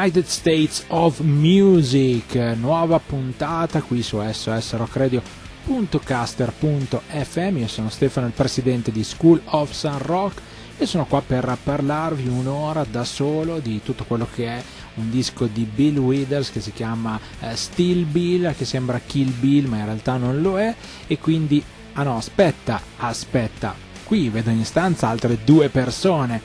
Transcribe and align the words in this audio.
United 0.00 0.24
States 0.28 0.84
of 0.88 1.20
Music, 1.20 2.34
nuova 2.58 2.98
puntata 2.98 3.82
qui 3.82 4.02
su 4.02 4.18
SOS 4.18 4.76
Rock 4.76 4.96
Radio.caster.fm. 4.96 7.58
Io 7.58 7.68
sono 7.68 7.90
Stefano, 7.90 8.26
il 8.26 8.32
presidente 8.32 8.90
di 8.92 9.04
School 9.04 9.42
of 9.44 9.72
Sun 9.72 9.98
Rock 9.98 10.40
e 10.78 10.86
sono 10.86 11.04
qua 11.04 11.20
per 11.20 11.54
parlarvi 11.62 12.28
un'ora 12.28 12.86
da 12.90 13.04
solo 13.04 13.58
di 13.58 13.82
tutto 13.82 14.04
quello 14.04 14.26
che 14.32 14.46
è 14.46 14.62
un 14.94 15.10
disco 15.10 15.44
di 15.44 15.64
Bill 15.64 15.98
Withers 15.98 16.50
che 16.50 16.62
si 16.62 16.72
chiama 16.72 17.20
eh, 17.40 17.54
Still 17.54 18.10
Bill, 18.10 18.56
che 18.56 18.64
sembra 18.64 19.02
Kill 19.04 19.38
Bill 19.38 19.66
ma 19.66 19.80
in 19.80 19.84
realtà 19.84 20.16
non 20.16 20.40
lo 20.40 20.58
è 20.58 20.74
e 21.06 21.18
quindi 21.18 21.62
ah 21.92 22.04
no 22.04 22.16
aspetta, 22.16 22.80
aspetta, 22.96 23.74
qui 24.04 24.30
vedo 24.30 24.48
in 24.48 24.64
stanza 24.64 25.08
altre 25.08 25.40
due 25.44 25.68
persone. 25.68 26.40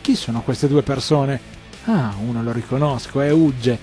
Chi 0.00 0.14
sono 0.14 0.42
queste 0.42 0.68
due 0.68 0.82
persone? 0.82 1.58
Ah, 1.92 2.14
uno 2.20 2.40
lo 2.44 2.52
riconosco, 2.52 3.20
è 3.20 3.32
Ugge. 3.32 3.76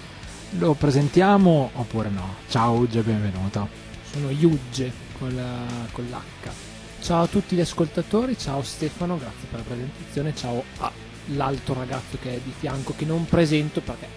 Lo 0.52 0.76
presentiamo 0.76 1.72
oppure 1.74 2.08
no? 2.08 2.36
Ciao 2.48 2.76
Ugge, 2.76 3.02
benvenuto. 3.02 3.68
Sono 4.10 4.30
Ugge 4.30 4.94
con, 5.18 5.36
la, 5.36 5.66
con 5.92 6.06
l'H. 6.06 7.02
Ciao 7.02 7.24
a 7.24 7.28
tutti 7.28 7.58
gli 7.58 7.60
ascoltatori, 7.60 8.38
ciao 8.38 8.64
Stefano, 8.64 9.18
grazie 9.18 9.48
per 9.50 9.60
la 9.60 9.66
presentazione, 9.66 10.34
ciao 10.34 10.64
all'altro 10.78 11.74
ragazzo 11.74 12.18
che 12.22 12.36
è 12.36 12.40
di 12.42 12.54
fianco 12.58 12.94
che 12.96 13.04
non 13.04 13.26
presento 13.26 13.82
perché 13.82 14.08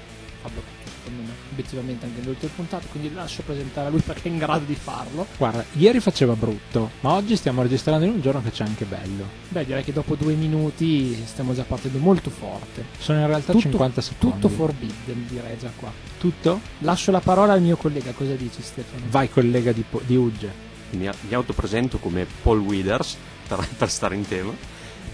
brutto 0.42 0.79
secondo 1.10 1.22
me, 1.30 1.36
obiettivamente 1.52 2.04
anche 2.06 2.18
nelle 2.20 2.30
ultime 2.30 2.52
puntate, 2.54 2.86
quindi 2.90 3.12
lascio 3.12 3.42
presentare 3.42 3.88
a 3.88 3.90
lui 3.90 4.00
perché 4.00 4.28
è 4.28 4.32
in 4.32 4.38
grado 4.38 4.64
di 4.64 4.74
farlo. 4.74 5.26
Guarda, 5.36 5.64
ieri 5.72 6.00
faceva 6.00 6.34
brutto, 6.34 6.90
ma 7.00 7.12
oggi 7.12 7.36
stiamo 7.36 7.62
registrando 7.62 8.04
in 8.04 8.12
un 8.12 8.20
giorno 8.20 8.42
che 8.42 8.50
c'è 8.50 8.64
anche 8.64 8.84
bello. 8.84 9.24
Beh, 9.48 9.64
direi 9.64 9.82
che 9.84 9.92
dopo 9.92 10.14
due 10.14 10.34
minuti 10.34 11.20
stiamo 11.26 11.54
già 11.54 11.64
partendo 11.64 11.98
molto 11.98 12.30
forte. 12.30 12.84
Sono 12.98 13.20
in 13.20 13.26
realtà 13.26 13.52
Tutto- 13.52 13.60
50 13.64 14.00
secondi. 14.00 14.34
Tutto 14.40 14.48
forbidden 14.48 15.26
direi 15.28 15.58
già 15.58 15.70
qua. 15.76 15.90
Tutto? 16.18 16.60
Lascio 16.78 17.10
la 17.10 17.20
parola 17.20 17.52
al 17.52 17.62
mio 17.62 17.76
collega, 17.76 18.12
cosa 18.12 18.34
dici 18.34 18.62
Stefano? 18.62 19.04
Vai 19.08 19.28
collega 19.28 19.72
di, 19.72 19.84
Po- 19.88 20.02
di 20.04 20.16
Ugge. 20.16 20.68
mi, 20.90 21.08
mi 21.28 21.34
autopresento 21.34 21.98
come 21.98 22.26
Paul 22.42 22.60
Withers 22.60 23.16
per, 23.48 23.66
per 23.76 23.90
stare 23.90 24.14
in 24.14 24.26
tema 24.26 24.52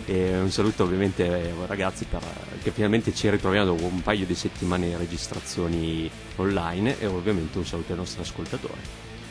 e 0.06 0.38
un 0.38 0.50
saluto 0.50 0.84
ovviamente 0.84 1.28
ai 1.28 1.52
ragazzi 1.66 2.06
per, 2.08 2.22
che 2.62 2.70
finalmente 2.70 3.12
ci 3.12 3.28
ritroviamo 3.28 3.66
dopo 3.66 3.86
un 3.86 4.02
paio 4.02 4.24
di 4.24 4.34
settimane 4.34 4.86
di 4.86 4.96
registrazioni 4.96 6.08
online 6.36 6.98
e 7.00 7.06
ovviamente 7.06 7.58
un 7.58 7.66
saluto 7.66 7.92
ai 7.92 7.98
nostri 7.98 8.22
ascoltatori 8.22 8.80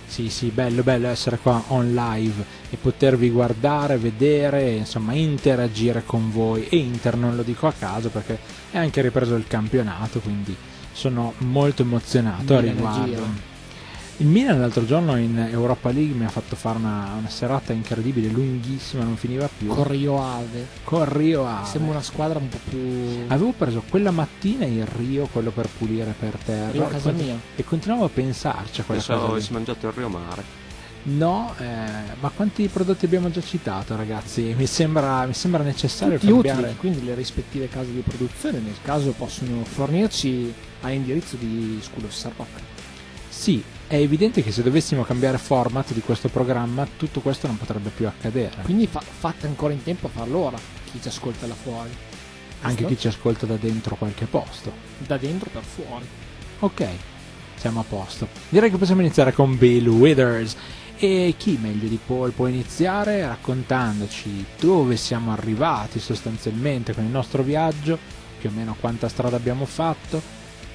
Sì, 0.08 0.30
sì, 0.30 0.50
bello, 0.50 0.84
bello 0.84 1.08
essere 1.08 1.38
qua 1.38 1.64
on 1.68 1.94
live 1.94 2.44
e 2.70 2.78
potervi 2.78 3.30
guardare, 3.30 3.98
vedere, 3.98 4.72
insomma, 4.72 5.14
interagire 5.14 6.04
con 6.06 6.30
voi. 6.32 6.68
E 6.68 6.78
Inter 6.78 7.16
non 7.16 7.36
lo 7.36 7.42
dico 7.42 7.68
a 7.68 7.74
caso 7.74 8.10
perché 8.10 8.38
è 8.72 8.78
anche 8.78 9.02
ripreso 9.02 9.36
il 9.36 9.48
campionato, 9.48 10.20
quindi 10.20 10.56
sono 10.92 11.34
molto 11.40 11.82
emozionato 11.82 12.56
a 12.56 12.60
riguardo. 12.60 13.54
Il 14.18 14.28
Milan 14.28 14.62
l'altro 14.62 14.86
giorno 14.86 15.18
in 15.18 15.38
Europa 15.38 15.92
League 15.92 16.16
mi 16.16 16.24
ha 16.24 16.30
fatto 16.30 16.56
fare 16.56 16.78
una, 16.78 17.16
una 17.18 17.28
serata 17.28 17.74
incredibile, 17.74 18.30
lunghissima, 18.30 19.04
non 19.04 19.18
finiva 19.18 19.50
più. 19.50 19.68
Con 19.68 19.86
Rio 19.86 20.22
Ave. 20.22 20.68
Con 20.86 21.12
Rio 21.12 21.46
Ave. 21.46 21.68
Sembra 21.68 21.92
una 21.92 22.02
squadra 22.02 22.40
un 22.40 22.48
po' 22.48 22.60
più... 22.70 23.26
Avevo 23.28 23.52
preso 23.52 23.84
quella 23.90 24.12
mattina 24.12 24.66
il 24.66 24.86
Rio, 24.86 25.28
quello 25.30 25.52
per 25.52 25.68
pulire 25.68 26.16
per 26.18 26.38
terra. 26.46 26.72
Rio 26.72 26.86
a 26.86 26.90
casa 26.90 27.12
mia. 27.12 27.38
e 27.58 27.64
continuavo 27.66 28.06
a 28.06 28.10
pensarci 28.10 28.82
a 28.82 28.84
quella 28.86 29.02
pensavo 29.02 29.20
cosa. 29.26 29.32
avessi 29.34 29.52
mangiato 29.52 29.88
il 29.88 29.94
Rio 29.94 30.08
Mare 30.08 30.64
No, 31.04 31.54
eh, 31.60 31.66
ma 32.20 32.30
quanti 32.30 32.68
prodotti 32.68 33.06
abbiamo 33.06 33.30
già 33.30 33.42
citato, 33.42 33.96
ragazzi? 33.96 34.56
Mi 34.58 34.66
sembra, 34.66 35.26
mi 35.26 35.34
sembra 35.34 35.62
necessario 35.62 36.18
tutti 36.18 36.32
cambiare. 36.32 36.62
utili, 36.62 36.76
quindi 36.78 37.06
le 37.06 37.14
rispettive 37.14 37.68
case 37.68 37.92
di 37.92 38.00
produzione 38.00 38.60
nel 38.60 38.78
caso 38.82 39.12
possono 39.12 39.64
fornirci 39.66 40.52
a 40.82 40.90
indirizzo 40.90 41.36
di 41.36 41.80
School 41.82 42.06
of. 42.06 42.48
Sì, 43.30 43.62
è 43.88 43.96
evidente 43.96 44.42
che 44.42 44.52
se 44.52 44.64
dovessimo 44.64 45.04
cambiare 45.04 45.38
format 45.38 45.94
di 45.94 46.02
questo 46.02 46.30
programma, 46.30 46.88
tutto 46.98 47.22
questo 47.22 47.48
non 47.48 47.58
potrebbe 47.58 47.90
più 47.90 48.08
accadere. 48.08 48.64
Quindi 48.64 48.88
fa- 48.88 49.02
fate 49.02 49.46
ancora 49.46 49.74
in 49.74 49.84
tempo 49.84 50.08
a 50.08 50.10
farlo 50.10 50.40
ora, 50.40 50.58
chi 50.92 51.00
ci 51.02 51.08
ascolta 51.08 51.46
là 51.46 51.54
fuori. 51.54 51.90
Anche 52.62 52.82
giusto? 52.82 52.94
chi 52.96 53.00
ci 53.00 53.08
ascolta 53.08 53.46
da 53.46 53.58
dentro 53.58 53.96
qualche 53.96 54.26
posto. 54.26 54.72
Da 54.98 55.18
dentro 55.18 55.50
per 55.52 55.64
fuori. 55.64 56.06
Ok, 56.60 56.88
siamo 57.56 57.82
a 57.82 57.84
posto. 57.84 58.28
Direi 58.50 58.72
che 58.72 58.78
possiamo 58.78 59.02
iniziare 59.02 59.34
con 59.34 59.56
Bill 59.58 59.88
Withers. 59.88 60.56
E 60.98 61.36
chi 61.38 61.60
meglio 61.62 61.90
di 61.90 62.00
Paul 62.04 62.32
può 62.32 62.48
iniziare 62.48 63.28
raccontandoci 63.28 64.46
dove 64.58 64.96
siamo 64.96 65.34
arrivati 65.34 66.00
sostanzialmente 66.00 66.94
con 66.94 67.04
il 67.04 67.10
nostro 67.10 67.44
viaggio, 67.44 68.00
più 68.40 68.50
o 68.50 68.54
meno 68.54 68.78
quanta 68.80 69.10
strada 69.10 69.36
abbiamo 69.36 69.66
fatto, 69.66 70.22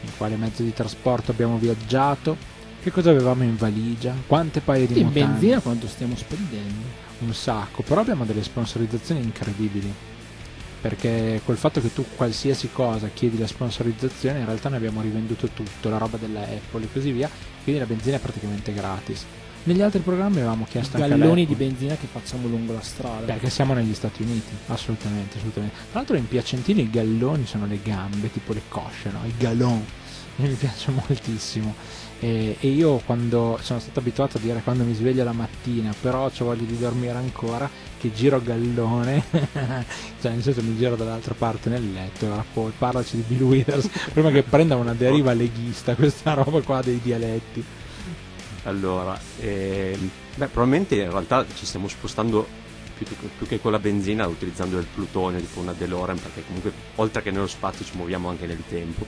in 0.02 0.10
quale 0.18 0.36
mezzo 0.36 0.62
di 0.62 0.74
trasporto 0.74 1.30
abbiamo 1.30 1.56
viaggiato, 1.56 2.36
che 2.80 2.90
cosa 2.90 3.10
avevamo 3.10 3.42
in 3.42 3.56
valigia, 3.56 4.14
quante 4.26 4.60
paia 4.60 4.86
di 4.86 4.98
in 4.98 5.06
mutande. 5.06 5.30
benzina 5.30 5.60
quanto 5.60 5.86
stiamo 5.86 6.16
spendendo. 6.16 7.08
un 7.20 7.34
sacco, 7.34 7.82
però 7.82 8.00
abbiamo 8.00 8.24
delle 8.24 8.42
sponsorizzazioni 8.42 9.22
incredibili. 9.22 9.92
Perché 10.80 11.42
col 11.44 11.58
fatto 11.58 11.80
che 11.82 11.92
tu 11.92 12.06
qualsiasi 12.16 12.70
cosa 12.72 13.10
chiedi 13.12 13.38
la 13.38 13.46
sponsorizzazione, 13.46 14.38
in 14.38 14.46
realtà 14.46 14.70
ne 14.70 14.76
abbiamo 14.76 15.02
rivenduto 15.02 15.48
tutto, 15.48 15.90
la 15.90 15.98
roba 15.98 16.16
della 16.16 16.40
Apple 16.40 16.84
e 16.84 16.92
così 16.92 17.12
via, 17.12 17.28
quindi 17.62 17.80
la 17.80 17.86
benzina 17.86 18.16
è 18.16 18.20
praticamente 18.20 18.72
gratis. 18.72 19.24
Negli 19.64 19.82
altri 19.82 20.00
programmi 20.00 20.38
avevamo 20.38 20.64
chiesto 20.66 20.96
anche 20.96 21.10
Galloni 21.10 21.44
di 21.44 21.54
benzina 21.54 21.94
che 21.94 22.06
facciamo 22.10 22.48
lungo 22.48 22.72
la 22.72 22.80
strada. 22.80 23.26
Perché 23.26 23.50
siamo 23.50 23.74
negli 23.74 23.92
Stati 23.92 24.22
Uniti, 24.22 24.54
assolutamente, 24.68 25.36
assolutamente. 25.36 25.76
Tra 25.90 25.98
l'altro 25.98 26.16
in 26.16 26.26
Piacentino 26.26 26.80
i 26.80 26.88
galloni 26.88 27.44
sono 27.44 27.66
le 27.66 27.78
gambe, 27.82 28.32
tipo 28.32 28.54
le 28.54 28.62
cosce, 28.68 29.10
no? 29.10 29.20
I 29.26 29.34
gallon. 29.36 29.84
Mi 30.36 30.48
piace 30.54 30.90
moltissimo. 30.90 31.74
E, 32.22 32.56
e 32.60 32.68
io 32.68 32.98
quando 33.06 33.58
sono 33.62 33.80
stato 33.80 34.00
abituato 34.00 34.36
a 34.36 34.40
dire 34.40 34.60
quando 34.62 34.84
mi 34.84 34.92
sveglio 34.92 35.24
la 35.24 35.32
mattina, 35.32 35.94
però 35.98 36.26
ho 36.26 36.44
voglia 36.44 36.64
di 36.64 36.78
dormire 36.78 37.16
ancora, 37.16 37.68
che 37.98 38.12
giro 38.12 38.42
gallone, 38.42 39.24
cioè 40.20 40.32
nel 40.32 40.42
senso 40.42 40.62
mi 40.62 40.76
giro 40.76 40.96
dall'altra 40.96 41.34
parte 41.34 41.70
nel 41.70 41.92
letto, 41.92 42.26
allora 42.26 42.44
poi 42.52 42.72
parlaci 42.76 43.16
di 43.16 43.24
Bill 43.26 43.42
Withers, 43.42 43.88
prima 44.12 44.30
che 44.30 44.42
prenda 44.42 44.76
una 44.76 44.92
deriva 44.92 45.32
leghista, 45.32 45.94
questa 45.94 46.34
roba 46.34 46.60
qua 46.60 46.82
dei 46.82 47.00
dialetti. 47.02 47.64
allora 48.64 49.18
ehm, 49.40 50.10
beh, 50.36 50.46
probabilmente 50.48 50.96
in 50.96 51.10
realtà 51.10 51.46
ci 51.54 51.64
stiamo 51.64 51.88
spostando 51.88 52.46
più, 52.98 53.06
più 53.38 53.46
che 53.46 53.62
con 53.62 53.72
la 53.72 53.78
benzina 53.78 54.26
utilizzando 54.26 54.78
il 54.78 54.86
plutonio 54.92 55.40
tipo 55.40 55.60
una 55.60 55.72
DeLorean 55.72 56.20
perché 56.20 56.44
comunque 56.44 56.70
oltre 56.96 57.22
che 57.22 57.30
nello 57.30 57.46
spazio 57.46 57.82
ci 57.82 57.92
muoviamo 57.96 58.28
anche 58.28 58.46
nel 58.46 58.62
tempo 58.68 59.06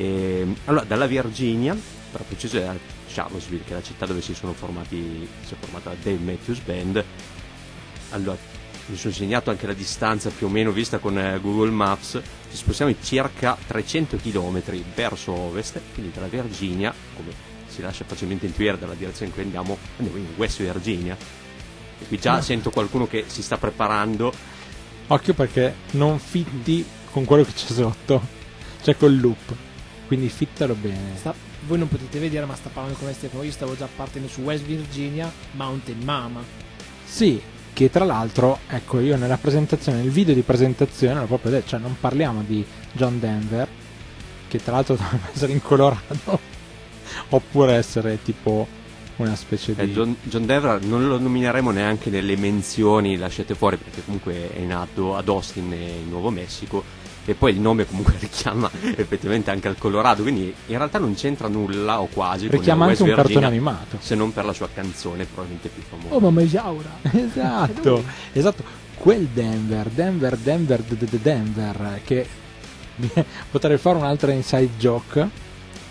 Ehm, 0.00 0.56
allora 0.64 0.84
dalla 0.84 1.06
Virginia 1.06 1.76
per 2.10 2.22
preciso 2.22 2.58
è 2.58 2.64
a 2.64 2.76
Charlottesville 3.08 3.64
che 3.64 3.72
è 3.72 3.74
la 3.74 3.82
città 3.82 4.06
dove 4.06 4.20
si 4.20 4.34
sono 4.34 4.52
formati 4.52 5.28
si 5.44 5.54
è 5.54 5.56
formata 5.58 5.90
la 5.90 5.96
Dave 6.02 6.18
Matthews 6.18 6.58
Band 6.60 7.04
allora 8.10 8.36
mi 8.86 8.96
sono 8.96 9.12
segnato 9.12 9.50
anche 9.50 9.66
la 9.66 9.72
distanza 9.72 10.30
più 10.30 10.46
o 10.46 10.50
meno 10.50 10.72
vista 10.72 10.98
con 10.98 11.18
eh, 11.18 11.38
Google 11.40 11.70
Maps 11.70 12.20
ci 12.50 12.56
spostiamo 12.56 12.90
di 12.90 12.98
circa 13.02 13.56
300 13.66 14.16
km 14.16 14.62
verso 14.94 15.32
ovest 15.32 15.80
quindi 15.94 16.12
dalla 16.12 16.26
Virginia 16.26 16.92
come 17.14 17.32
si 17.68 17.80
lascia 17.82 18.04
facilmente 18.04 18.46
intuire 18.46 18.78
dalla 18.78 18.94
direzione 18.94 19.26
in 19.26 19.32
cui 19.32 19.42
andiamo 19.44 19.78
andiamo 19.98 20.18
in 20.18 20.26
West 20.36 20.60
Virginia 20.60 21.16
e 22.00 22.06
qui 22.06 22.18
già 22.18 22.32
Ma- 22.32 22.42
sento 22.42 22.70
qualcuno 22.70 23.06
che 23.06 23.24
si 23.28 23.42
sta 23.42 23.58
preparando 23.58 24.32
Occhio 25.12 25.34
perché 25.34 25.74
non 25.92 26.20
fitti 26.20 26.86
con 27.10 27.24
quello 27.24 27.42
che 27.42 27.52
c'è 27.52 27.66
sotto, 27.66 28.22
cioè 28.82 28.96
col 28.96 29.18
loop. 29.18 29.54
Quindi 30.06 30.28
fittalo 30.28 30.74
bene. 30.74 31.16
Sta- 31.16 31.34
voi 31.66 31.78
non 31.78 31.88
potete 31.88 32.18
vedere, 32.18 32.46
ma 32.46 32.54
sta 32.54 32.70
parlando 32.72 32.98
con 32.98 33.08
me 33.08 33.14
Stefano. 33.14 33.42
Io 33.42 33.52
stavo 33.52 33.76
già 33.76 33.88
partendo 33.94 34.28
su 34.28 34.40
West 34.42 34.64
Virginia, 34.64 35.30
Mountain 35.52 36.00
Mama. 36.02 36.42
Sì, 37.04 37.40
che 37.72 37.90
tra 37.90 38.04
l'altro, 38.04 38.60
ecco, 38.68 39.00
io 39.00 39.16
nella 39.16 39.36
presentazione, 39.36 39.98
nel 39.98 40.10
video 40.10 40.34
di 40.34 40.42
presentazione, 40.42 41.20
l'ho 41.20 41.26
proprio 41.26 41.52
detto, 41.52 41.70
cioè 41.70 41.80
non 41.80 41.96
parliamo 41.98 42.42
di 42.42 42.64
John 42.92 43.18
Denver, 43.18 43.68
che 44.48 44.62
tra 44.62 44.72
l'altro 44.72 44.96
dovrebbe 45.00 45.28
essere 45.32 45.52
in 45.52 45.62
Colorado, 45.62 46.38
oppure 47.30 47.74
essere 47.74 48.22
tipo 48.22 48.78
una 49.16 49.36
specie 49.36 49.74
di... 49.74 49.82
Eh, 49.82 49.92
John, 49.92 50.16
John 50.22 50.46
Denver 50.46 50.82
non 50.84 51.06
lo 51.06 51.18
nomineremo 51.18 51.70
neanche 51.70 52.10
nelle 52.10 52.36
menzioni 52.36 53.16
lasciate 53.16 53.54
fuori 53.54 53.76
perché 53.76 54.02
comunque 54.02 54.50
è 54.50 54.60
nato 54.60 55.16
ad 55.16 55.28
Austin 55.28 55.72
eh, 55.72 56.00
in 56.02 56.08
Nuovo 56.08 56.30
Messico 56.30 56.82
e 57.24 57.34
poi 57.34 57.52
il 57.52 57.60
nome 57.60 57.86
comunque 57.86 58.14
richiama 58.20 58.70
effettivamente 58.96 59.50
anche 59.50 59.68
al 59.68 59.76
Colorado 59.78 60.22
quindi 60.22 60.54
in 60.66 60.76
realtà 60.76 60.98
non 60.98 61.14
c'entra 61.14 61.48
nulla 61.48 62.00
o 62.00 62.06
quasi 62.06 62.48
Richiama 62.48 62.86
anche 62.86 63.02
West 63.02 63.02
un 63.02 63.16
cartone 63.16 63.34
Virginia, 63.34 63.48
animato. 63.48 63.96
se 64.00 64.14
non 64.14 64.32
per 64.32 64.44
la 64.44 64.52
sua 64.52 64.68
canzone 64.72 65.24
probabilmente 65.24 65.68
più 65.68 65.82
famosa 65.82 66.14
Oh, 66.14 66.20
mamma 66.20 66.42
Isaura! 66.42 66.88
Esatto, 67.12 68.04
esatto. 68.32 68.62
Quel 68.94 69.26
Denver, 69.32 69.86
Denver, 69.88 70.36
Denver, 70.36 70.82
Denver, 70.82 72.00
che 72.04 72.26
potrei 73.50 73.78
fare 73.78 73.96
un'altra 73.96 74.32
inside 74.32 74.70
joke 74.78 75.28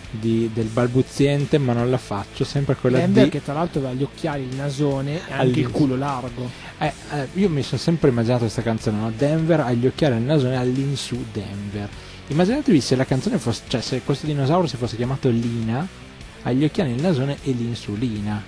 di- 0.10 0.50
del 0.54 0.68
balbuziente, 0.68 1.58
ma 1.58 1.74
non 1.74 1.90
la 1.90 1.98
faccio, 1.98 2.44
sempre 2.44 2.76
quella 2.76 3.00
Denver 3.00 3.26
di... 3.26 3.30
che 3.30 3.44
tra 3.44 3.54
l'altro 3.54 3.80
aveva 3.80 3.94
gli 3.94 4.04
occhiali, 4.04 4.44
il 4.44 4.56
nasone 4.56 5.28
e 5.28 5.34
anche 5.34 5.60
il 5.60 5.70
culo 5.70 5.96
largo. 5.96 6.50
Eh, 6.80 6.94
eh, 7.14 7.28
io 7.34 7.50
mi 7.50 7.62
sono 7.62 7.80
sempre 7.80 8.10
immaginato 8.10 8.42
questa 8.42 8.62
canzone, 8.62 9.00
no? 9.00 9.12
Denver 9.16 9.62
ha 9.62 9.72
gli 9.72 9.86
occhiali 9.86 10.16
al 10.16 10.22
nasone 10.22 10.58
all'insù 10.58 11.24
Denver. 11.32 11.90
Immaginatevi 12.28 12.80
se 12.80 12.96
la 12.96 13.06
canzone 13.06 13.38
fosse, 13.40 13.64
cioè 13.68 13.82
se 13.82 14.02
questo 14.04 14.26
dinosauro 14.26 14.68
si 14.68 14.78
fosse 14.78 14.96
chiamato 14.96 15.30
Lina, 15.30 15.88
agli 16.44 16.64
occhiali 16.64 16.92
il 16.92 17.02
nasone 17.02 17.38
e 17.44 17.52
l'insulina. 17.52 18.44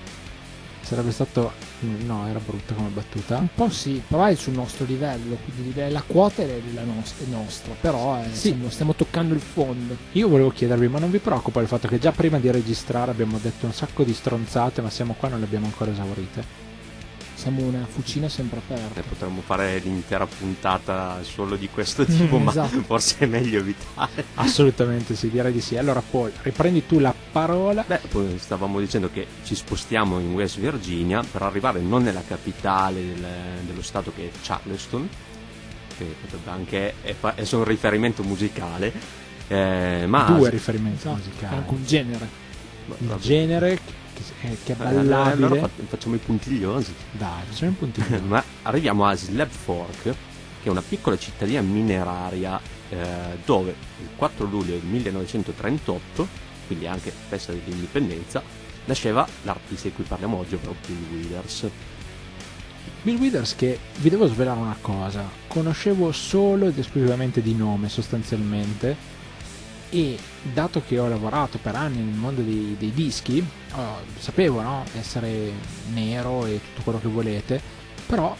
Sarebbe 0.81 1.11
stato. 1.11 1.70
No, 1.81 2.27
era 2.27 2.39
brutta 2.39 2.73
come 2.73 2.89
battuta. 2.89 3.37
Un 3.37 3.47
po' 3.53 3.69
sì, 3.69 4.01
però 4.07 4.25
è 4.25 4.35
sul 4.35 4.53
nostro 4.53 4.85
livello, 4.85 5.37
quindi 5.43 5.73
la 5.89 6.03
quota 6.05 6.43
è, 6.43 6.61
la 6.73 6.83
nostra, 6.83 7.25
è 7.25 7.29
nostra 7.29 7.73
però 7.79 8.17
è, 8.17 8.25
sì. 8.31 8.37
stiamo, 8.37 8.69
stiamo 8.69 8.93
toccando 8.93 9.33
il 9.33 9.39
fondo. 9.39 9.97
Io 10.11 10.27
volevo 10.27 10.49
chiedervi, 10.49 10.87
ma 10.87 10.99
non 10.99 11.09
vi 11.09 11.19
preoccupa 11.19 11.59
il 11.61 11.67
fatto 11.67 11.87
che 11.87 11.97
già 11.97 12.11
prima 12.11 12.39
di 12.39 12.51
registrare 12.51 13.11
abbiamo 13.11 13.39
detto 13.39 13.65
un 13.65 13.73
sacco 13.73 14.03
di 14.03 14.13
stronzate, 14.13 14.81
ma 14.81 14.89
siamo 14.89 15.15
qua 15.17 15.27
e 15.27 15.31
non 15.31 15.39
le 15.39 15.45
abbiamo 15.45 15.65
ancora 15.65 15.91
esaurite? 15.91 16.69
Siamo 17.41 17.63
una 17.63 17.87
fucina 17.89 18.29
sempre 18.29 18.59
aperta. 18.59 18.99
Eh, 18.99 19.03
potremmo 19.03 19.41
fare 19.41 19.79
l'intera 19.79 20.27
puntata 20.27 21.23
solo 21.23 21.55
di 21.55 21.67
questo 21.69 22.05
tipo, 22.05 22.37
mm, 22.37 22.43
ma 22.43 22.51
esatto. 22.51 22.81
forse 22.85 23.15
è 23.17 23.25
meglio 23.25 23.57
evitare. 23.57 24.25
Assolutamente 24.35 25.15
sì, 25.15 25.31
direi 25.31 25.51
di 25.51 25.59
sì. 25.59 25.75
Allora 25.75 26.03
poi 26.07 26.31
riprendi 26.43 26.85
tu 26.85 26.99
la 26.99 27.11
parola. 27.31 27.83
Beh, 27.87 28.01
poi 28.11 28.37
stavamo 28.37 28.79
dicendo 28.79 29.09
che 29.11 29.25
ci 29.43 29.55
spostiamo 29.55 30.19
in 30.19 30.35
West 30.35 30.59
Virginia 30.59 31.23
per 31.23 31.41
arrivare 31.41 31.79
non 31.79 32.03
nella 32.03 32.21
capitale 32.27 33.03
del, 33.03 33.25
dello 33.65 33.81
stato 33.81 34.13
che 34.15 34.25
è 34.25 34.29
Charleston, 34.43 35.09
che 35.97 36.15
potrebbe 36.21 36.49
anche 36.51 36.93
essere 37.01 37.57
un 37.57 37.63
riferimento 37.63 38.21
musicale. 38.21 38.93
Eh, 39.47 40.05
ma 40.05 40.25
due 40.25 40.51
riferimenti 40.51 41.07
musicali. 41.07 41.55
Anche 41.55 41.73
un 41.73 41.85
genere. 41.85 42.29
Il 42.99 43.15
genere 43.19 43.79
che, 44.39 44.47
eh, 44.47 44.57
che 44.63 44.73
è 44.73 44.75
ballabile. 44.75 45.45
Allora 45.45 45.69
facciamo 45.87 46.15
i 46.15 46.19
puntigliosi. 46.19 46.93
Dai, 47.11 47.43
facciamo 47.47 47.71
i 47.71 47.75
puntigliosi. 47.75 48.23
Ma 48.27 48.43
arriviamo 48.63 49.05
a 49.05 49.15
Slab 49.15 49.49
Fork, 49.49 50.03
che 50.03 50.13
è 50.63 50.69
una 50.69 50.81
piccola 50.81 51.17
cittadina 51.17 51.61
mineraria 51.61 52.59
eh, 52.89 53.37
dove 53.45 53.75
il 54.01 54.09
4 54.15 54.45
luglio 54.45 54.71
del 54.73 54.83
1938, 54.83 56.27
quindi 56.67 56.87
anche 56.87 57.11
festa 57.11 57.51
dell'indipendenza, 57.51 58.43
nasceva 58.85 59.27
l'artista 59.43 59.87
di 59.87 59.93
cui 59.93 60.03
parliamo 60.03 60.37
oggi, 60.37 60.55
ovvero 60.55 60.75
Bill 60.85 60.97
Withers. 61.11 61.69
Bill 63.03 63.17
Withers 63.17 63.55
che 63.55 63.79
vi 63.97 64.09
devo 64.09 64.27
svelare 64.27 64.59
una 64.59 64.77
cosa, 64.79 65.27
conoscevo 65.47 66.11
solo 66.11 66.67
ed 66.67 66.77
esclusivamente 66.77 67.41
di 67.41 67.55
nome 67.55 67.89
sostanzialmente 67.89 69.10
e 69.91 70.17
dato 70.53 70.81
che 70.87 70.97
ho 70.97 71.07
lavorato 71.07 71.59
per 71.61 71.75
anni 71.75 71.97
nel 71.97 72.15
mondo 72.15 72.41
dei, 72.41 72.75
dei 72.79 72.91
dischi, 72.91 73.45
oh, 73.73 73.97
sapevo 74.17 74.61
no? 74.61 74.85
essere 74.97 75.51
nero 75.93 76.45
e 76.45 76.59
tutto 76.63 76.81
quello 76.81 76.99
che 76.99 77.07
volete, 77.07 77.61
però 78.07 78.35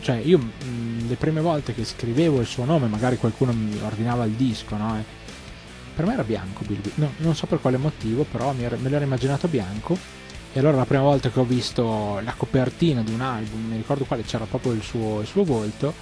cioè 0.00 0.16
io 0.16 0.38
mh, 0.38 0.50
mm, 0.64 1.08
le 1.08 1.14
prime 1.14 1.40
volte 1.40 1.72
che 1.72 1.84
scrivevo 1.84 2.40
il 2.40 2.46
suo 2.46 2.64
nome, 2.64 2.88
magari 2.88 3.16
qualcuno 3.16 3.52
mi 3.52 3.78
ordinava 3.82 4.24
il 4.24 4.32
disco, 4.32 4.76
no? 4.76 5.02
per 5.94 6.06
me 6.06 6.12
era 6.12 6.22
bianco 6.22 6.62
Bill 6.64 6.80
no, 6.94 7.12
non 7.18 7.34
so 7.34 7.46
per 7.46 7.60
quale 7.60 7.76
motivo, 7.76 8.24
però 8.24 8.52
me 8.52 8.68
l'ero 8.68 9.04
immaginato 9.04 9.48
bianco. 9.48 9.96
E 10.52 10.60
allora 10.60 10.76
la 10.76 10.86
prima 10.86 11.02
volta 11.02 11.28
che 11.28 11.38
ho 11.38 11.44
visto 11.44 12.20
la 12.22 12.34
copertina 12.36 13.02
di 13.02 13.12
un 13.12 13.20
album, 13.20 13.66
mi 13.68 13.76
ricordo 13.76 14.04
quale 14.04 14.22
c'era 14.22 14.44
proprio 14.44 14.72
il 14.72 14.82
suo, 14.82 15.20
il 15.20 15.26
suo 15.26 15.44
volto, 15.44 15.92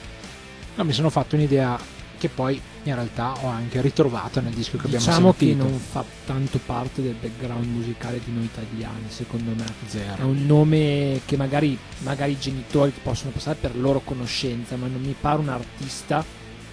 no, 0.75 0.85
mi 0.85 0.93
sono 0.93 1.11
fatto 1.11 1.35
un'idea 1.35 1.79
che 2.19 2.29
poi 2.29 2.61
in 2.85 2.95
realtà 2.95 3.35
ho 3.43 3.49
anche 3.49 3.81
ritrovato 3.81 4.41
nel 4.41 4.53
disco 4.53 4.77
che 4.77 4.89
diciamo 4.89 5.31
abbiamo 5.31 5.33
sentito. 5.33 5.55
Diciamo 5.55 5.69
che 5.69 5.73
non 5.73 5.81
fa 5.81 6.05
tanto 6.25 6.59
parte 6.65 7.03
del 7.03 7.15
background 7.15 7.67
musicale 7.67 8.21
di 8.25 8.33
noi 8.33 8.45
italiani, 8.45 9.05
secondo 9.09 9.51
me. 9.55 9.65
Zero. 9.87 10.17
È 10.17 10.23
un 10.23 10.47
nome 10.47 11.21
che 11.25 11.37
magari, 11.37 11.77
magari 11.99 12.33
i 12.33 12.39
genitori 12.39 12.93
possono 13.03 13.31
passare 13.31 13.57
per 13.61 13.77
loro 13.77 14.01
conoscenza, 14.01 14.77
ma 14.77 14.87
non 14.87 15.01
mi 15.01 15.15
pare 15.19 15.41
un 15.41 15.49
artista 15.49 16.25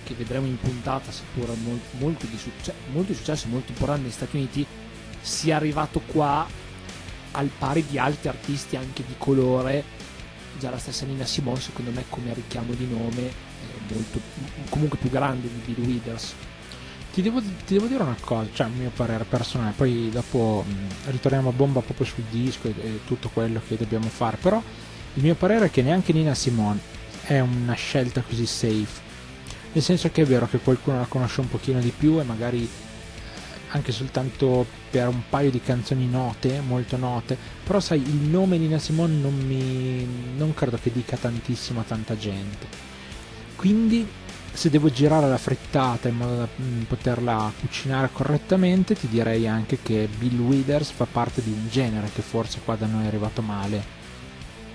che 0.04 0.13
vedremo 0.16 0.45
in 0.48 0.60
puntata, 0.60 1.12
seppur 1.12 1.48
molto, 1.63 1.98
molto, 1.98 2.25
di, 2.25 2.38
succe- 2.38 2.74
molto 2.92 3.12
di 3.12 3.18
successo, 3.18 3.48
molto 3.48 3.72
importante 3.72 4.04
negli 4.04 4.12
Stati 4.12 4.36
Uniti, 4.36 4.66
sia 5.22 5.56
arrivato 5.56 6.01
qua 6.06 6.46
al 7.31 7.50
pari 7.57 7.86
di 7.89 7.98
altri 7.98 8.28
artisti 8.30 8.75
anche 8.75 9.04
di 9.06 9.16
colore. 9.18 10.01
Già 10.60 10.69
la 10.69 10.78
stessa 10.78 11.06
Nina 11.06 11.25
Simone, 11.25 11.60
secondo 11.60 11.92
me, 11.92 12.06
come 12.10 12.34
richiamo 12.34 12.74
di 12.74 12.88
nome 12.88 13.43
molto, 13.90 14.20
comunque 14.70 14.98
più 14.98 15.10
grande 15.10 15.48
di 15.48 15.74
Bill 15.74 15.86
Withers. 15.86 16.34
Ti 17.12 17.22
devo, 17.22 17.42
ti 17.42 17.76
devo, 17.76 17.86
dire 17.86 18.02
una 18.02 18.18
cosa, 18.20 18.50
cioè 18.54 18.66
un 18.68 18.78
mio 18.78 18.90
parere 18.90 19.24
personale, 19.24 19.74
poi 19.76 20.10
dopo 20.12 20.66
mh, 20.68 21.12
ritorniamo 21.12 21.50
a 21.50 21.52
bomba 21.52 21.82
proprio 21.82 22.08
sul 22.08 22.24
disco 22.30 22.68
e, 22.68 22.74
e, 22.82 23.00
tutto 23.06 23.30
quello 23.30 23.62
che 23.68 23.78
dobbiamo 23.78 24.08
fare, 24.08 24.38
però 24.38 24.62
il 25.14 25.22
mio 25.22 25.36
parere 25.36 25.66
è 25.66 25.70
che 25.70 25.84
neanche 25.84 26.12
Nina 26.12 26.34
Simone 26.34 26.80
è 27.26 27.40
una 27.40 27.76
scelta 27.76 28.22
così 28.22 28.48
safe, 28.48 29.02
nel 29.74 29.84
senso 29.84 30.10
che 30.10 30.24
è 30.24 30.26
vero 30.26 30.48
che 30.48 30.58
qualcuno 30.58 30.98
la 30.98 31.06
conosce 31.06 31.42
un 31.42 31.50
pochino 31.50 31.80
di 31.80 31.94
più 31.96 32.20
e 32.20 32.24
magari 32.24 32.68
anche 33.70 33.92
soltanto 33.92 34.66
per 34.90 35.08
un 35.08 35.22
paio 35.30 35.52
di 35.52 35.62
canzoni 35.62 36.08
note, 36.08 36.62
molto 36.62 36.98
note, 36.98 37.38
però 37.64 37.80
sai, 37.80 38.02
il 38.02 38.28
nome 38.28 38.58
Nina 38.58 38.80
Simone 38.80 39.14
non 39.14 39.36
mi 39.36 40.34
non 40.36 40.54
credo 40.56 40.80
che 40.82 40.92
dica 40.92 41.16
tantissimo 41.16 41.80
a 41.80 41.84
tanta 41.84 42.18
gente 42.18 42.93
quindi 43.63 44.06
se 44.51 44.69
devo 44.69 44.89
girare 44.89 45.30
la 45.30 45.38
frittata 45.38 46.10
in 46.10 46.18
modo 46.18 46.36
da 46.36 46.48
mm, 46.62 46.81
poterla 46.81 47.50
cucinare 47.57 48.10
correttamente 48.12 48.94
ti 48.94 49.07
direi 49.07 49.48
anche 49.48 49.80
che 49.81 50.10
Bill 50.18 50.38
Withers 50.38 50.89
fa 50.89 51.07
parte 51.10 51.42
di 51.42 51.50
un 51.50 51.69
genere 51.69 52.10
che 52.13 52.21
forse 52.21 52.60
qua 52.65 52.75
da 52.75 52.88
noi 52.88 53.06
è 53.06 53.07
arrivato 53.07 53.42
male. 53.42 53.81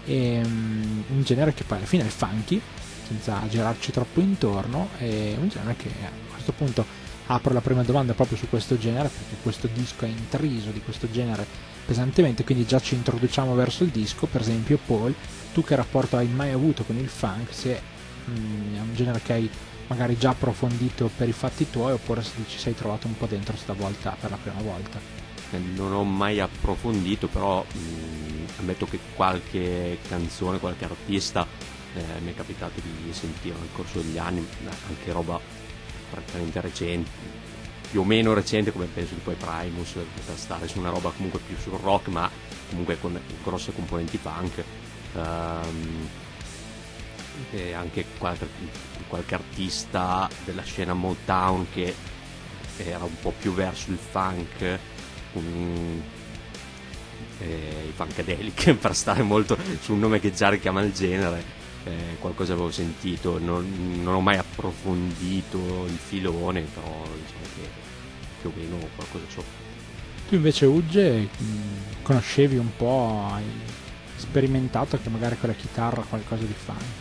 E, 0.07 0.41
um, 0.43 1.05
un 1.09 1.23
genere 1.23 1.53
che 1.53 1.65
poi 1.65 1.77
alla 1.77 1.87
fine 1.87 2.07
è 2.07 2.09
funky 2.09 2.59
senza 3.07 3.43
girarci 3.47 3.93
troppo 3.93 4.21
intorno 4.21 4.89
è 4.97 5.35
un 5.39 5.49
genere 5.49 5.77
che 5.77 5.91
a 6.03 6.33
questo 6.33 6.53
punto 6.53 6.87
apro 7.27 7.53
la 7.53 7.61
prima 7.61 7.83
domanda 7.83 8.15
proprio 8.15 8.39
su 8.39 8.49
questo 8.49 8.79
genere 8.79 9.11
perché 9.11 9.37
questo 9.43 9.69
disco 9.71 10.07
è 10.07 10.09
intriso 10.09 10.71
di 10.71 10.81
questo 10.81 11.11
genere 11.11 11.47
pesantemente 11.85 12.43
quindi 12.43 12.65
già 12.65 12.81
ci 12.81 12.95
introduciamo 12.95 13.55
verso 13.55 13.85
il 13.85 13.91
disco. 13.91 14.25
Per 14.25 14.41
esempio 14.41 14.79
Paul 14.87 15.15
tu 15.53 15.63
che 15.63 15.77
rapporto 15.77 16.17
hai 16.17 16.29
mai 16.29 16.53
avuto 16.53 16.85
con 16.85 16.97
il 16.97 17.09
funk? 17.09 17.53
Se 17.53 17.97
Mm, 18.29 18.77
è 18.77 18.81
un 18.81 18.95
genere 18.95 19.21
che 19.23 19.33
hai 19.33 19.51
magari 19.87 20.19
già 20.19 20.31
approfondito 20.31 21.11
per 21.17 21.29
i 21.29 21.33
fatti 21.33 21.71
tuoi 21.71 21.93
oppure 21.93 22.23
se 22.23 22.33
ci 22.47 22.59
sei 22.59 22.75
trovato 22.75 23.07
un 23.07 23.17
po' 23.17 23.27
dentro 23.27 23.57
stavolta 23.57 24.17
per 24.21 24.31
la 24.31 24.37
prima 24.37 24.61
volta. 24.61 25.01
Eh, 25.51 25.59
non 25.59 25.93
ho 25.93 26.05
mai 26.05 26.41
approfondito 26.41 27.27
però 27.27 27.65
mh, 27.65 27.79
mm, 27.79 28.45
ammetto 28.59 28.87
che 28.87 28.99
qualche 29.15 29.99
canzone 30.07 30.59
qualche 30.59 30.85
artista 30.85 31.47
eh, 31.95 32.21
mi 32.23 32.33
è 32.33 32.35
capitato 32.35 32.81
di 32.81 33.13
sentire 33.13 33.57
nel 33.59 33.71
corso 33.73 34.01
degli 34.01 34.19
anni 34.19 34.47
anche 34.89 35.11
roba 35.11 35.41
praticamente 36.11 36.61
recente 36.61 37.11
più 37.91 38.01
o 38.01 38.05
meno 38.05 38.35
recente 38.35 38.73
come 38.73 38.87
penso 38.87 39.15
di 39.15 39.21
poi 39.21 39.35
Primus 39.35 39.93
per 39.93 40.37
stare 40.37 40.69
su 40.69 40.79
una 40.79 40.91
roba 40.91 41.11
comunque 41.11 41.41
più 41.47 41.57
sul 41.57 41.79
rock 41.81 42.09
ma 42.09 42.31
comunque 42.69 42.99
con 43.01 43.19
grosse 43.43 43.73
componenti 43.73 44.19
punk. 44.19 44.63
Um, 45.15 46.09
e 47.51 47.73
anche 47.73 48.05
qualche, 48.19 48.49
qualche 49.07 49.35
artista 49.35 50.29
della 50.45 50.63
scena 50.63 50.95
Motown 50.95 51.67
che 51.73 51.95
era 52.77 53.05
un 53.05 53.19
po' 53.21 53.33
più 53.39 53.53
verso 53.53 53.91
il 53.91 53.99
funk 53.99 54.79
um, 55.33 56.03
eh, 57.41 57.87
i 57.89 57.93
funkadelic 57.93 58.75
per 58.79 58.95
stare 58.95 59.23
molto 59.23 59.57
su 59.81 59.93
un 59.93 60.01
nome 60.01 60.21
che 60.21 60.33
già 60.33 60.49
richiama 60.49 60.83
il 60.83 60.93
genere 60.93 61.57
eh, 61.85 62.17
qualcosa 62.19 62.53
avevo 62.53 62.71
sentito 62.71 63.39
non, 63.39 64.01
non, 64.03 64.15
ho 64.15 64.21
mai 64.21 64.37
approfondito 64.37 65.87
il 65.87 65.99
filone 65.99 66.63
però 66.63 67.03
diciamo 67.03 67.45
che 67.55 67.69
più 68.41 68.51
o 68.51 68.53
meno 68.57 68.89
qualcosa 68.95 69.25
so. 69.29 69.67
Tu 70.29 70.35
invece 70.35 70.67
Ugge 70.67 71.29
conoscevi 72.03 72.57
un 72.57 72.77
po' 72.77 73.29
hai 73.33 73.45
sperimentato 74.17 74.99
che 75.01 75.09
magari 75.09 75.39
con 75.39 75.49
la 75.49 75.55
chitarra 75.55 76.03
qualcosa 76.03 76.45
di 76.45 76.53
funk 76.53 76.98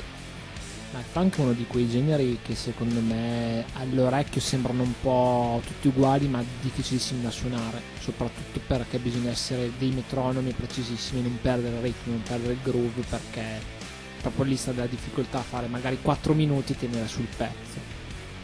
il 0.99 1.05
funk 1.05 1.37
è 1.37 1.41
uno 1.41 1.53
di 1.53 1.65
quei 1.65 1.89
generi 1.89 2.39
che 2.41 2.55
secondo 2.55 2.99
me 2.99 3.65
all'orecchio 3.73 4.41
sembrano 4.41 4.83
un 4.83 4.93
po' 5.01 5.61
tutti 5.65 5.87
uguali 5.87 6.27
ma 6.27 6.43
difficilissimi 6.61 7.21
da 7.21 7.31
suonare, 7.31 7.81
soprattutto 7.99 8.59
perché 8.65 8.97
bisogna 8.97 9.29
essere 9.29 9.71
dei 9.77 9.91
metronomi 9.91 10.51
precisissimi, 10.53 11.21
non 11.21 11.37
perdere 11.41 11.75
il 11.75 11.81
ritmo, 11.81 12.13
non 12.13 12.23
perdere 12.23 12.53
il 12.53 12.59
groove 12.63 13.03
perché 13.09 13.75
proprio 14.21 14.45
lì 14.45 14.55
sta 14.55 14.71
della 14.71 14.87
difficoltà 14.87 15.39
a 15.39 15.43
fare 15.43 15.67
magari 15.67 15.99
4 16.01 16.33
minuti 16.33 16.73
e 16.73 16.77
tenere 16.77 17.07
sul 17.07 17.27
pezzo. 17.35 17.79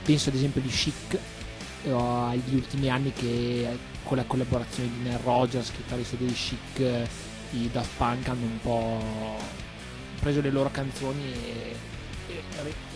Penso 0.03 0.29
ad 0.29 0.35
esempio 0.35 0.61
di 0.61 0.69
Chic 0.69 1.17
agli 1.85 2.55
ultimi 2.55 2.89
anni 2.89 3.11
che 3.13 3.77
con 4.03 4.17
la 4.17 4.23
collaborazione 4.25 4.89
di 4.89 5.09
Nell 5.09 5.21
Rogers, 5.23 5.71
chitarrista 5.71 6.15
dei 6.17 6.31
Chic, 6.31 6.79
i 7.51 7.69
Daft 7.71 7.97
Punk 7.97 8.27
hanno 8.27 8.45
un 8.45 8.59
po' 8.61 9.01
preso 10.19 10.41
le 10.41 10.51
loro 10.51 10.69
canzoni 10.71 11.21
e 11.23 11.91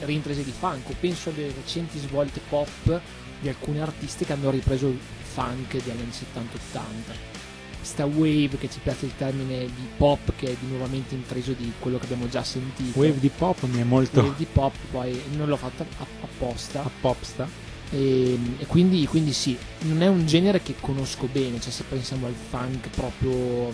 rintrese 0.01 0.43
di 0.43 0.51
funk, 0.51 0.89
o 0.89 0.95
penso 0.99 1.29
alle 1.29 1.47
recenti 1.47 1.97
svolte 1.99 2.39
pop 2.47 3.01
di 3.39 3.49
alcuni 3.49 3.79
artisti 3.79 4.25
che 4.25 4.33
hanno 4.33 4.49
ripreso 4.49 4.87
il 4.87 4.99
funk 5.21 5.71
degli 5.71 5.89
anni 5.89 6.09
70-80. 6.09 7.35
Questa 7.77 8.05
wave 8.05 8.57
che 8.57 8.69
ci 8.69 8.79
piace 8.81 9.05
il 9.05 9.15
termine 9.15 9.65
di 9.65 9.87
pop 9.95 10.33
che 10.35 10.47
è 10.47 10.55
di 10.59 10.67
nuovamente 10.67 11.15
intriso 11.15 11.53
di 11.53 11.71
quello 11.79 11.97
che 11.97 12.05
abbiamo 12.05 12.27
già 12.27 12.43
sentito. 12.43 12.99
Wave 12.99 13.19
di 13.19 13.29
pop 13.29 13.63
mi 13.63 13.79
è 13.79 13.83
molto. 13.83 14.19
Wave 14.19 14.35
di 14.35 14.47
pop, 14.51 14.73
poi 14.91 15.21
non 15.35 15.47
l'ho 15.47 15.57
fatta 15.57 15.85
apposta. 15.99 16.83
A 16.83 16.89
popsta. 16.99 17.47
E, 17.89 18.37
e 18.57 18.65
quindi, 18.65 19.05
quindi 19.07 19.31
sì, 19.31 19.57
non 19.83 20.01
è 20.01 20.07
un 20.07 20.25
genere 20.25 20.61
che 20.61 20.75
conosco 20.79 21.29
bene, 21.31 21.61
cioè 21.61 21.71
se 21.71 21.83
pensiamo 21.87 22.27
al 22.27 22.33
funk 22.33 22.89
proprio 22.89 23.71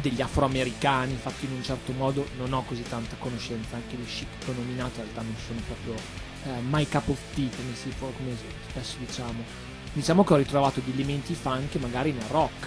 degli 0.00 0.22
afroamericani 0.22 1.14
fatti 1.16 1.44
in 1.44 1.52
un 1.52 1.62
certo 1.62 1.92
modo 1.92 2.26
non 2.38 2.52
ho 2.52 2.64
così 2.64 2.82
tanta 2.82 3.14
conoscenza 3.18 3.76
anche 3.76 3.96
di 3.96 4.04
chic 4.04 4.26
che 4.38 4.50
ho 4.50 4.54
nominato 4.54 5.00
in 5.00 5.04
realtà 5.04 5.22
non 5.22 5.34
sono 5.46 5.60
proprio 5.66 5.94
eh, 6.44 6.60
my 6.68 6.86
cup 6.88 7.08
of 7.08 7.18
tea 7.34 7.48
come, 7.54 7.74
si, 7.74 7.92
come 7.96 8.36
spesso 8.68 8.96
diciamo. 8.98 9.42
Diciamo 9.92 10.24
che 10.24 10.32
ho 10.32 10.36
ritrovato 10.36 10.80
degli 10.80 11.00
elementi 11.00 11.34
funk 11.34 11.76
magari 11.76 12.12
nel 12.12 12.24
rock. 12.28 12.66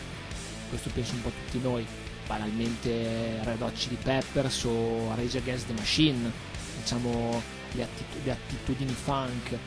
Questo 0.70 0.90
penso 0.94 1.14
un 1.14 1.22
po' 1.24 1.32
tutti 1.32 1.60
noi. 1.62 1.86
Banalmente 2.28 3.44
Red 3.44 3.62
Hot 3.62 3.74
Chili 3.74 3.98
Peppers 4.02 4.64
o 4.64 5.14
Rage 5.16 5.38
Against 5.38 5.68
the 5.68 5.74
Machine 5.74 6.32
diciamo 6.80 7.42
le, 7.74 7.84
attitu- 7.84 8.24
le 8.24 8.32
attitudini 8.32 8.92
funk 8.92 9.52
eh, 9.52 9.58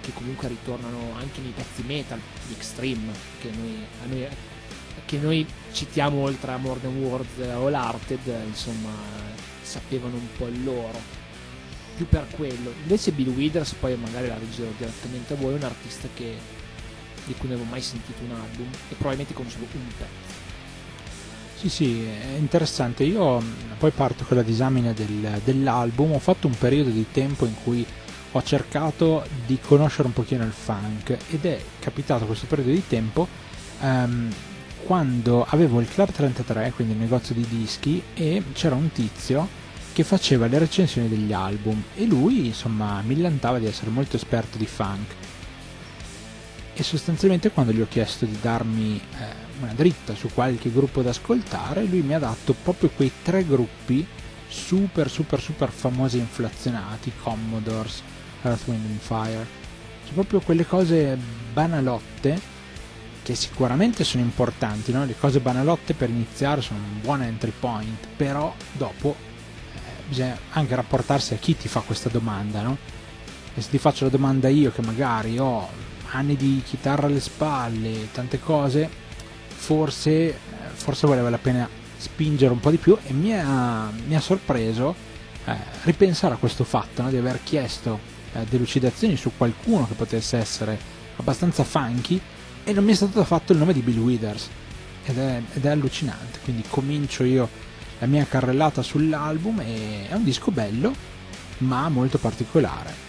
che 0.00 0.12
comunque 0.14 0.48
ritornano 0.48 1.14
anche 1.18 1.42
nei 1.42 1.52
pezzi 1.54 1.82
metal 1.82 2.18
di 2.46 2.54
Extreme 2.54 3.12
che 3.38 3.50
noi, 3.50 3.84
a 4.02 4.06
noi 4.06 4.28
che 5.04 5.18
noi 5.18 5.46
citiamo 5.72 6.18
oltre 6.20 6.52
a 6.52 6.56
Modern 6.56 6.96
Words 7.02 7.38
o 7.54 7.68
l'Arted, 7.68 8.20
insomma, 8.46 8.90
sapevano 9.62 10.16
un 10.16 10.28
po' 10.36 10.46
il 10.46 10.64
loro. 10.64 11.22
Più 11.96 12.08
per 12.08 12.26
quello. 12.30 12.72
Invece 12.82 13.12
Bill 13.12 13.28
Withers, 13.28 13.74
poi 13.74 13.96
magari 13.96 14.26
la 14.26 14.36
leggerò 14.36 14.68
direttamente 14.76 15.34
a 15.34 15.36
voi, 15.36 15.52
è 15.54 15.56
un 15.56 15.62
artista 15.62 16.08
che, 16.12 16.36
di 17.26 17.34
cui 17.34 17.48
non 17.48 17.58
avevo 17.58 17.70
mai 17.70 17.82
sentito 17.82 18.22
un 18.24 18.32
album 18.32 18.66
e 18.88 18.94
probabilmente 18.94 19.34
conoscevo 19.34 19.66
un 19.72 19.92
pezzo. 19.96 20.42
Sì, 21.56 21.68
sì, 21.68 22.04
è 22.04 22.36
interessante. 22.36 23.04
Io 23.04 23.42
poi 23.78 23.90
parto 23.90 24.24
con 24.24 24.36
la 24.36 24.42
disamina 24.42 24.92
del, 24.92 25.40
dell'album. 25.44 26.12
Ho 26.12 26.18
fatto 26.18 26.46
un 26.46 26.58
periodo 26.58 26.90
di 26.90 27.06
tempo 27.10 27.46
in 27.46 27.54
cui 27.62 27.86
ho 28.32 28.42
cercato 28.42 29.24
di 29.46 29.58
conoscere 29.60 30.08
un 30.08 30.12
pochino 30.12 30.44
il 30.44 30.52
funk 30.52 31.16
ed 31.30 31.44
è 31.44 31.62
capitato 31.78 32.26
questo 32.26 32.46
periodo 32.46 32.72
di 32.72 32.84
tempo 32.86 33.28
um, 33.80 34.28
quando 34.84 35.44
avevo 35.48 35.80
il 35.80 35.88
Club 35.88 36.10
33, 36.10 36.72
quindi 36.74 36.92
il 36.92 36.98
negozio 36.98 37.34
di 37.34 37.46
dischi, 37.48 38.02
e 38.14 38.42
c'era 38.52 38.74
un 38.74 38.90
tizio 38.92 39.48
che 39.92 40.04
faceva 40.04 40.46
le 40.46 40.58
recensioni 40.58 41.08
degli 41.08 41.32
album 41.32 41.82
e 41.94 42.04
lui 42.04 42.46
insomma 42.46 43.00
millantava 43.02 43.58
di 43.58 43.66
essere 43.66 43.90
molto 43.90 44.16
esperto 44.16 44.58
di 44.58 44.66
funk. 44.66 45.14
E 46.74 46.82
sostanzialmente 46.82 47.50
quando 47.50 47.72
gli 47.72 47.80
ho 47.80 47.86
chiesto 47.88 48.24
di 48.24 48.36
darmi 48.40 48.96
eh, 48.96 49.24
una 49.60 49.72
dritta 49.72 50.14
su 50.14 50.28
qualche 50.34 50.72
gruppo 50.72 51.00
da 51.00 51.10
ascoltare 51.10 51.84
lui 51.84 52.02
mi 52.02 52.14
ha 52.14 52.18
dato 52.18 52.54
proprio 52.60 52.90
quei 52.90 53.12
tre 53.22 53.44
gruppi 53.46 54.04
super 54.48 55.08
super 55.08 55.40
super 55.40 55.70
famosi 55.70 56.18
e 56.18 56.20
inflazionati 56.20 57.12
Commodores, 57.22 58.02
Earth, 58.42 58.66
Wind 58.66 58.84
and 58.84 58.98
Fire. 58.98 59.46
Cioè 60.04 60.12
proprio 60.12 60.40
quelle 60.40 60.66
cose 60.66 61.16
banalotte 61.52 62.52
che 63.24 63.34
sicuramente 63.34 64.04
sono 64.04 64.22
importanti, 64.22 64.92
no? 64.92 65.06
le 65.06 65.16
cose 65.18 65.40
banalotte 65.40 65.94
per 65.94 66.10
iniziare 66.10 66.60
sono 66.60 66.78
un 66.78 67.00
buon 67.00 67.22
entry 67.22 67.54
point, 67.58 68.06
però 68.16 68.54
dopo 68.72 69.16
eh, 69.74 69.78
bisogna 70.06 70.38
anche 70.52 70.74
rapportarsi 70.74 71.32
a 71.32 71.38
chi 71.38 71.56
ti 71.56 71.66
fa 71.66 71.80
questa 71.80 72.10
domanda, 72.10 72.60
no? 72.60 72.76
E 73.54 73.62
se 73.62 73.70
ti 73.70 73.78
faccio 73.78 74.04
la 74.04 74.10
domanda 74.10 74.48
io 74.48 74.70
che 74.72 74.82
magari 74.82 75.38
ho 75.38 75.66
anni 76.10 76.36
di 76.36 76.62
chitarra 76.66 77.06
alle 77.06 77.20
spalle, 77.20 78.10
tante 78.12 78.38
cose, 78.38 78.90
forse, 79.46 80.10
eh, 80.10 80.36
forse 80.74 81.06
valeva 81.06 81.30
la 81.30 81.38
pena 81.38 81.66
spingere 81.96 82.52
un 82.52 82.60
po' 82.60 82.70
di 82.70 82.76
più 82.76 82.94
e 83.06 83.12
mi 83.14 83.32
ha, 83.32 83.90
mi 84.06 84.14
ha 84.14 84.20
sorpreso 84.20 84.94
eh, 85.46 85.56
ripensare 85.84 86.34
a 86.34 86.36
questo 86.36 86.64
fatto 86.64 87.00
no? 87.00 87.08
di 87.08 87.16
aver 87.16 87.40
chiesto 87.42 87.98
eh, 88.34 88.44
delucidazioni 88.50 89.16
su 89.16 89.32
qualcuno 89.34 89.86
che 89.88 89.94
potesse 89.94 90.36
essere 90.36 90.78
abbastanza 91.16 91.64
funky 91.64 92.20
e 92.64 92.72
non 92.72 92.84
mi 92.84 92.92
è 92.92 92.94
stato 92.94 93.22
fatto 93.24 93.52
il 93.52 93.58
nome 93.58 93.72
di 93.72 93.80
Bill 93.80 93.98
Withers. 93.98 94.48
Ed 95.04 95.18
è, 95.18 95.42
ed 95.52 95.64
è 95.64 95.68
allucinante. 95.68 96.38
Quindi 96.42 96.64
comincio 96.68 97.24
io 97.24 97.48
la 97.98 98.06
mia 98.06 98.24
carrellata 98.24 98.82
sull'album 98.82 99.60
e 99.60 100.08
è 100.08 100.14
un 100.14 100.24
disco 100.24 100.50
bello 100.50 100.92
ma 101.58 101.88
molto 101.88 102.18
particolare. 102.18 103.02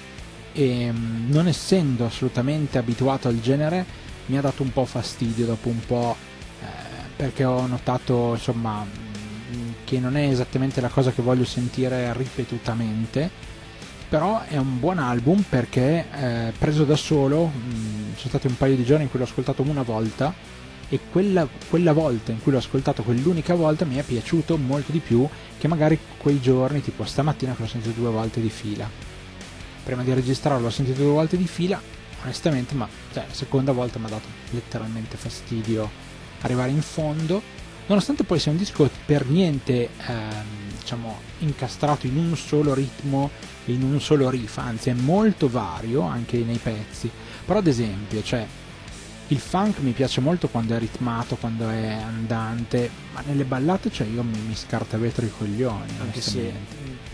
E 0.51 0.91
mm, 0.91 1.31
non 1.31 1.47
essendo 1.47 2.05
assolutamente 2.05 2.77
abituato 2.77 3.27
al 3.27 3.39
genere 3.39 4.03
mi 4.27 4.37
ha 4.37 4.41
dato 4.41 4.63
un 4.63 4.71
po' 4.71 4.85
fastidio 4.85 5.45
dopo 5.45 5.69
un 5.69 5.79
po' 5.85 6.15
eh, 6.61 6.65
perché 7.15 7.43
ho 7.43 7.65
notato 7.67 8.31
insomma 8.33 8.83
mm, 8.83 9.71
che 9.83 9.99
non 9.99 10.17
è 10.17 10.27
esattamente 10.27 10.81
la 10.81 10.89
cosa 10.89 11.11
che 11.11 11.21
voglio 11.21 11.45
sentire 11.45 12.13
ripetutamente 12.13 13.53
però 14.07 14.43
è 14.43 14.57
un 14.57 14.79
buon 14.79 14.99
album 14.99 15.43
perché 15.47 16.05
eh, 16.11 16.53
preso 16.57 16.83
da 16.83 16.95
solo 16.95 17.45
mh, 17.45 17.49
mm, 17.49 18.13
sono 18.15 18.29
stati 18.29 18.47
un 18.47 18.57
paio 18.57 18.75
di 18.75 18.85
giorni 18.85 19.03
in 19.03 19.09
cui 19.09 19.19
l'ho 19.19 19.25
ascoltato 19.25 19.61
una 19.61 19.81
volta 19.81 20.33
e 20.87 20.99
quella, 21.11 21.47
quella, 21.69 21.93
volta 21.93 22.31
in 22.31 22.41
cui 22.41 22.51
l'ho 22.51 22.59
ascoltato 22.59 23.01
quell'unica 23.01 23.55
volta 23.55 23.85
mi 23.85 23.95
è 23.95 24.03
piaciuto 24.03 24.57
molto 24.57 24.91
di 24.91 24.99
più 24.99 25.27
che 25.57 25.67
magari 25.67 25.97
quei 26.17 26.39
giorni 26.39 26.81
tipo 26.81 27.03
stamattina 27.03 27.55
che 27.55 27.61
l'ho 27.63 27.67
sentito 27.67 27.99
due 27.99 28.11
volte 28.11 28.39
di 28.39 28.49
fila. 28.49 28.87
Prima 29.83 30.03
di 30.03 30.13
registrarlo 30.13 30.63
l'ho 30.63 30.69
sentito 30.69 31.01
due 31.01 31.11
volte 31.11 31.37
di 31.37 31.47
fila 31.47 31.81
onestamente 32.23 32.73
ma 32.73 32.87
cioè, 33.13 33.25
la 33.27 33.33
seconda 33.33 33.71
volta 33.71 33.99
mi 33.99 34.05
ha 34.05 34.09
dato 34.09 34.27
letteralmente 34.51 35.17
fastidio 35.17 35.89
arrivare 36.41 36.71
in 36.71 36.81
fondo. 36.81 37.41
Nonostante 37.87 38.23
poi 38.23 38.39
sia 38.39 38.51
un 38.51 38.57
disco 38.57 38.89
per 39.05 39.27
niente 39.27 39.89
ehm, 40.07 40.64
diciamo 40.85 41.19
incastrato 41.39 42.05
in 42.05 42.15
un 42.15 42.37
solo 42.37 42.75
ritmo 42.75 43.31
in 43.65 43.81
un 43.81 43.99
solo 43.99 44.29
riff, 44.29 44.59
anzi 44.59 44.91
è 44.91 44.93
molto 44.93 45.49
vario 45.49 46.01
anche 46.01 46.37
nei 46.37 46.59
pezzi. 46.59 47.09
Però 47.43 47.57
ad 47.57 47.65
esempio, 47.65 48.21
cioè 48.21 48.45
il 49.29 49.39
funk 49.39 49.79
mi 49.79 49.91
piace 49.91 50.21
molto 50.21 50.47
quando 50.47 50.75
è 50.75 50.79
ritmato, 50.79 51.35
quando 51.35 51.67
è 51.69 51.93
andante, 51.93 52.91
ma 53.13 53.23
nelle 53.25 53.43
ballate 53.43 53.91
cioè 53.91 54.05
io 54.05 54.21
mi, 54.21 54.37
mi 54.37 54.55
scarta 54.55 54.97
vetro 54.97 55.25
i 55.25 55.31
coglioni. 55.35 55.93
Anche 55.99 56.21
se, 56.21 56.53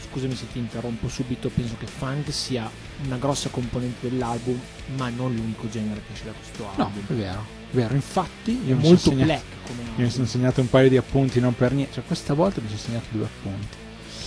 scusami 0.10 0.36
se 0.36 0.51
ti 0.51 0.60
interrompo 0.60 1.08
subito, 1.08 1.50
penso 1.50 1.75
che 1.80 1.86
funk 1.88 2.34
sia 2.34 2.70
una 3.06 3.16
grossa 3.16 3.48
componente 3.50 4.10
dell'album, 4.10 4.60
ma 4.98 5.08
non 5.08 5.34
l'unico 5.34 5.70
genere 5.70 6.01
che 6.06 6.12
esce 6.12 6.25
da 6.25 6.34
questo 6.34 6.68
album. 6.75 7.04
No, 7.08 7.16
è 7.16 7.18
vero, 7.18 7.46
vero. 7.72 7.94
Infatti, 7.94 8.62
io 8.66 8.78
è 8.78 8.82
molto 8.82 9.12
black 9.12 9.44
come. 9.66 9.82
Io 9.98 10.04
mi 10.04 10.10
sono 10.10 10.25
segnato 10.25 10.62
un 10.62 10.70
paio 10.70 10.90
di 10.90 10.98
appunti, 10.98 11.40
non 11.40 11.56
per 11.56 11.74
niente, 11.74 11.94
cioè 11.96 12.04
questa 12.06 12.34
volta 12.34 12.62
mi 12.62 12.68
sono 12.68 12.80
segnato 12.80 13.08
due 13.12 13.25
appunti. 13.25 13.78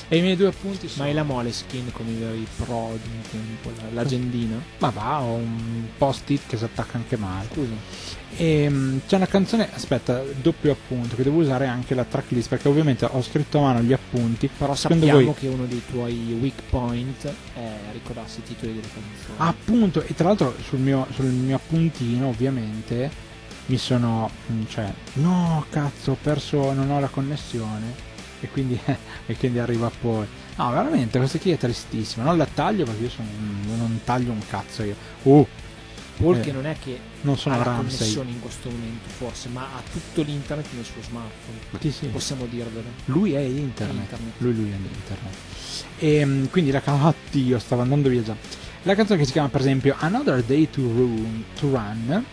E 0.08 0.18
i 0.18 0.20
miei 0.20 0.36
due 0.36 0.48
appunti 0.48 0.86
sono. 0.86 1.04
Ma 1.04 1.10
è 1.10 1.14
la 1.14 1.22
Moleskin 1.22 1.90
come 1.90 2.10
i 2.10 2.14
veri 2.14 2.46
pro 2.56 2.98
di 3.02 3.08
un 3.08 3.22
tempo, 3.30 3.70
l'agendina? 3.94 4.60
Ma 4.78 4.90
va, 4.90 5.22
ho 5.22 5.34
un 5.36 5.86
post-it 5.96 6.42
che 6.46 6.58
si 6.58 6.64
attacca 6.64 6.98
anche 6.98 7.16
male. 7.16 7.48
Scusa. 7.50 7.72
E, 8.36 8.66
um, 8.66 9.00
c'è 9.06 9.16
una 9.16 9.26
canzone, 9.26 9.68
aspetta, 9.72 10.22
doppio 10.42 10.72
appunto, 10.72 11.16
che 11.16 11.22
devo 11.22 11.40
usare 11.40 11.66
anche 11.66 11.94
la 11.94 12.04
tracklist 12.04 12.48
perché 12.48 12.68
ovviamente 12.68 13.06
ho 13.06 13.22
scritto 13.22 13.58
a 13.58 13.60
mano 13.62 13.80
gli 13.80 13.94
appunti. 13.94 14.50
Però 14.56 14.74
sappiamo 14.74 15.24
voi... 15.24 15.34
che 15.34 15.48
uno 15.48 15.64
dei 15.64 15.82
tuoi 15.90 16.36
weak 16.38 16.62
point 16.68 17.32
è 17.54 17.70
ricordarsi 17.92 18.40
i 18.40 18.42
titoli 18.42 18.74
delle 18.74 18.88
canzoni. 18.88 19.34
Appunto, 19.38 20.02
e 20.02 20.14
tra 20.14 20.28
l'altro 20.28 20.54
sul 20.62 20.80
mio, 20.80 21.06
sul 21.14 21.26
mio 21.26 21.56
appuntino 21.56 22.28
ovviamente 22.28 23.10
mi 23.66 23.78
sono, 23.78 24.30
mm, 24.50 24.62
cioè, 24.68 24.92
no 25.14 25.64
cazzo, 25.70 26.12
ho 26.12 26.18
perso, 26.20 26.72
non 26.72 26.90
ho 26.90 27.00
la 27.00 27.08
connessione 27.08 28.12
e 28.40 28.48
quindi, 28.48 28.78
e 29.26 29.36
quindi 29.36 29.58
arriva 29.58 29.90
poi. 30.00 30.26
No, 30.56 30.70
veramente, 30.70 31.18
questa 31.18 31.38
qui 31.38 31.50
è 31.52 31.58
tristissima. 31.58 32.24
Non 32.24 32.36
la 32.36 32.46
taglio 32.46 32.84
perché 32.84 33.04
io 33.04 33.10
sono, 33.10 33.28
non 33.76 34.00
taglio 34.04 34.32
un 34.32 34.42
cazzo 34.46 34.82
io. 34.82 34.94
Uh, 35.22 35.46
Paul 36.16 36.36
eh, 36.36 36.52
non 36.52 36.66
è 36.66 36.76
che 36.80 36.96
non 37.22 37.36
sono 37.36 37.56
ha 37.56 37.58
la 37.58 37.74
connessione 37.76 38.30
in 38.30 38.40
questo 38.40 38.70
momento 38.70 39.08
forse, 39.08 39.48
ma 39.48 39.62
ha 39.62 39.82
tutto 39.90 40.22
l'internet 40.22 40.66
nel 40.74 40.84
suo 40.84 41.02
smartphone. 41.02 41.80
Sì, 41.80 41.90
sì. 41.90 42.06
Possiamo 42.06 42.46
dirvelo. 42.46 42.88
Lui 43.06 43.32
è 43.32 43.40
internet. 43.40 43.96
È 43.96 44.00
internet. 44.00 44.32
Lui, 44.38 44.54
lui 44.54 44.70
è 44.70 44.74
internet. 44.74 45.34
E 45.98 46.14
ehm, 46.16 46.50
quindi 46.50 46.70
la 46.70 46.80
canzone, 46.80 47.14
oddio, 47.28 47.58
stavo 47.58 47.82
andando 47.82 48.08
via 48.08 48.22
già. 48.22 48.36
La 48.82 48.94
canzone 48.94 49.18
che 49.18 49.24
si 49.24 49.32
chiama 49.32 49.48
per 49.48 49.62
esempio 49.62 49.96
Another 49.98 50.42
Day 50.42 50.68
to 50.70 50.82
Run, 50.82 51.44
to 51.58 51.70
Run 51.70 52.24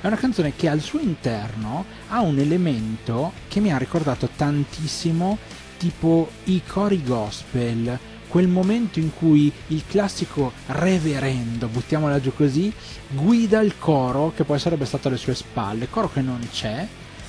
è 0.00 0.06
una 0.06 0.16
canzone 0.16 0.54
che 0.56 0.68
al 0.68 0.80
suo 0.80 0.98
interno 0.98 1.84
ha 2.08 2.20
un 2.20 2.38
elemento 2.38 3.32
che 3.48 3.60
mi 3.60 3.72
ha 3.72 3.76
ricordato 3.76 4.30
tantissimo 4.34 5.38
tipo 5.76 6.30
i 6.44 6.62
cori 6.66 7.02
gospel, 7.02 7.98
quel 8.28 8.48
momento 8.48 8.98
in 8.98 9.12
cui 9.14 9.52
il 9.68 9.82
classico 9.86 10.52
reverendo, 10.66 11.68
buttiamola 11.68 12.20
giù 12.20 12.32
così, 12.34 12.72
guida 13.08 13.60
il 13.60 13.78
coro 13.78 14.32
che 14.34 14.44
poi 14.44 14.58
sarebbe 14.58 14.84
stato 14.84 15.08
alle 15.08 15.16
sue 15.16 15.34
spalle, 15.34 15.88
coro 15.90 16.10
che 16.10 16.20
non 16.20 16.46
c'è, 16.50 16.86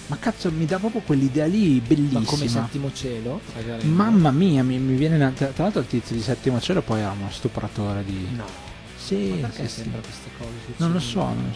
ma 0.07 0.17
cazzo 0.17 0.51
mi 0.51 0.65
dà 0.65 0.77
proprio 0.77 1.01
quell'idea 1.01 1.45
lì 1.45 1.79
bellissima. 1.79 2.19
Ma 2.19 2.25
come 2.25 2.47
Settimo 2.47 2.93
Cielo? 2.93 3.41
Mamma 3.83 4.31
mia, 4.31 4.63
mi, 4.63 4.77
mi 4.77 4.95
viene 4.95 5.33
tra 5.33 5.51
l'altro 5.55 5.81
il 5.81 5.87
tizio 5.87 6.15
di 6.15 6.21
Settimo 6.21 6.59
Cielo 6.59 6.81
poi 6.81 6.99
era 6.99 7.11
uno 7.11 7.29
stupratore 7.31 8.03
di... 8.03 8.27
No. 8.35 8.70
Sì, 9.03 9.29
ma 9.29 9.47
perché 9.47 9.67
sì, 9.67 9.81
sembra 9.81 9.99
queste 10.01 10.29
cose? 10.37 10.73
Non 10.77 10.91
lo 10.91 10.99
so, 10.99 11.23
non 11.23 11.53
lo 11.53 11.55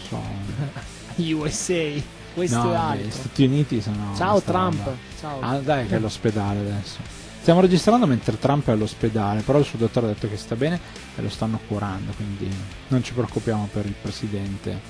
so. 1.16 1.22
USA. 1.22 2.02
Questo 2.34 2.62
no, 2.62 2.72
è 2.72 2.76
altro. 2.76 3.06
Gli 3.06 3.10
Stati 3.10 3.44
Uniti 3.44 3.80
sono. 3.80 4.12
Ciao 4.16 4.42
Trump. 4.42 4.88
Ciao. 5.18 5.40
Ah, 5.40 5.58
dai, 5.58 5.86
che 5.86 5.96
è 5.96 5.98
l'ospedale 5.98 6.60
adesso. 6.60 6.98
Stiamo 7.40 7.60
registrando 7.60 8.06
mentre 8.06 8.38
Trump 8.38 8.66
è 8.66 8.72
all'ospedale, 8.72 9.42
però 9.42 9.58
il 9.60 9.64
suo 9.64 9.78
dottore 9.78 10.06
ha 10.06 10.08
detto 10.10 10.28
che 10.28 10.36
sta 10.36 10.56
bene 10.56 10.80
e 11.14 11.22
lo 11.22 11.28
stanno 11.28 11.60
curando, 11.68 12.12
quindi 12.12 12.50
non 12.88 13.04
ci 13.04 13.12
preoccupiamo 13.12 13.68
per 13.72 13.86
il 13.86 13.94
presidente 14.02 14.80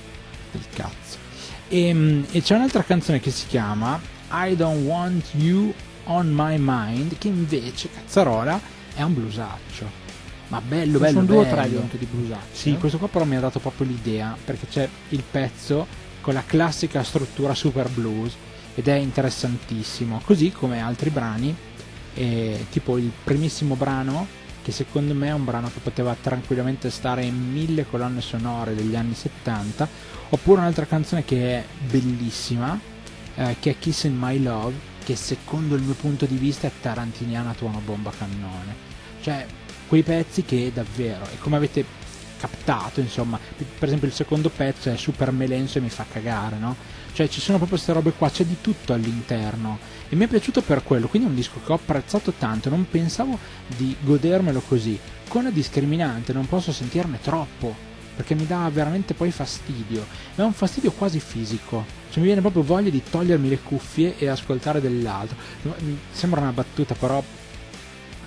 del 0.50 0.64
cazzo. 0.72 1.18
E, 1.68 1.88
ehm, 1.88 2.26
e 2.30 2.40
c'è 2.40 2.54
un'altra 2.54 2.82
canzone 2.82 3.20
che 3.20 3.30
si 3.30 3.46
chiama 3.46 4.00
I 4.30 4.56
Don't 4.56 4.86
Want 4.86 5.34
You 5.34 5.72
On 6.04 6.32
My 6.32 6.56
Mind, 6.58 7.18
che 7.18 7.28
invece, 7.28 7.90
cazzarola, 7.90 8.58
è 8.94 9.02
un 9.02 9.12
blusaccio. 9.12 10.05
Ma 10.48 10.60
bello, 10.60 10.98
bello, 10.98 11.12
Sono 11.12 11.26
bello. 11.26 11.42
due 11.42 11.50
o 11.50 11.54
tre 11.54 11.68
di 11.68 11.98
di 11.98 12.06
blusacci. 12.10 12.48
Sì, 12.52 12.72
eh? 12.72 12.78
questo 12.78 12.98
qua 12.98 13.08
però 13.08 13.24
mi 13.24 13.36
ha 13.36 13.40
dato 13.40 13.58
proprio 13.58 13.86
l'idea, 13.86 14.36
perché 14.44 14.66
c'è 14.66 14.88
il 15.10 15.22
pezzo 15.28 15.86
con 16.20 16.34
la 16.34 16.44
classica 16.44 17.02
struttura 17.02 17.54
super 17.54 17.88
blues 17.88 18.34
ed 18.74 18.88
è 18.88 18.94
interessantissimo, 18.94 20.20
così 20.24 20.52
come 20.52 20.80
altri 20.80 21.10
brani 21.10 21.54
e 22.14 22.66
tipo 22.70 22.96
il 22.96 23.10
primissimo 23.24 23.74
brano 23.74 24.26
che 24.62 24.72
secondo 24.72 25.14
me 25.14 25.28
è 25.28 25.32
un 25.32 25.44
brano 25.44 25.70
che 25.72 25.78
poteva 25.80 26.16
tranquillamente 26.20 26.90
stare 26.90 27.22
in 27.22 27.52
mille 27.52 27.86
colonne 27.86 28.20
sonore 28.20 28.74
degli 28.74 28.96
anni 28.96 29.14
70 29.14 29.88
oppure 30.30 30.60
un'altra 30.60 30.86
canzone 30.86 31.24
che 31.24 31.58
è 31.58 31.64
bellissima 31.88 32.76
eh, 33.36 33.56
che 33.60 33.70
è 33.70 33.78
Kiss 33.78 34.04
in 34.04 34.16
My 34.18 34.42
Love 34.42 34.74
che 35.04 35.14
secondo 35.14 35.76
il 35.76 35.82
mio 35.82 35.94
punto 35.94 36.24
di 36.24 36.36
vista 36.36 36.66
è 36.66 36.72
tarantiniana 36.80 37.52
tuono 37.52 37.80
bomba 37.84 38.10
cannone 38.10 38.74
cioè 39.20 39.46
quei 39.88 40.02
pezzi 40.02 40.45
che 40.45 40.71
davvero 40.75 41.25
e 41.25 41.38
come 41.38 41.57
avete 41.57 41.85
captato 42.38 43.00
insomma. 43.00 43.38
Per 43.57 43.88
esempio 43.88 44.09
il 44.09 44.14
secondo 44.14 44.50
pezzo 44.50 44.90
è 44.90 44.97
super 44.97 45.31
melenso 45.33 45.78
e 45.78 45.81
mi 45.81 45.90
fa 45.90 46.05
cagare 46.11 46.57
no? 46.59 46.76
cioè 47.16 47.28
ci 47.28 47.40
sono 47.40 47.57
proprio 47.57 47.78
queste 47.78 47.95
robe 47.95 48.12
qua 48.12 48.31
c'è 48.31 48.45
di 48.45 48.59
tutto 48.61 48.93
all'interno. 48.93 49.78
E 50.11 50.14
mi 50.16 50.25
è 50.25 50.28
piaciuto 50.28 50.61
per 50.61 50.83
quello, 50.83 51.09
quindi 51.09 51.26
è 51.26 51.31
un 51.31 51.37
disco 51.37 51.59
che 51.64 51.73
ho 51.73 51.76
apprezzato 51.76 52.35
tanto, 52.37 52.69
non 52.69 52.87
pensavo 52.90 53.38
di 53.75 53.97
godermelo 53.99 54.61
così, 54.61 54.99
con 55.26 55.45
la 55.45 55.50
discriminante 55.50 56.35
non 56.35 56.47
posso 56.47 56.73
sentirne 56.73 57.19
troppo, 57.23 57.75
perché 58.14 58.35
mi 58.35 58.47
dà 58.47 58.69
veramente 58.71 59.14
poi 59.14 59.31
fastidio, 59.31 60.05
ma 60.35 60.45
è 60.45 60.47
un 60.47 60.52
fastidio 60.52 60.93
quasi 60.93 61.19
fisico, 61.19 61.87
cioè 62.11 62.19
mi 62.19 62.26
viene 62.26 62.43
proprio 62.43 62.62
voglia 62.62 62.90
di 62.90 63.02
togliermi 63.02 63.49
le 63.49 63.61
cuffie 63.61 64.19
e 64.19 64.28
ascoltare 64.28 64.83
dell'altro, 64.83 65.38
sembra 66.12 66.43
una 66.43 66.52
battuta 66.52 66.95
però 66.95 67.25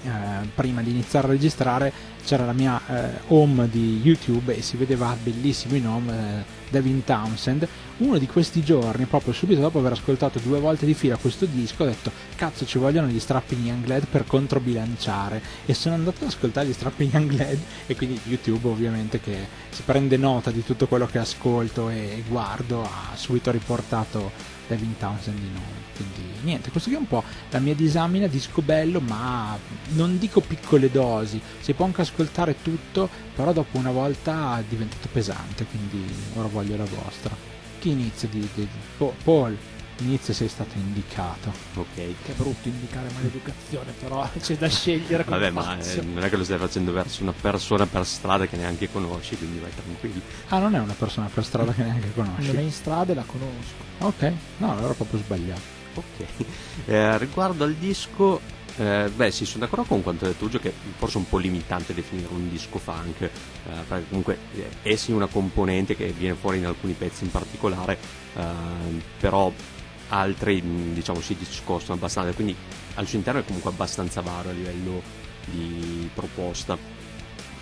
eh, 0.03 0.10
prima 0.56 0.82
di 0.82 0.91
iniziare 0.91 1.27
a 1.27 1.32
registrare 1.32 1.91
c'era 2.24 2.46
la 2.46 2.53
mia 2.53 2.79
eh, 2.88 3.20
home 3.27 3.70
di 3.70 4.00
YouTube 4.03 4.56
e 4.56 4.62
si 4.62 4.77
vedeva 4.77 5.15
bellissimo 5.22 5.75
in 5.75 5.88
home 5.88 6.13
eh, 6.13 6.44
Devin 6.70 7.03
Townsend 7.03 7.68
uno 7.98 8.18
di 8.18 8.27
questi 8.27 8.63
giorni, 8.63 9.06
proprio 9.06 9.34
subito 9.34 9.60
dopo 9.60 9.79
aver 9.79 9.91
ascoltato 9.94 10.39
due 10.39 10.60
volte 10.60 10.86
di 10.86 10.94
fila 10.94 11.18
questo 11.18 11.46
disco, 11.46 11.84
ho 11.84 11.88
detto 11.88 12.12
cazzo 12.36 12.65
ci 12.65 12.77
vogliono 12.77 13.08
gli 13.08 13.20
Strapping 13.20 13.65
Young 13.65 13.86
Lad 13.88 14.06
per 14.06 14.25
controbilanciare 14.25 15.41
e 15.65 15.74
sono 15.74 15.96
andato 15.96 16.24
ad 16.24 16.29
ascoltare 16.29 16.68
gli 16.68 16.74
Strapping 16.74 17.12
Young 17.12 17.32
Lad 17.32 17.58
e 17.88 17.96
quindi 17.96 18.20
YouTube 18.24 18.70
ovviamente 18.70 19.20
che 19.20 19.48
si 19.70 19.82
prende 19.84 20.15
nota 20.15 20.51
di 20.51 20.63
tutto 20.63 20.88
quello 20.88 21.08
che 21.08 21.18
ascolto 21.18 21.89
e 21.89 22.24
guardo 22.27 22.84
ha 22.84 23.15
subito 23.15 23.51
riportato 23.51 24.32
Devin 24.68 24.96
Townsend 24.98 25.38
di 25.38 25.50
nome. 25.51 25.88
Quindi 25.96 26.28
niente, 26.43 26.69
questo 26.72 26.89
qui 26.89 26.98
è 26.98 27.01
un 27.01 27.08
po' 27.08 27.24
la 27.50 27.60
mia 27.60 27.75
disamina, 27.75 28.27
disco 28.27 28.62
bello, 28.62 29.00
ma 29.00 29.58
non 29.89 30.17
dico 30.17 30.41
piccole 30.41 30.89
dosi, 30.91 31.41
si 31.60 31.74
può 31.74 31.86
anche 31.86 32.01
ascoltare 32.01 32.62
tutto, 32.62 33.10
però 33.36 33.53
dopo 33.53 33.77
una 33.77 33.91
volta 33.91 34.60
è 34.60 34.63
diventato 34.67 35.08
pesante, 35.12 35.65
quindi 35.65 36.05
ora 36.36 36.48
voglio 36.48 36.77
la 36.77 36.86
vostra. 36.86 37.36
Chi 37.79 37.91
inizia? 37.91 38.27
Di, 38.27 38.39
di, 38.53 38.67
di 38.67 39.05
Paul 39.24 39.58
inizia 40.01 40.34
sei 40.34 40.48
stato 40.48 40.77
indicato. 40.77 41.51
Ok. 41.75 41.96
Che 41.96 42.34
brutto 42.36 42.67
indicare 42.67 43.10
maleducazione 43.13 43.91
però 44.00 44.27
c'è 44.39 44.55
da 44.55 44.67
scegliere 44.67 45.24
vabbè 45.24 45.50
ma 45.50 45.77
eh, 45.77 46.01
non 46.01 46.24
è 46.24 46.29
che 46.29 46.38
lo 46.38 46.43
stai 46.43 46.58
facendo 46.58 46.91
verso 46.91 47.22
una 47.24 47.34
persona 47.34 47.86
per 47.86 48.05
strada 48.05 48.46
che 48.46 48.55
neanche 48.55 48.89
conosci 48.91 49.38
quindi 49.38 49.60
vai 49.60 49.71
tranquillo 49.73 50.21
ah 50.49 50.60
non 50.60 50.75
è 50.75 50.80
una 50.80 50.93
persona 50.93 51.30
per 51.34 51.43
strada 51.43 51.71
che 51.73 51.84
neanche 51.84 52.13
conosci? 52.13 52.47
non 52.47 52.58
è 52.58 52.62
in 52.62 52.71
strada 52.71 53.12
e 53.12 53.15
la 53.15 53.23
conosco. 53.25 53.88
Ok. 53.99 54.34
No 54.58 54.71
allora 54.71 54.93
proprio 54.93 55.19
sbagliato 55.19 55.79
ok 55.93 56.45
eh, 56.86 57.17
riguardo 57.17 57.63
al 57.63 57.73
disco 57.75 58.58
eh, 58.80 59.12
beh, 59.13 59.30
sì, 59.30 59.45
sono 59.45 59.65
d'accordo 59.65 59.84
con 59.86 60.02
quanto 60.02 60.23
hai 60.23 60.32
detto 60.32 60.47
Gio, 60.47 60.58
che 60.58 60.71
forse 60.97 61.15
è 61.15 61.17
un 61.17 61.28
po' 61.28 61.38
limitante 61.38 61.93
definire 61.93 62.30
un 62.32 62.49
disco 62.49 62.80
funk, 62.80 63.21
eh, 63.23 63.30
perché 63.86 64.06
comunque 64.08 64.38
eh, 64.56 64.69
è 64.82 64.95
sì 64.95 65.12
una 65.12 65.25
componente 65.25 65.97
che 65.97 66.13
viene 66.17 66.36
fuori 66.36 66.60
in 66.60 66.65
alcuni 66.65 66.93
pezzi 66.93 67.25
in 67.25 67.32
particolare, 67.32 67.97
eh, 68.36 68.41
però 69.19 69.52
altri 70.10 70.63
diciamo 70.93 71.19
si 71.19 71.36
discostano 71.36 71.97
abbastanza, 71.97 72.32
quindi 72.32 72.56
al 72.95 73.06
suo 73.06 73.17
interno 73.17 73.41
è 73.41 73.45
comunque 73.45 73.69
abbastanza 73.69 74.21
vario 74.21 74.52
a 74.52 74.54
livello 74.54 75.02
di 75.43 76.10
proposta. 76.13 76.78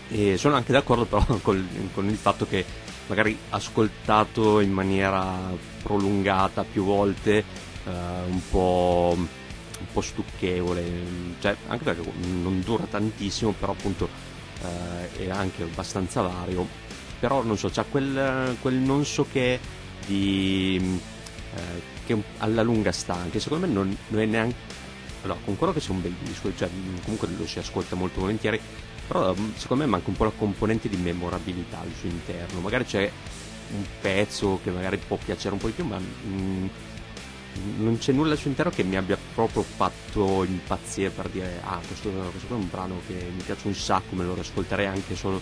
E 0.10 0.38
sono 0.38 0.56
anche 0.56 0.72
d'accordo 0.72 1.06
però 1.06 1.26
col, 1.42 1.66
con 1.96 2.08
il 2.08 2.16
fatto 2.16 2.46
che 2.48 2.64
magari 3.08 3.36
ascoltato 3.50 4.60
in 4.60 4.72
maniera 4.72 5.52
prolungata 5.82 6.64
più 6.64 6.84
volte, 6.84 7.44
un 7.90 8.42
po' 8.50 9.16
un 9.80 9.86
po' 9.94 10.02
stucchevole, 10.02 10.84
cioè, 11.40 11.56
anche 11.68 11.84
perché 11.84 12.12
non 12.42 12.62
dura 12.62 12.86
tantissimo, 12.86 13.52
però 13.52 13.74
appunto 13.74 14.10
eh, 14.64 15.26
è 15.26 15.30
anche 15.30 15.64
abbastanza 15.64 16.22
vario. 16.22 16.68
Però 17.20 17.44
non 17.44 17.58
so, 17.58 17.70
c'ha 17.70 17.84
quel, 17.84 18.56
quel 18.62 18.76
non 18.76 19.06
so 19.06 19.26
che 19.32 19.60
di 20.06 21.00
eh, 21.56 21.96
che 22.06 22.18
alla 22.38 22.64
lunga 22.64 22.92
sta 22.92 23.14
anche, 23.16 23.40
secondo 23.40 23.68
me 23.68 23.74
non, 23.74 23.96
non 24.08 24.22
è 24.22 24.26
neanche. 24.26 24.76
Allora, 25.24 25.40
concordo 25.44 25.74
che 25.74 25.82
sia 25.82 25.94
un 25.94 26.02
bel 26.02 26.16
disco, 26.24 26.52
cioè, 26.56 26.70
comunque 27.04 27.28
lo 27.36 27.46
si 27.46 27.60
ascolta 27.60 27.96
molto 27.96 28.22
volentieri, 28.22 28.60
però 29.08 29.36
secondo 29.56 29.84
me 29.84 29.90
manca 29.90 30.10
un 30.10 30.16
po' 30.16 30.24
la 30.24 30.32
componente 30.36 30.88
di 30.90 30.96
memorabilità 30.96 31.80
al 31.80 31.92
suo 32.00 32.08
interno. 32.08 32.62
Magari 32.62 32.86
c'è 32.86 33.12
un 33.74 33.84
pezzo 34.00 34.60
che 34.64 34.72
magari 34.72 34.98
può 34.98 35.18
piacere 35.18 35.54
un 35.54 35.60
po' 35.60 35.68
di 35.68 35.74
più, 35.74 35.86
ma 35.86 35.98
mh, 35.98 36.30
mm, 36.30 36.68
non 37.78 37.98
c'è 37.98 38.12
nulla 38.12 38.34
al 38.34 38.38
suo 38.38 38.50
interno 38.50 38.72
che 38.72 38.84
mi 38.84 38.96
abbia 38.96 39.18
proprio 39.34 39.64
fatto 39.64 40.44
impazzire 40.44 41.10
per 41.10 41.30
dire 41.30 41.62
ah 41.64 41.80
questo, 41.86 42.10
questo 42.10 42.54
è 42.54 42.58
un 42.58 42.70
brano 42.70 43.02
che 43.08 43.14
mi 43.14 43.42
piace 43.44 43.68
un 43.68 43.76
sacco, 43.76 44.16
me 44.16 44.24
lo 44.24 44.36
ascolterei 44.40 44.86
anche 44.86 45.16
solo 45.16 45.42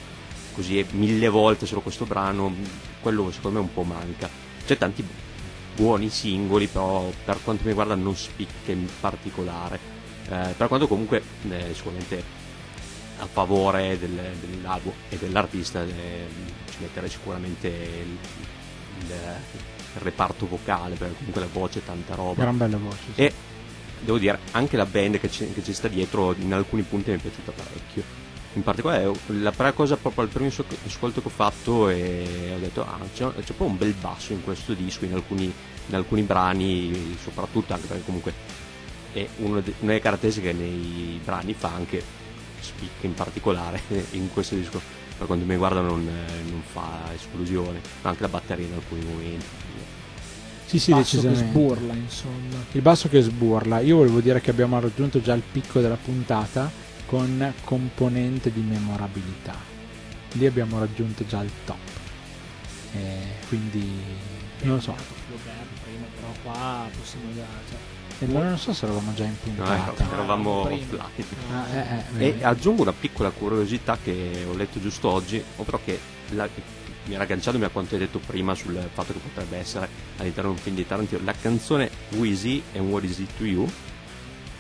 così 0.54 0.86
mille 0.92 1.28
volte 1.28 1.66
solo 1.66 1.82
questo 1.82 2.06
brano, 2.06 2.54
quello 3.02 3.32
secondo 3.32 3.60
me 3.60 3.66
un 3.66 3.74
po' 3.74 3.84
manca. 3.84 4.30
C'è 4.66 4.78
tanti 4.78 5.06
buoni 5.76 6.10
singoli, 6.10 6.68
però 6.68 7.12
per 7.24 7.40
quanto 7.44 7.64
mi 7.64 7.70
riguarda 7.70 7.96
non 7.96 8.16
spicca 8.16 8.72
in 8.72 8.88
particolare. 9.00 9.80
Eh, 10.30 10.54
per 10.58 10.68
quanto 10.68 10.88
comunque 10.88 11.22
eh, 11.50 11.74
sicuramente 11.74 12.24
a 13.20 13.28
favore 13.28 13.98
del, 14.00 14.20
dell'album 14.40 14.92
e 15.10 15.18
dell'artista 15.18 15.84
eh, 15.84 16.28
ci 16.70 16.78
metterei 16.80 17.10
sicuramente 17.10 17.68
il 17.68 18.18
il 19.00 19.14
reparto 20.00 20.48
vocale, 20.48 20.96
perché 20.96 21.16
comunque 21.16 21.42
la 21.42 21.48
voce 21.52 21.80
è 21.80 21.84
tanta 21.84 22.16
roba. 22.16 22.42
Gran 22.42 22.58
bella 22.58 22.78
voce. 22.78 22.98
Sì. 23.14 23.22
E 23.22 23.34
devo 24.02 24.18
dire, 24.18 24.40
anche 24.52 24.78
la 24.78 24.86
band 24.86 25.20
che, 25.20 25.30
che 25.30 25.64
ci 25.64 25.74
sta 25.74 25.88
dietro 25.88 26.34
in 26.38 26.54
alcuni 26.54 26.84
punti 26.84 27.12
mi 27.12 27.18
è 27.18 27.20
piaciuta 27.20 27.52
parecchio. 27.52 28.24
In 28.54 28.64
particolare, 28.64 29.12
la 29.28 29.52
prima 29.52 29.74
cosa 29.74 29.98
proprio 29.98 30.24
al 30.24 30.30
primo 30.30 30.50
ascolto 30.86 31.22
che 31.22 31.28
ho 31.28 31.32
fatto 31.32 31.90
e 31.90 32.54
ho 32.56 32.60
detto, 32.60 32.86
ah, 32.86 33.00
c'è, 33.14 33.26
c'è 33.34 33.54
proprio 33.54 33.68
un 33.68 33.78
bel 33.78 33.94
basso 33.94 34.32
in 34.32 34.44
questo 34.44 34.74
disco, 34.74 35.04
in 35.04 35.14
alcuni, 35.14 35.52
in 35.88 35.96
alcuni 35.96 36.22
brani, 36.22 37.18
soprattutto 37.22 37.74
anche 37.74 37.88
perché 37.88 38.04
comunque 38.06 38.34
è 39.12 39.28
una 39.38 39.62
delle 39.62 40.00
caratteristiche 40.00 40.52
che 40.52 40.54
nei 40.54 41.20
brani 41.24 41.54
fa 41.54 41.72
anche 41.74 42.04
spicca 42.60 43.06
in 43.06 43.14
particolare 43.14 43.82
in 44.12 44.32
questo 44.32 44.56
disco 44.56 44.82
per 45.18 45.28
quanto 45.28 45.46
mi 45.46 45.52
riguarda 45.52 45.80
non, 45.80 46.04
non 46.04 46.62
fa 46.62 47.14
esclusione 47.14 47.80
anche 48.02 48.22
la 48.22 48.28
batteria 48.28 48.66
in 48.66 48.74
alcuni 48.74 49.06
momenti 49.06 49.46
sì, 50.66 50.80
sì, 50.80 50.92
basso 50.92 51.16
decisamente. 51.18 51.44
che 51.44 51.50
sburla, 51.50 51.94
insomma. 51.94 52.66
Il 52.72 52.82
basso 52.82 53.10
che 53.10 53.22
sburla. 53.22 53.80
Io 53.80 53.98
volevo 53.98 54.20
dire 54.20 54.42
che 54.42 54.50
abbiamo 54.50 54.80
raggiunto 54.80 55.22
già 55.22 55.34
il 55.34 55.44
picco 55.50 55.80
della 55.80 55.98
puntata 55.98 56.72
con 57.06 57.54
componente 57.64 58.52
di 58.52 58.62
memorabilità. 58.62 59.56
Lì 60.34 60.46
abbiamo 60.46 60.80
raggiunto 60.80 61.26
già 61.26 61.42
il 61.42 61.52
top. 61.66 61.78
E 62.94 63.18
quindi 63.48 63.88
non 64.62 64.76
lo 64.76 64.82
so. 64.82 64.96
Prima, 65.84 66.06
però 66.16 66.32
qua 66.44 66.88
possiamo 66.98 67.28
già. 67.36 67.46
Cioè, 67.70 67.78
e 68.20 68.26
allora 68.26 68.48
non 68.48 68.58
so 68.58 68.74
se 68.74 68.86
eravamo 68.86 69.14
già 69.14 69.26
in 69.26 69.36
puntata. 69.38 70.04
No, 70.04 70.14
eravamo 70.14 70.50
offline. 70.62 71.00
Ah, 71.52 71.68
eh, 71.74 72.04
eh, 72.18 72.38
e 72.40 72.44
aggiungo 72.44 72.82
una 72.82 72.94
piccola 72.94 73.30
curiosità 73.30 73.98
che 74.02 74.46
ho 74.50 74.56
letto 74.56 74.80
giusto 74.80 75.10
oggi, 75.10 75.44
ovvero 75.58 75.80
che 75.84 76.00
la, 76.30 76.48
mi 77.06 77.14
era 77.14 77.24
agganciandomi 77.24 77.66
a 77.66 77.70
quanto 77.70 77.96
hai 77.96 78.02
detto 78.02 78.20
prima 78.20 78.56
sul 78.56 78.78
fatto 78.94 79.14
che 79.14 79.20
potrebbe 79.20 79.58
essere 79.58 79.88
all'interno 80.18 80.52
di 80.52 80.56
un 80.58 80.62
film 80.62 80.76
di 80.76 80.88
Tarantino. 80.88 81.22
La 81.24 81.34
canzone 81.34 81.90
Wheezy 82.12 82.62
and 82.76 82.90
What 82.90 83.04
Is 83.04 83.20
It 83.20 83.30
To 83.38 83.46
You 83.46 83.70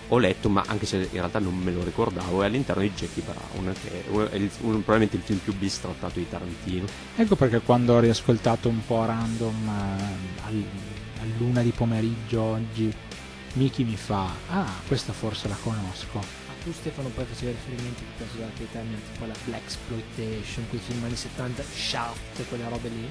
ho 0.10 0.17
letto, 0.19 0.49
ma 0.49 0.63
anche 0.67 0.86
se 0.86 0.97
in 0.97 1.10
realtà 1.12 1.39
non 1.39 1.58
me 1.58 1.71
lo 1.71 1.84
ricordavo, 1.84 2.43
è 2.43 2.45
all'interno 2.45 2.84
di 2.84 2.91
Jackie 2.95 3.23
Brown, 3.23 3.73
che 3.81 4.05
è 4.29 4.36
il, 4.36 4.51
un, 4.62 4.84
probabilmente 4.84 5.15
il 5.15 5.23
film 5.23 5.39
più 5.39 5.55
bistrattato 5.55 6.19
di 6.19 6.29
Tarantino. 6.29 6.86
Ecco 7.15 7.36
perché 7.36 7.60
quando 7.62 7.93
ho 7.93 7.99
riascoltato 7.99 8.69
un 8.69 8.86
po' 8.86 9.03
random 9.03 9.69
eh, 10.49 10.63
luna 11.38 11.62
di 11.62 11.71
pomeriggio 11.71 12.41
oggi, 12.41 12.93
Miki 13.53 13.84
mi 13.84 13.95
fa, 13.95 14.27
ah, 14.49 14.71
questa 14.86 15.13
forse 15.13 15.47
la 15.47 15.58
conosco 15.62 16.44
tu 16.65 16.71
Stefano 16.73 17.10
poi 17.10 17.25
facevi 17.25 17.51
riferimento 17.51 17.99
di 17.99 18.08
questo 18.17 18.38
della 18.38 18.49
termini 18.71 18.99
tipo 19.12 19.23
alla 19.23 19.36
Black 19.45 19.65
Exploitation, 19.65 20.67
quei 20.67 20.82
film 20.84 21.04
anni 21.04 21.15
70, 21.15 21.62
Shaft, 21.62 22.47
quelle 22.49 22.67
robe 22.67 22.89
lì. 22.89 23.08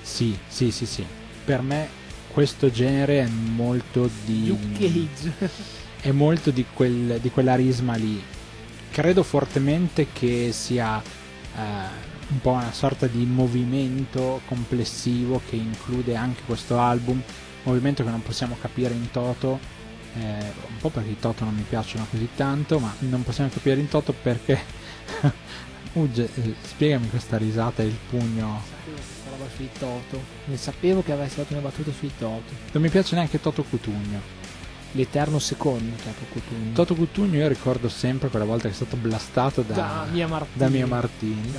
Sì, 0.00 0.38
sì, 0.48 0.70
sì, 0.70 0.86
sì. 0.86 1.04
Per 1.44 1.60
me 1.60 1.88
questo 2.32 2.70
genere 2.70 3.24
è 3.24 3.26
molto 3.26 4.08
di... 4.24 4.46
Luke 4.46 4.72
Cage. 4.72 5.50
è 6.00 6.10
molto 6.12 6.50
di, 6.50 6.64
quel, 6.72 7.18
di 7.20 7.30
quell'arisma 7.30 7.94
lì. 7.96 8.22
Credo 8.90 9.22
fortemente 9.22 10.06
che 10.10 10.50
sia 10.52 10.98
eh, 11.02 11.60
un 12.28 12.40
po' 12.40 12.52
una 12.52 12.72
sorta 12.72 13.06
di 13.06 13.22
movimento 13.26 14.40
complessivo 14.46 15.42
che 15.46 15.56
include 15.56 16.16
anche 16.16 16.40
questo 16.46 16.78
album, 16.78 17.22
movimento 17.64 18.02
che 18.02 18.08
non 18.08 18.22
possiamo 18.22 18.56
capire 18.58 18.94
in 18.94 19.10
toto, 19.10 19.60
eh, 20.20 20.52
un 20.68 20.76
po' 20.80 20.90
perché 20.90 21.10
i 21.10 21.18
toto 21.18 21.44
non 21.44 21.54
mi 21.54 21.64
piacciono 21.68 22.06
così 22.10 22.28
tanto, 22.34 22.78
ma 22.78 22.92
non 23.00 23.22
possiamo 23.22 23.50
capire 23.50 23.80
in 23.80 23.88
toto 23.88 24.12
perché... 24.12 24.58
Ugge, 25.94 26.28
eh, 26.34 26.54
spiegami 26.62 27.08
questa 27.08 27.38
risata 27.38 27.82
e 27.82 27.86
il 27.86 27.96
pugno. 28.08 28.60
Sapevo 28.62 29.18
roba 29.38 29.44
sui 29.54 29.68
Toto. 29.78 30.22
Ne 30.44 30.56
sapevo 30.56 31.02
che 31.02 31.12
avessi 31.12 31.36
fatto 31.36 31.52
una 31.52 31.62
battuta 31.62 31.92
sui 31.92 32.10
Toto. 32.18 32.52
Non 32.72 32.82
mi 32.82 32.88
piace 32.90 33.14
neanche 33.14 33.40
Toto 33.40 33.62
Cutugno. 33.62 34.36
L'eterno 34.92 35.38
secondo 35.38 35.96
Toto 35.96 36.24
Cutugno. 36.30 36.72
Toto 36.72 36.94
Cutugno 36.94 37.38
io 37.38 37.48
ricordo 37.48 37.88
sempre 37.88 38.28
quella 38.28 38.44
volta 38.44 38.64
che 38.68 38.72
è 38.72 38.76
stato 38.76 38.96
blastato 38.96 39.62
da, 39.62 39.74
da 39.74 40.06
Mia 40.10 40.26
Martini. 40.26 40.58
da 40.58 40.68
Mia 40.68 40.86
Martini. 40.86 41.52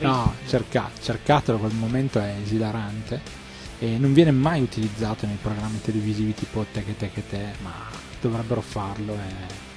No, 0.00 0.34
cerca, 0.46 0.90
cercatelo, 1.00 1.58
quel 1.58 1.74
momento 1.74 2.18
è 2.20 2.36
esilarante 2.42 3.39
e 3.80 3.96
non 3.98 4.12
viene 4.12 4.30
mai 4.30 4.60
utilizzato 4.60 5.26
nei 5.26 5.38
programmi 5.40 5.80
televisivi 5.80 6.34
tipo 6.34 6.64
Te 6.72 6.84
che 6.84 6.96
te 6.96 7.10
che 7.10 7.26
te, 7.28 7.46
ma 7.62 7.72
dovrebbero 8.20 8.60
farlo. 8.60 9.14
e- 9.14 9.68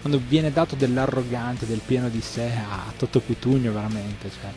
Quando 0.00 0.20
viene 0.28 0.52
dato 0.52 0.74
dell'arrogante, 0.74 1.64
del 1.66 1.80
pieno 1.84 2.10
di 2.10 2.20
sé 2.20 2.50
a 2.52 2.92
Toto 2.94 3.20
Cutugno, 3.22 3.72
veramente, 3.72 4.28
cioè, 4.30 4.50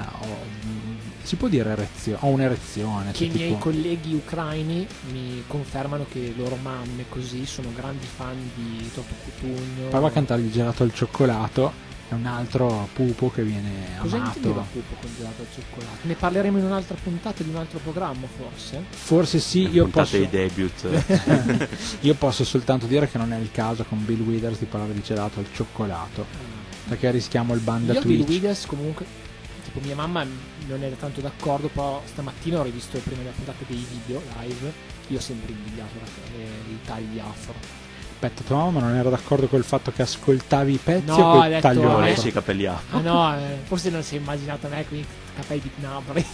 ah, 0.00 0.10
ho- 0.20 0.44
mm, 0.66 0.96
si 1.22 1.36
può 1.36 1.48
dire 1.48 1.70
erezione, 1.72 2.18
ho 2.22 2.26
un'erezione. 2.28 3.10
che 3.12 3.18
cioè, 3.18 3.26
i 3.26 3.30
miei 3.30 3.48
tipo- 3.48 3.58
colleghi 3.64 4.14
ucraini 4.14 4.86
mi 5.12 5.42
confermano 5.46 6.06
che 6.10 6.32
loro 6.34 6.56
mamme 6.62 7.04
così 7.10 7.44
sono 7.44 7.70
grandi 7.74 8.06
fan 8.06 8.50
di 8.54 8.90
Toto 8.94 9.12
Cutugno. 9.24 9.88
Poi 9.90 10.00
va 10.00 10.06
a 10.06 10.10
cantargli 10.10 10.50
gelato 10.50 10.82
al 10.82 10.94
cioccolato, 10.94 11.72
è 12.10 12.14
un 12.14 12.26
altro 12.26 12.88
pupo 12.92 13.30
che 13.30 13.44
viene 13.44 13.96
Cosa 14.00 14.16
amato. 14.16 14.40
Pupo 14.40 14.94
con 15.00 15.10
gelato 15.16 15.42
al 15.42 15.46
cioccolato? 15.54 15.98
Ne 16.02 16.14
parleremo 16.14 16.58
in 16.58 16.64
un'altra 16.64 16.96
puntata 17.00 17.42
di 17.44 17.50
un 17.50 17.56
altro 17.56 17.78
programma, 17.78 18.26
forse? 18.26 18.82
Forse 18.90 19.38
sì, 19.38 19.68
io 19.70 19.84
puntate 19.84 20.18
posso, 20.18 20.18
di 20.18 20.28
debut. 20.28 21.68
io 22.00 22.14
posso 22.14 22.44
soltanto 22.44 22.86
dire 22.86 23.08
che 23.08 23.16
non 23.16 23.32
è 23.32 23.38
il 23.38 23.50
caso 23.52 23.84
con 23.84 24.04
Bill 24.04 24.20
Withers 24.22 24.58
di 24.58 24.64
parlare 24.64 24.92
di 24.92 25.02
gelato 25.02 25.38
al 25.38 25.46
cioccolato, 25.52 26.26
perché 26.88 27.12
rischiamo 27.12 27.54
il 27.54 27.60
ban 27.60 27.86
da 27.86 27.92
Io 27.92 28.02
Bill 28.02 28.16
Twitch. 28.24 28.28
Withers 28.28 28.66
comunque, 28.66 29.06
tipo 29.64 29.78
mia 29.80 29.94
mamma 29.94 30.26
non 30.66 30.82
era 30.82 30.96
tanto 30.96 31.20
d'accordo, 31.20 31.68
però 31.68 32.02
stamattina 32.06 32.58
ho 32.58 32.62
rivisto 32.64 32.98
prima 32.98 33.22
della 33.22 33.34
puntata 33.34 33.64
dei 33.68 33.86
video 33.88 34.20
live, 34.40 34.72
io 35.08 35.16
ho 35.16 35.20
sempre 35.20 35.52
invidiato 35.52 35.94
le- 36.36 36.72
i 36.72 36.78
tagli 36.84 37.20
afro. 37.20 37.79
Aspetta, 38.22 38.42
tua 38.46 38.56
mamma 38.58 38.80
non 38.80 38.96
era 38.96 39.08
d'accordo 39.08 39.46
col 39.46 39.64
fatto 39.64 39.90
che 39.92 40.02
ascoltavi 40.02 40.72
i 40.74 40.76
pezzi 40.82 41.06
No, 41.06 41.14
o 41.16 41.38
col 41.38 41.48
detto, 41.48 41.60
taglio 41.62 41.80
eh, 41.80 41.84
Non 41.84 41.92
afro? 41.94 42.04
avessi 42.04 42.28
i 42.28 42.32
capelli 42.32 42.66
afro. 42.66 42.98
Ah 42.98 43.00
no, 43.00 43.34
eh, 43.34 43.56
forse 43.64 43.88
non 43.88 44.02
si 44.02 44.16
è 44.16 44.18
immaginato 44.18 44.68
me 44.68 44.84
con 44.86 44.98
i 44.98 45.06
capelli 45.34 45.60
di 45.62 45.70
Gnabry, 45.80 46.24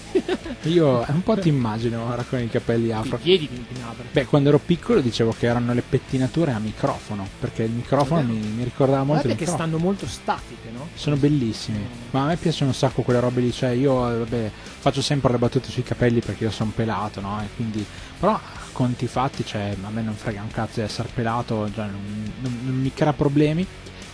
Io 0.72 1.05
un 1.07 1.22
po' 1.22 1.38
ti 1.38 1.49
immagino 1.49 2.05
ora 2.11 2.25
con 2.29 2.40
i 2.40 2.49
capelli 2.51 2.87
i 2.87 2.92
afro. 2.92 3.18
piedi 3.18 3.49
di 3.49 3.64
Gnabry. 3.72 4.09
Beh, 4.11 4.25
quando 4.25 4.49
ero 4.49 4.59
piccolo 4.59 5.01
dicevo 5.01 5.33
che 5.38 5.46
erano 5.46 5.72
le 5.75 5.83
pettinature 5.83 6.51
a 6.51 6.59
microfono, 6.59 7.25
perché 7.38 7.62
il 7.62 7.70
microfono 7.70 8.22
mi, 8.22 8.35
mi 8.35 8.64
ricordava 8.64 9.05
molto 9.05 9.22
Guardate 9.22 9.29
il 9.29 9.37
che 9.37 9.40
microfono. 9.53 9.68
stanno 9.68 9.79
molto 9.85 10.07
statiche, 10.09 10.70
no? 10.72 10.88
Sono 10.94 11.14
bellissimi, 11.14 11.87
ma 12.11 12.22
a 12.22 12.27
me 12.27 12.37
piacciono 12.37 12.70
un 12.70 12.77
sacco 12.77 13.03
quelle 13.03 13.20
robe 13.20 13.40
lì, 13.42 13.53
cioè 13.53 13.68
io 13.70 14.11
eh, 14.12 14.18
vabbè, 14.18 14.51
faccio 14.81 15.03
sempre 15.03 15.31
le 15.31 15.38
battute 15.38 15.70
sui 15.70 15.85
capelli 15.85 16.18
perché 16.18 16.42
io 16.42 16.51
sono 16.51 16.72
pelato, 16.75 17.20
no? 17.20 17.40
E 17.42 17.46
quindi, 17.55 17.87
però 18.18 18.33
a 18.33 18.40
conti 18.77 19.07
fatti, 19.07 19.43
cioè 19.43 19.75
a 19.83 19.89
me 19.89 20.03
non 20.03 20.15
frega 20.15 20.43
un 20.43 20.51
cazzo 20.51 20.81
di 20.81 20.83
essere 20.83 21.09
pelato, 21.15 21.67
cioè, 21.73 21.87
non, 21.87 22.31
non- 22.43 22.59
non 22.62 22.75
mi 22.79 22.93
crea 22.93 23.15
problemi. 23.15 23.67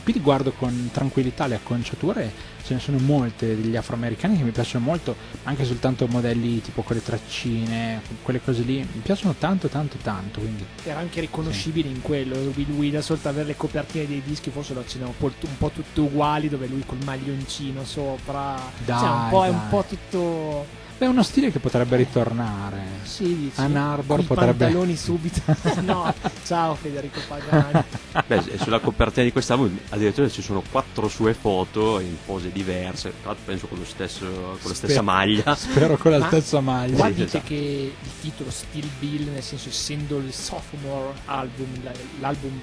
Quindi 0.05 0.21
guardo 0.23 0.51
con 0.53 0.91
tranquillità 0.93 1.47
le 1.47 1.55
acconciature, 1.57 2.33
ce 2.65 2.75
ne 2.75 2.81
sono 2.81 2.99
molte 2.99 3.55
degli 3.55 3.77
afroamericani 3.77 4.37
che 4.37 4.43
mi 4.43 4.51
piacciono 4.51 4.85
molto, 4.85 5.15
anche 5.45 5.65
soltanto 5.65 6.09
modelli 6.09 6.61
tipo 6.61 6.83
con 6.83 6.97
le 6.97 7.03
traccine, 7.05 8.03
quelle 8.23 8.41
cose 8.43 8.63
lì, 8.63 8.79
mi 8.79 9.01
piacciono 9.01 9.35
tanto 9.39 9.69
tanto 9.69 9.99
tanto, 10.03 10.41
quindi 10.41 10.65
Era 10.85 10.99
anche 10.99 11.21
riconoscibile 11.21 11.89
in 11.89 12.03
quello, 12.03 12.35
Bill 12.51 12.71
Withers, 12.71 13.11
oltre 13.11 13.29
ad 13.29 13.35
avere 13.35 13.51
le 13.51 13.57
copertine 13.57 14.07
dei 14.09 14.23
dischi, 14.25 14.51
forse 14.51 14.75
lo 14.75 14.81
accennavo 14.81 15.15
un 15.17 15.31
po', 15.31 15.47
un 15.47 15.59
po' 15.59 15.71
tutte 15.71 16.01
uguali, 16.01 16.49
dove 16.49 16.67
lui 16.67 16.83
col 16.85 16.99
maglioncino 17.05 17.85
sopra. 17.85 18.61
Dai, 18.85 18.99
cioè, 18.99 19.09
un 19.09 19.29
po', 19.31 19.45
è 19.45 19.49
un 19.51 19.69
po' 19.69 19.85
tutto. 19.89 20.81
È 21.03 21.07
uno 21.09 21.25
stile 21.25 21.51
che 21.51 21.59
potrebbe 21.59 21.97
ritornare. 21.97 22.81
Sì, 23.03 23.25
dici. 23.37 23.61
Ann 23.61 23.75
Arbor 23.75 24.19
Coi 24.19 24.25
potrebbe- 24.27 24.67
pantaloni 24.67 24.95
subito. 24.97 25.41
no, 25.83 26.15
ciao 26.45 26.77
Federico 26.77 27.19
Pagani. 27.27 27.83
Beh, 28.25 28.43
sulla 28.59 28.79
copertina 28.79 29.25
di 29.25 29.33
quest'album 29.33 29.77
addirittura 29.89 30.29
ci 30.29 30.43
sono 30.43 30.63
quattro 30.71 31.09
sue 31.09 31.35
foto 31.35 31.99
in 31.99 32.15
pose 32.25 32.53
diverse, 32.53 33.13
tra 33.21 33.31
l'altro 33.31 33.45
penso 33.47 33.67
con, 33.67 33.79
lo 33.79 33.85
stesso, 33.85 34.25
con 34.27 34.71
la 34.71 34.75
stessa 34.75 34.87
Spero- 34.93 35.03
maglia. 35.03 35.55
Spero 35.57 35.97
con 35.97 36.13
la 36.13 36.19
Ma 36.19 36.27
stessa 36.29 36.61
maglia. 36.61 36.95
Qua 36.97 37.07
Sì, 37.07 37.13
dite 37.15 37.25
esatto. 37.25 37.45
che 37.49 37.93
il 38.01 38.11
titolo 38.21 38.51
Still 38.53 38.89
Bill, 39.01 39.33
nel 39.33 39.43
senso 39.43 39.71
essendo 39.71 40.19
il 40.19 40.33
sophomore 40.33 41.15
album, 41.25 41.67
la- 41.83 41.91
l'album 42.21 42.61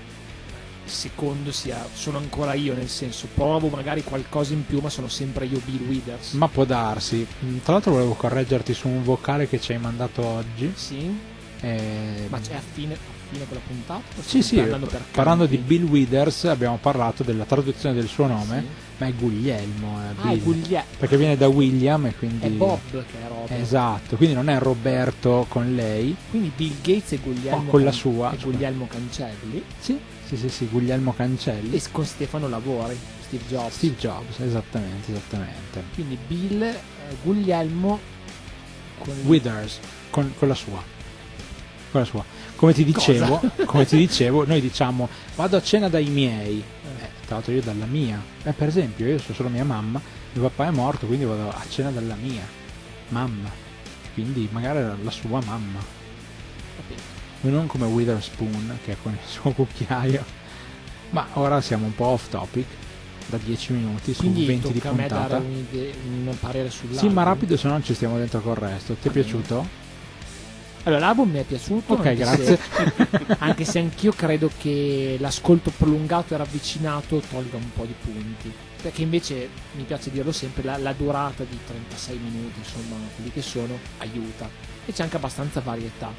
secondo 0.89 1.51
sia 1.51 1.85
sono 1.93 2.17
ancora 2.17 2.53
io, 2.53 2.73
nel 2.73 2.89
senso 2.89 3.27
provo 3.33 3.67
magari 3.69 4.03
qualcosa 4.03 4.53
in 4.53 4.65
più, 4.65 4.79
ma 4.81 4.89
sono 4.89 5.07
sempre 5.07 5.45
io 5.45 5.61
Bill 5.63 5.87
Withers. 5.87 6.31
Ma 6.33 6.47
può 6.47 6.65
darsi. 6.65 7.25
Tra 7.63 7.73
l'altro 7.73 7.91
volevo 7.93 8.13
correggerti 8.13 8.73
su 8.73 8.87
un 8.87 9.03
vocale 9.03 9.47
che 9.47 9.59
ci 9.61 9.71
hai 9.73 9.79
mandato 9.79 10.23
oggi. 10.25 10.71
Sì, 10.75 11.27
Eh, 11.61 12.27
ma 12.29 12.39
c'è 12.39 12.53
a 12.55 12.61
fine, 12.61 12.93
a 12.93 12.97
fine 13.31 13.43
quella 13.45 13.61
puntata? 13.67 14.01
Sì, 14.21 14.41
sì, 14.41 14.55
parlando 14.55 14.85
per 14.85 15.01
parlando 15.11 15.45
di? 15.45 15.57
Bill 15.57 15.83
Withers 15.83 16.45
abbiamo 16.45 16.77
parlato 16.77 17.21
della 17.23 17.43
traduzione 17.43 17.93
del 17.93 18.07
suo 18.07 18.27
nome, 18.27 18.59
Sì. 18.61 18.67
ma 18.99 19.07
è 19.07 19.13
Guglielmo. 19.13 19.99
eh, 19.99 20.21
Ah, 20.21 20.29
è 20.31 20.35
Bill. 20.35 20.43
Guglielmo. 20.43 20.87
Perché 20.97 21.17
viene 21.17 21.35
da 21.35 21.49
William 21.49 22.05
e 22.05 22.15
quindi... 22.15 22.45
È 22.45 22.49
Bob 22.49 22.79
che 22.91 23.21
è 23.21 23.27
Robert. 23.27 23.61
Esatto, 23.61 24.15
quindi 24.15 24.35
non 24.35 24.47
è 24.47 24.57
Roberto 24.57 25.45
con 25.49 25.75
lei. 25.75 26.15
Quindi 26.29 26.49
Bill 26.55 26.75
Gates 26.81 27.11
e 27.11 27.17
Guglielmo, 27.17 27.67
Oh, 27.67 27.71
con 27.71 27.83
la 27.83 27.91
sua. 27.91 28.31
e 28.31 28.37
Guglielmo 28.41 28.87
Cancelli 28.87 29.61
Sì, 29.79 29.99
sì, 30.29 30.37
sì, 30.37 30.49
sì, 30.49 30.67
Guglielmo 30.67 31.11
Cancelli. 31.13 31.75
e 31.75 31.81
con 31.91 32.05
Stefano 32.05 32.47
Lavori, 32.47 32.95
Steve 33.21 33.43
Jobs. 33.47 33.73
Steve 33.73 33.95
Jobs, 33.95 34.39
esattamente, 34.39 35.11
esattamente. 35.11 35.83
Quindi 35.95 36.17
Bill, 36.27 36.61
eh, 36.61 36.77
Guglielmo 37.23 37.99
con 38.99 39.15
Withers, 39.23 39.79
con, 40.11 40.31
con 40.37 40.47
la 40.47 40.53
sua. 40.53 40.83
Con 41.91 42.01
la 42.01 42.05
sua. 42.05 42.23
Come 42.55 42.73
ti 42.73 42.83
dicevo, 42.83 43.41
come 43.65 43.85
ti 43.87 43.97
dicevo, 43.97 44.45
noi 44.45 44.61
diciamo 44.61 45.09
vado 45.35 45.57
a 45.57 45.61
cena 45.63 45.89
dai 45.89 46.05
miei. 46.05 46.59
Eh, 46.59 47.07
tra 47.25 47.35
l'altro 47.35 47.51
io 47.51 47.61
dalla 47.61 47.85
mia. 47.85 48.21
Eh, 48.43 48.53
per 48.53 48.67
esempio, 48.67 49.07
io 49.07 49.17
sono 49.17 49.33
solo 49.33 49.49
mia 49.49 49.65
mamma, 49.65 49.99
mio 50.33 50.43
papà 50.43 50.67
è 50.67 50.71
morto, 50.71 51.07
quindi 51.07 51.25
vado 51.25 51.49
a 51.49 51.65
cena 51.67 51.89
dalla 51.89 52.15
mia 52.15 52.43
mamma. 53.07 53.49
Quindi 54.13 54.47
magari 54.51 54.79
la 54.79 54.95
la 55.01 55.11
sua 55.11 55.41
mamma. 55.43 55.97
Non 57.41 57.67
come 57.67 57.85
Witherspoon 57.85 58.79
che 58.83 58.93
è 58.93 58.95
con 59.01 59.13
il 59.13 59.27
suo 59.27 59.51
cucchiaio. 59.51 60.23
Ma 61.11 61.25
ora 61.33 61.61
siamo 61.61 61.85
un 61.85 61.95
po' 61.95 62.05
off 62.05 62.29
topic 62.29 62.65
da 63.27 63.37
10 63.37 63.73
minuti 63.73 64.13
su 64.13 64.21
Quindi 64.21 64.45
20 64.45 64.71
di 64.71 64.79
puntata. 64.79 65.37
un'ide- 65.37 65.93
un 66.05 66.35
parere 66.39 66.69
sull'album. 66.69 66.99
Sì, 66.99 67.09
ma 67.09 67.23
rapido 67.23 67.55
se 67.57 67.67
no 67.67 67.73
non 67.73 67.83
ci 67.83 67.93
stiamo 67.93 68.17
dentro 68.17 68.41
col 68.41 68.55
resto. 68.55 68.95
Ti 68.95 69.07
è 69.07 69.11
piaciuto? 69.11 69.87
Allora, 70.83 71.01
l'album 71.07 71.29
mi 71.29 71.39
è 71.39 71.43
piaciuto. 71.43 71.93
Ok, 71.93 72.05
anche 72.05 72.15
grazie. 72.15 72.57
Se, 72.57 73.35
anche 73.39 73.65
se 73.65 73.79
anch'io 73.79 74.11
credo 74.11 74.49
che 74.57 75.17
l'ascolto 75.19 75.71
prolungato 75.75 76.33
e 76.33 76.37
ravvicinato 76.37 77.21
tolga 77.29 77.57
un 77.57 77.71
po' 77.73 77.85
di 77.85 77.93
punti. 78.01 78.51
Perché 78.81 79.01
invece, 79.01 79.49
mi 79.73 79.83
piace 79.83 80.09
dirlo 80.09 80.31
sempre, 80.31 80.63
la, 80.63 80.77
la 80.77 80.93
durata 80.93 81.43
di 81.43 81.57
36 81.65 82.17
minuti, 82.17 82.59
insomma, 82.59 82.95
quelli 83.13 83.31
che 83.31 83.41
sono, 83.41 83.77
aiuta. 83.97 84.49
E 84.85 84.93
c'è 84.93 85.03
anche 85.03 85.17
abbastanza 85.17 85.59
varietà. 85.59 86.11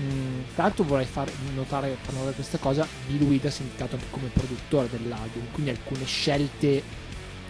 Mm, 0.00 0.40
tra 0.54 0.64
l'altro 0.64 0.84
vorrei 0.84 1.04
far 1.04 1.30
notare, 1.54 1.96
far 2.00 2.14
notare 2.14 2.34
questa 2.34 2.58
cosa, 2.58 2.86
Bill 3.06 3.22
Withers 3.28 3.58
è 3.58 3.62
indicato 3.62 3.96
anche 3.96 4.06
come 4.10 4.28
produttore 4.28 4.88
dell'album, 4.88 5.50
quindi 5.52 5.70
alcune 5.70 6.04
scelte 6.06 6.82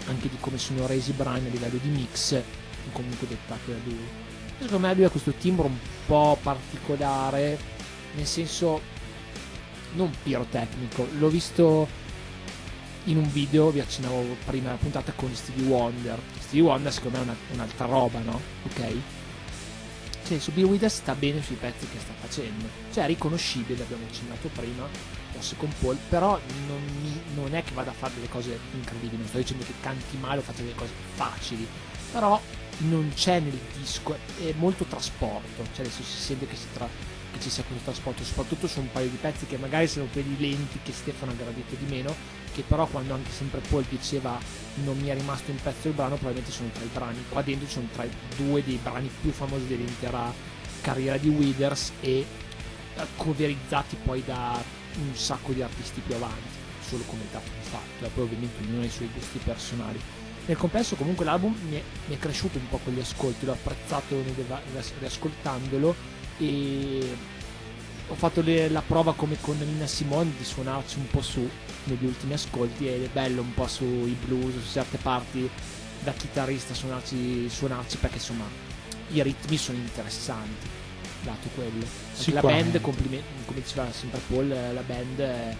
anche 0.09 0.29
di 0.29 0.37
come 0.41 0.59
sono 0.59 0.87
resi 0.87 1.11
i 1.11 1.15
brani 1.15 1.47
a 1.47 1.51
livello 1.51 1.79
di 1.81 1.89
mix 1.89 2.41
comunque 2.93 3.29
dettate 3.29 3.73
da 3.73 3.79
lui. 3.85 4.07
Secondo 4.59 4.87
me 4.87 4.95
lui 4.95 5.05
ha 5.05 5.09
questo 5.11 5.33
timbro 5.33 5.67
un 5.67 5.77
po' 6.07 6.37
particolare, 6.43 7.59
nel 8.15 8.27
senso 8.27 8.81
non 9.95 10.11
pirotecnico. 10.23 11.07
L'ho 11.19 11.29
visto 11.29 11.89
in 13.05 13.17
un 13.17 13.31
video, 13.31 13.71
vi 13.71 13.81
accennavo 13.81 14.37
prima 14.45 14.71
la 14.71 14.77
puntata 14.77 15.13
con 15.13 15.35
Stevie 15.35 15.67
Wonder. 15.67 16.19
Stevie 16.41 16.63
Wonder 16.63 16.93
secondo 16.93 17.19
me 17.19 17.25
è 17.25 17.27
una- 17.29 17.37
un'altra 17.53 17.87
roba, 17.87 18.21
no? 18.21 18.41
Ok? 18.65 18.97
Cioè, 20.27 20.39
su 20.39 20.53
Bill 20.53 20.85
sta 20.87 21.15
bene 21.15 21.43
sui 21.43 21.57
pezzi 21.57 21.87
che 21.89 21.99
sta 21.99 22.13
facendo. 22.19 22.67
Cioè, 22.93 23.05
è 23.05 23.07
riconoscibile, 23.07 23.83
abbiamo 23.83 24.05
accennato 24.09 24.49
prima, 24.49 24.87
forse 25.33 25.57
con 25.57 25.73
Paul, 25.81 25.97
però 26.09 26.39
non, 26.67 27.23
non, 27.35 27.55
è 27.55 27.63
che 27.63 27.75
vada 27.75 27.91
a 27.91 27.95
fare 27.95 28.15
delle 28.15 28.29
cose 28.29 28.59
incredibili, 28.75 29.17
non 29.17 29.27
sto 29.27 29.39
dicendo 29.39 29.65
che 29.65 29.73
canti 29.81 30.17
male 30.19 30.39
o 30.39 30.43
faccia 30.43 30.63
delle 30.63 30.75
cose 30.75 30.93
facili, 31.15 31.67
però 32.13 32.41
non 32.79 33.11
c'è 33.15 33.41
nel 33.41 33.59
disco, 33.77 34.17
è 34.39 34.53
molto 34.57 34.85
trasporto, 34.85 35.65
cioè 35.75 35.85
adesso 35.85 36.03
si 36.03 36.17
sente 36.19 36.47
che, 36.47 36.57
si 36.57 36.67
tra, 36.73 36.89
che 37.33 37.41
ci 37.41 37.51
sia 37.51 37.65
questo 37.65 37.85
trasporto, 37.85 38.25
soprattutto 38.25 38.67
su 38.67 38.81
un 38.81 38.91
paio 38.91 39.09
di 39.09 39.17
pezzi 39.17 39.47
che 39.47 39.57
magari 39.57 39.89
sono 39.89 40.07
quelli 40.13 40.39
lenti 40.39 40.79
che 40.83 40.93
Stefano 40.93 41.33
ha 41.33 41.35
gradito 41.35 41.75
di 41.75 41.87
meno, 41.87 42.15
che 42.53 42.63
però 42.67 42.87
quando 42.87 43.15
anche 43.15 43.31
sempre 43.31 43.61
Paul 43.69 43.85
diceva 43.89 44.39
non 44.85 44.97
mi 44.99 45.09
è 45.09 45.15
rimasto 45.15 45.51
un 45.51 45.59
pezzo 45.63 45.81
del 45.83 45.93
brano, 45.93 46.17
probabilmente 46.17 46.53
sono 46.53 46.69
tra 46.73 46.85
i 46.85 46.91
brani, 46.93 47.25
qua 47.29 47.43
dentro 47.43 47.69
sono 47.69 47.89
tra 47.93 48.05
i 48.05 48.11
due 48.37 48.63
dei 48.65 48.79
brani 48.83 49.11
più 49.21 49.31
famosi 49.31 49.67
dell'intera 49.67 50.33
carriera 50.81 51.17
di 51.17 51.29
Withers 51.29 51.93
e 52.01 52.19
eh, 52.19 52.27
coverizzati 53.17 53.97
poi 54.05 54.23
da 54.25 54.63
un 54.99 55.15
sacco 55.15 55.53
di 55.53 55.63
artisti 55.63 56.01
più 56.01 56.15
avanti, 56.15 56.49
solo 56.87 57.03
come 57.07 57.23
dato 57.31 57.49
di 57.49 57.69
fatto, 57.69 58.05
e 58.05 58.09
poi 58.09 58.25
ovviamente 58.25 58.63
ognuno 58.63 58.83
ha 58.83 58.87
i 58.87 58.91
suoi 58.91 59.09
gusti 59.15 59.39
personali. 59.39 60.01
Nel 60.45 60.57
complesso 60.57 60.97
comunque 60.97 61.25
l'album 61.25 61.57
mi 61.69 61.77
è, 61.77 61.83
mi 62.09 62.17
è 62.17 62.19
cresciuto 62.19 62.59
un 62.59 62.69
po' 62.69 62.81
con 62.83 62.93
gli 62.93 63.01
ascolti, 63.01 63.47
l'ho 63.47 63.53
apprezzato 63.53 64.21
riascoltandolo 64.99 65.95
e 66.39 67.17
ho 68.09 68.15
fatto 68.15 68.43
le, 68.43 68.69
la 68.69 68.83
prova 68.85 69.15
come 69.15 69.37
con 69.41 69.57
Nina 69.59 69.87
Simone 69.87 70.33
di 70.37 70.45
suonarci 70.45 70.99
un 70.99 71.07
po' 71.07 71.23
su 71.23 71.49
negli 71.85 72.05
ultimi 72.05 72.35
ascolti 72.35 72.89
ed 72.89 73.03
è 73.03 73.09
bello 73.09 73.43
un 73.43 73.55
po' 73.55 73.67
sui 73.67 74.17
blues, 74.25 74.55
su 74.55 74.73
certe 74.73 74.99
parti 74.99 75.49
da 76.03 76.13
chitarrista 76.13 76.75
suonarci, 76.75 77.49
suonarci 77.49 77.97
perché 77.99 78.17
insomma 78.17 78.45
i 79.09 79.23
ritmi 79.23 79.57
sono 79.57 79.79
interessanti 79.79 80.81
dato 81.23 81.49
quello 81.55 81.85
la 82.33 82.41
band 82.41 82.81
come 82.81 82.97
diceva 83.55 83.91
sempre 83.93 84.21
Paul 84.27 84.49
la 84.49 84.83
band 84.85 85.19
è 85.21 85.57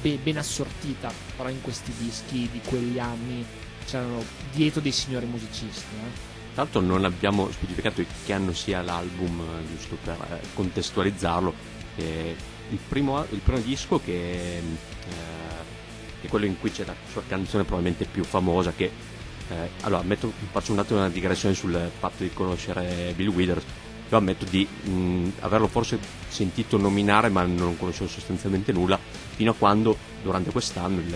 ben 0.00 0.38
assortita 0.38 1.12
però 1.36 1.50
in 1.50 1.60
questi 1.60 1.92
dischi 1.98 2.48
di 2.50 2.60
quegli 2.64 2.98
anni 2.98 3.44
c'erano 3.84 4.24
dietro 4.52 4.80
dei 4.80 4.92
signori 4.92 5.26
musicisti 5.26 5.94
eh. 5.96 6.32
Tra 6.54 6.62
l'altro 6.62 6.80
non 6.82 7.04
abbiamo 7.04 7.50
specificato 7.50 8.04
che 8.24 8.32
anno 8.32 8.52
sia 8.52 8.80
l'album, 8.80 9.40
eh, 9.40 9.66
giusto 9.68 9.98
per 10.04 10.16
eh, 10.30 10.40
contestualizzarlo. 10.54 11.52
Eh, 11.96 12.36
il, 12.70 12.78
primo, 12.88 13.26
il, 13.30 13.40
primo, 13.40 13.58
disco 13.58 13.98
che, 13.98 14.58
eh, 14.58 14.62
è 16.26 16.28
quello 16.28 16.46
in 16.46 16.58
cui 16.58 16.70
c'è 16.70 16.84
la 16.84 16.94
sua 17.10 17.22
canzone 17.26 17.64
probabilmente 17.64 18.06
più 18.06 18.24
famosa 18.24 18.72
che 18.74 18.90
eh, 19.48 19.70
allora 19.82 20.02
metto, 20.02 20.32
faccio 20.50 20.72
un 20.72 20.78
attimo 20.78 20.98
una 21.00 21.10
digressione 21.10 21.54
sul 21.54 21.90
fatto 21.98 22.22
di 22.22 22.30
conoscere 22.32 23.12
Bill 23.14 23.28
Withers 23.28 23.64
io 24.10 24.16
ammetto 24.16 24.44
di 24.44 24.66
mh, 24.66 25.32
averlo 25.40 25.66
forse 25.66 25.98
sentito 26.28 26.76
nominare 26.76 27.28
ma 27.28 27.42
non 27.44 27.76
conoscevo 27.76 28.08
sostanzialmente 28.08 28.72
nulla 28.72 28.98
fino 29.34 29.50
a 29.50 29.54
quando 29.54 29.96
durante 30.22 30.50
quest'anno 30.50 31.00
il, 31.00 31.14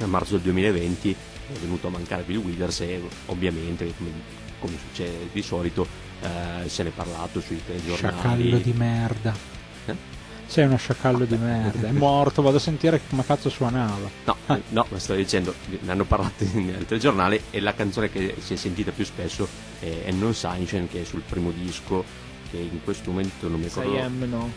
a 0.00 0.06
marzo 0.06 0.32
del 0.32 0.42
2020 0.42 1.16
è 1.50 1.58
venuto 1.60 1.86
a 1.86 1.90
mancare 1.90 2.22
Bill 2.22 2.38
Withers 2.38 2.80
e 2.80 3.00
ovviamente 3.26 3.92
come, 3.96 4.10
come 4.60 4.76
succede 4.78 5.28
di 5.32 5.42
solito 5.42 5.86
eh, 6.20 6.68
se 6.68 6.82
ne 6.82 6.88
è 6.90 6.92
parlato 6.92 7.40
sui 7.40 7.60
telegiornali 7.64 8.16
sciacallo 8.16 8.58
di 8.58 8.72
merda 8.72 9.32
eh? 9.32 9.57
Sei 10.48 10.64
uno 10.64 10.78
sciacallo 10.78 11.26
di 11.26 11.36
merda. 11.36 11.88
È 11.88 11.92
morto 11.92 12.40
vado 12.40 12.56
a 12.56 12.60
sentire 12.60 13.00
come 13.08 13.24
cazzo 13.24 13.50
suonava. 13.50 14.08
No, 14.24 14.36
no 14.70 14.86
ma 14.88 14.98
sto 14.98 15.14
dicendo 15.14 15.54
ne 15.68 15.92
hanno 15.92 16.04
parlato 16.04 16.44
nel 16.54 16.86
telegiornale 16.86 17.42
e 17.50 17.60
la 17.60 17.74
canzone 17.74 18.10
che 18.10 18.34
si 18.40 18.54
è 18.54 18.56
sentita 18.56 18.90
più 18.90 19.04
spesso 19.04 19.46
è 19.78 20.10
Non 20.10 20.34
Sunshine 20.34 20.88
che 20.88 21.02
è 21.02 21.04
sul 21.04 21.20
primo 21.20 21.50
disco 21.50 22.02
che 22.50 22.56
in 22.56 22.82
questo 22.82 23.10
momento 23.10 23.46
non 23.46 23.60
mi 23.60 23.66
ricordo. 23.66 23.94
I 23.94 24.26
no? 24.26 24.50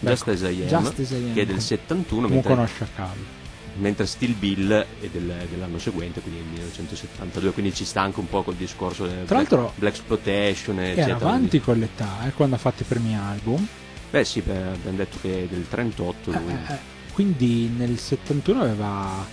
Just 0.00 0.28
as 0.28 0.40
I 0.42 0.66
Am, 0.70 0.82
Just 0.82 0.98
as 0.98 1.10
I 1.10 1.14
am. 1.14 1.32
che 1.32 1.40
è 1.40 1.46
del 1.46 1.60
71 1.60 2.28
mentre, 2.28 2.54
conosce 2.54 2.86
Callo 2.94 3.42
mentre 3.76 4.04
Still 4.04 4.38
Bill 4.38 4.70
è 4.70 5.06
del, 5.10 5.32
dell'anno 5.50 5.78
seguente 5.78 6.20
quindi 6.20 6.40
nel 6.40 6.48
1972 6.50 7.52
quindi 7.52 7.74
ci 7.74 7.86
sta 7.86 8.02
anche 8.02 8.20
un 8.20 8.28
po' 8.28 8.42
col 8.42 8.54
discorso 8.54 9.06
del 9.06 9.24
Tra 9.24 9.36
l'altro 9.36 9.72
Black 9.76 9.96
Exploitation 9.96 10.78
era 10.80 11.14
avanti 11.14 11.58
con 11.60 11.78
l'età 11.78 12.26
eh, 12.26 12.32
quando 12.32 12.56
ha 12.56 12.58
fatto 12.58 12.82
i 12.82 12.84
primi 12.84 13.16
album 13.16 13.66
beh 14.14 14.24
sì 14.24 14.42
beh, 14.42 14.62
abbiamo 14.62 14.96
detto 14.96 15.18
che 15.20 15.42
è 15.42 15.46
del 15.48 15.66
38 15.68 16.30
lui. 16.30 16.52
Eh, 16.52 16.72
eh, 16.72 16.78
quindi 17.12 17.66
nel 17.66 17.98
71 17.98 18.60
aveva 18.60 19.26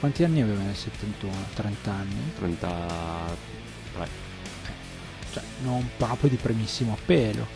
quanti 0.00 0.24
anni 0.24 0.42
aveva 0.42 0.62
nel 0.62 0.74
71? 0.74 1.32
30 1.54 1.92
anni? 1.92 2.32
33 2.36 4.08
cioè 5.32 5.42
non 5.62 5.88
proprio 5.96 6.28
di 6.28 6.34
primissimo 6.34 6.98
pelo 7.06 7.46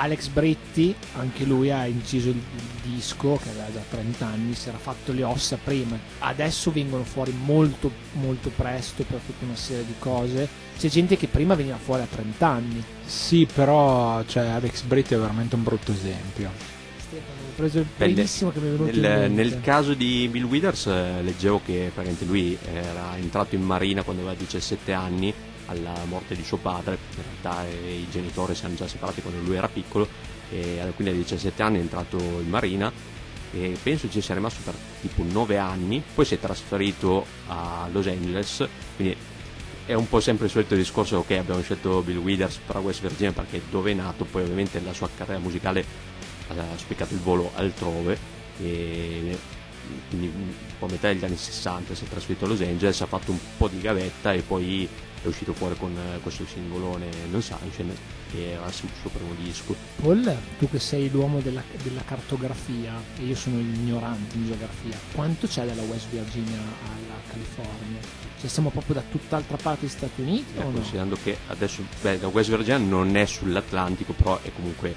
Alex 0.00 0.28
Britti, 0.28 0.94
anche 1.16 1.44
lui 1.44 1.70
ha 1.70 1.84
inciso 1.84 2.30
il 2.30 2.40
disco 2.82 3.38
che 3.42 3.50
aveva 3.50 3.70
già 3.70 3.82
30 3.90 4.26
anni, 4.26 4.54
si 4.54 4.70
era 4.70 4.78
fatto 4.78 5.12
le 5.12 5.22
ossa 5.24 5.58
prima, 5.62 5.98
adesso 6.20 6.72
vengono 6.72 7.04
fuori 7.04 7.34
molto 7.44 7.92
molto 8.12 8.48
presto 8.48 9.04
per 9.04 9.20
tutta 9.24 9.44
una 9.44 9.56
serie 9.56 9.84
di 9.84 9.94
cose. 9.98 10.48
C'è 10.78 10.88
gente 10.88 11.18
che 11.18 11.26
prima 11.26 11.54
veniva 11.54 11.76
fuori 11.76 12.00
a 12.00 12.06
30 12.06 12.46
anni. 12.46 12.82
Sì, 13.04 13.46
però 13.52 14.24
cioè, 14.24 14.46
Alex 14.46 14.80
Britti 14.82 15.12
è 15.12 15.18
veramente 15.18 15.54
un 15.54 15.64
brutto 15.64 15.92
esempio. 15.92 16.50
Stefano, 16.96 17.40
ho 17.46 17.52
preso 17.56 17.78
il 17.80 17.86
primissimo 17.94 18.52
che 18.52 18.58
mi 18.58 18.68
è 18.68 18.70
venuto 18.70 18.98
nel, 18.98 19.28
in 19.28 19.34
nel 19.34 19.60
caso 19.60 19.92
di 19.92 20.28
Bill 20.30 20.44
Withers 20.44 20.86
eh, 20.86 21.20
leggevo 21.22 21.60
che 21.62 21.92
lui 22.20 22.56
era 22.72 23.18
entrato 23.18 23.54
in 23.54 23.62
marina 23.62 24.02
quando 24.02 24.22
aveva 24.22 24.38
17 24.38 24.92
anni 24.94 25.34
alla 25.70 26.04
morte 26.06 26.34
di 26.34 26.44
suo 26.44 26.56
padre, 26.56 26.98
in 27.16 27.22
realtà 27.22 27.66
eh, 27.66 27.94
i 27.94 28.08
genitori 28.10 28.54
si 28.54 28.60
erano 28.60 28.76
già 28.76 28.88
separati 28.88 29.22
quando 29.22 29.40
lui 29.40 29.56
era 29.56 29.68
piccolo 29.68 30.08
e 30.50 30.92
quindi 30.96 31.14
a 31.14 31.16
17 31.16 31.62
anni 31.62 31.78
è 31.78 31.80
entrato 31.80 32.18
in 32.18 32.48
marina 32.48 32.92
e 33.52 33.76
penso 33.82 34.10
ci 34.10 34.20
sia 34.20 34.34
rimasto 34.34 34.60
per 34.64 34.74
tipo 35.00 35.22
9 35.22 35.58
anni, 35.58 36.02
poi 36.14 36.24
si 36.24 36.34
è 36.34 36.40
trasferito 36.40 37.24
a 37.46 37.88
Los 37.92 38.06
Angeles, 38.06 38.66
quindi 38.96 39.16
è 39.86 39.94
un 39.94 40.08
po' 40.08 40.20
sempre 40.20 40.46
il 40.46 40.52
solito 40.52 40.74
discorso 40.74 41.18
ok 41.18 41.30
abbiamo 41.32 41.62
scelto 41.62 42.02
Bill 42.02 42.18
Withers 42.18 42.60
per 42.64 42.76
West 42.78 43.00
Virginia 43.00 43.32
perché 43.32 43.62
dove 43.70 43.90
è 43.90 43.94
nato, 43.94 44.24
poi 44.24 44.42
ovviamente 44.42 44.80
la 44.84 44.92
sua 44.92 45.08
carriera 45.16 45.40
musicale 45.40 45.84
ha 46.48 46.76
spiccato 46.76 47.14
il 47.14 47.20
volo 47.20 47.50
altrove 47.54 48.18
e 48.60 49.38
quindi 50.08 50.26
un 50.32 50.52
po' 50.78 50.86
a 50.86 50.90
metà 50.90 51.08
degli 51.08 51.24
anni 51.24 51.36
60 51.36 51.94
si 51.94 52.04
è 52.04 52.08
trasferito 52.08 52.44
a 52.44 52.48
Los 52.48 52.60
Angeles, 52.60 53.00
ha 53.00 53.06
fatto 53.06 53.30
un 53.32 53.38
po' 53.56 53.68
di 53.68 53.80
gavetta 53.80 54.32
e 54.32 54.42
poi 54.42 54.88
è 55.22 55.26
uscito 55.26 55.52
fuori 55.52 55.76
con 55.76 55.94
eh, 55.96 56.18
questo 56.20 56.44
singolone 56.46 57.08
Non 57.30 57.42
Sunshine 57.42 57.94
che 58.30 58.52
era 58.52 58.66
il 58.66 58.72
suo 58.72 59.10
primo 59.10 59.34
disco. 59.42 59.74
Paul, 60.00 60.36
tu 60.58 60.68
che 60.70 60.78
sei 60.78 61.10
l'uomo 61.10 61.40
della, 61.40 61.62
della 61.82 62.02
cartografia 62.04 62.92
e 63.18 63.24
io 63.24 63.34
sono 63.34 63.58
ignorante 63.58 64.36
in 64.36 64.46
geografia, 64.46 64.96
quanto 65.12 65.46
c'è 65.46 65.66
dalla 65.66 65.82
West 65.82 66.08
Virginia 66.10 66.58
alla 66.58 67.20
California? 67.28 68.00
Cioè 68.38 68.48
siamo 68.48 68.70
proprio 68.70 68.94
da 68.94 69.02
tutt'altra 69.10 69.56
parte 69.56 69.80
degli 69.80 69.90
Stati 69.90 70.20
Uniti? 70.22 70.56
Eh, 70.56 70.62
o 70.62 70.70
considerando 70.70 71.16
no? 71.16 71.20
che 71.22 71.36
adesso 71.48 71.82
beh, 72.00 72.18
la 72.18 72.28
West 72.28 72.50
Virginia 72.50 72.78
non 72.78 73.16
è 73.16 73.26
sull'Atlantico, 73.26 74.12
però 74.12 74.40
è 74.40 74.50
comunque 74.54 74.94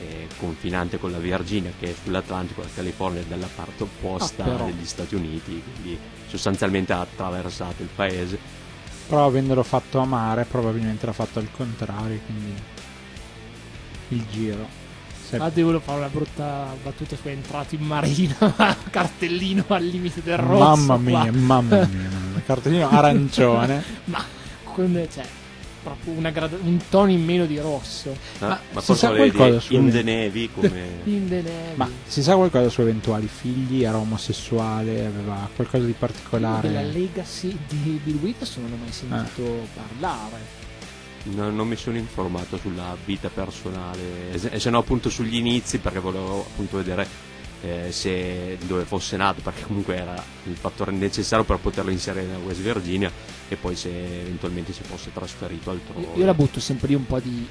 eh, 0.00 0.28
confinante 0.38 0.98
con 0.98 1.10
la 1.10 1.18
Virginia 1.18 1.72
che 1.78 1.90
è 1.90 1.94
sull'Atlantico, 2.02 2.62
la 2.62 2.68
California 2.72 3.20
è 3.20 3.24
dalla 3.24 3.48
parte 3.52 3.82
opposta 3.82 4.44
ah, 4.44 4.64
degli 4.64 4.86
Stati 4.86 5.14
Uniti, 5.14 5.60
quindi 5.62 5.98
sostanzialmente 6.28 6.92
ha 6.92 7.00
attraversato 7.00 7.82
il 7.82 7.88
paese 7.94 8.57
però 9.08 9.26
avendolo 9.26 9.62
fatto 9.62 9.98
a 9.98 10.04
mare 10.04 10.44
probabilmente 10.44 11.06
l'ha 11.06 11.12
fatto 11.12 11.38
al 11.38 11.48
contrario 11.50 12.20
quindi 12.26 12.54
il 14.08 14.24
giro. 14.30 14.86
Ah, 15.36 15.50
devo 15.50 15.78
fare 15.80 15.98
una 15.98 16.08
brutta 16.08 16.74
battuta 16.82 17.14
su 17.14 17.28
entrato 17.28 17.74
in 17.74 17.82
marina 17.82 18.34
cartellino 18.90 19.64
al 19.68 19.84
limite 19.84 20.22
del 20.22 20.38
rosso 20.38 20.76
mamma 20.76 20.96
mia 20.96 21.30
qua. 21.30 21.40
mamma 21.40 21.76
mia 21.76 22.42
cartellino 22.46 22.88
arancione. 22.88 23.82
Ma 24.04 24.24
con, 24.64 25.06
cioè, 25.12 25.24
proprio 25.82 26.14
grad- 26.32 26.58
un 26.62 26.78
tono 26.88 27.10
in 27.10 27.24
meno 27.24 27.46
di 27.46 27.58
rosso. 27.58 28.16
Ah, 28.38 28.48
ma, 28.48 28.60
ma 28.72 28.80
si 28.80 28.94
sa 28.94 29.10
qualcosa 29.10 29.60
su 29.60 29.74
in 29.74 29.90
the 29.90 30.02
Navy 30.02 30.50
come 30.52 31.00
in. 31.04 31.44
Ma 31.74 31.88
si 32.06 32.22
sa 32.22 32.34
qualcosa 32.34 32.68
su 32.68 32.80
eventuali 32.80 33.26
figli? 33.26 33.84
Era 33.84 33.98
omosessuale? 33.98 35.06
Aveva 35.06 35.48
qualcosa 35.54 35.84
di 35.84 35.94
particolare? 35.98 36.68
Della 36.68 36.82
legacy 36.82 37.56
di 37.68 38.00
Bill 38.02 38.20
Withers 38.20 38.56
non 38.56 38.72
ho 38.72 38.76
mai 38.76 38.92
sentito 38.92 39.42
ah. 39.44 39.80
parlare. 39.82 40.66
No, 41.24 41.50
non 41.50 41.68
mi 41.68 41.76
sono 41.76 41.96
informato 41.98 42.56
sulla 42.56 42.96
vita 43.04 43.28
personale 43.28 44.32
e 44.32 44.58
se 44.58 44.70
no 44.70 44.78
appunto 44.78 45.10
sugli 45.10 45.34
inizi 45.34 45.78
perché 45.78 45.98
volevo 45.98 46.40
appunto 46.40 46.78
vedere 46.78 47.06
eh, 47.62 47.90
se, 47.90 48.58
dove 48.66 48.84
fosse 48.84 49.16
nato 49.16 49.40
perché 49.40 49.62
comunque 49.62 49.96
era 49.96 50.22
il 50.44 50.56
fattore 50.56 50.92
necessario 50.92 51.44
per 51.44 51.58
poterlo 51.58 51.90
inserire 51.90 52.26
nella 52.26 52.38
West 52.38 52.60
Virginia 52.60 53.10
e 53.48 53.56
poi 53.56 53.74
se 53.74 54.20
eventualmente 54.20 54.72
si 54.72 54.82
fosse 54.82 55.12
trasferito 55.12 55.70
altrove. 55.70 56.00
Io, 56.00 56.16
io 56.16 56.24
la 56.24 56.34
butto 56.34 56.60
sempre 56.60 56.88
lì 56.88 56.94
un 56.94 57.06
po' 57.06 57.20
di 57.20 57.46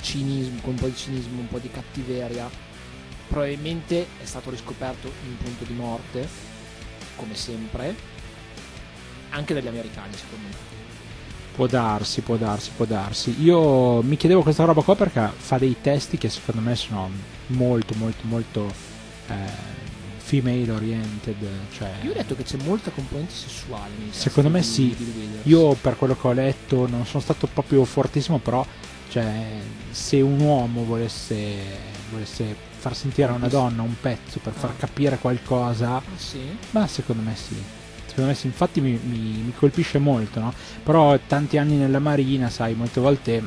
cinismo, 0.00 0.60
con 0.60 0.72
un 0.72 0.78
po' 0.78 0.86
di 0.86 0.96
cinismo, 0.96 1.40
un 1.40 1.48
po' 1.48 1.58
di 1.58 1.70
cattiveria. 1.70 2.48
Probabilmente 3.26 4.06
è 4.20 4.24
stato 4.24 4.50
riscoperto 4.50 5.10
in 5.26 5.36
punto 5.38 5.64
di 5.64 5.72
morte, 5.72 6.28
come 7.16 7.34
sempre, 7.34 7.94
anche 9.30 9.54
dagli 9.54 9.66
americani 9.66 10.12
secondo 10.14 10.48
me. 10.48 10.93
Può 11.54 11.66
darsi, 11.68 12.20
può 12.22 12.36
darsi, 12.36 12.70
può 12.76 12.84
darsi. 12.84 13.36
Io 13.42 14.02
mi 14.02 14.16
chiedevo 14.16 14.42
questa 14.42 14.64
roba 14.64 14.82
qua 14.82 14.96
perché 14.96 15.30
fa 15.36 15.56
dei 15.56 15.76
testi 15.80 16.18
che 16.18 16.28
secondo 16.28 16.60
me 16.60 16.74
sono 16.74 17.08
molto, 17.48 17.94
molto, 17.96 18.24
molto 18.26 18.72
eh, 19.28 19.72
female 20.16 20.70
oriented, 20.72 21.36
cioè 21.72 21.90
Io 22.02 22.10
ho 22.10 22.14
detto 22.14 22.34
che 22.34 22.42
c'è 22.42 22.56
molta 22.64 22.90
componente 22.90 23.32
sessuale. 23.32 23.90
Secondo 24.10 24.50
me 24.50 24.60
di- 24.60 24.66
sì. 24.66 24.94
di 24.96 25.28
io 25.44 25.74
per 25.74 25.96
quello 25.96 26.16
che 26.16 26.26
ho 26.26 26.32
letto 26.32 26.88
non 26.88 27.06
sono 27.06 27.22
stato 27.22 27.46
proprio 27.46 27.84
fortissimo, 27.84 28.38
però 28.38 28.66
cioè, 29.10 29.60
se 29.92 30.20
un 30.20 30.40
uomo 30.40 30.84
volesse, 30.84 31.54
volesse 32.10 32.56
far 32.78 32.96
sentire 32.96 33.30
a 33.30 33.34
una 33.34 33.46
donna 33.48 33.82
un 33.82 33.94
pezzo 34.00 34.40
per 34.42 34.52
far 34.54 34.70
Ah. 34.70 34.74
capire 34.76 35.18
qualcosa, 35.18 36.02
sì? 36.16 36.40
ma 36.70 36.84
secondo 36.88 37.22
me 37.22 37.36
sì. 37.36 37.54
Secondo 38.14 38.30
me 38.30 38.38
infatti 38.42 38.80
mi, 38.80 38.92
mi- 38.92 39.42
mi 39.42 39.52
colpisce 39.56 39.98
molto, 39.98 40.38
no? 40.38 40.54
Però 40.84 41.18
tanti 41.26 41.58
anni 41.58 41.74
nella 41.74 41.98
marina, 41.98 42.48
sai, 42.48 42.74
molte 42.74 43.00
volte 43.00 43.42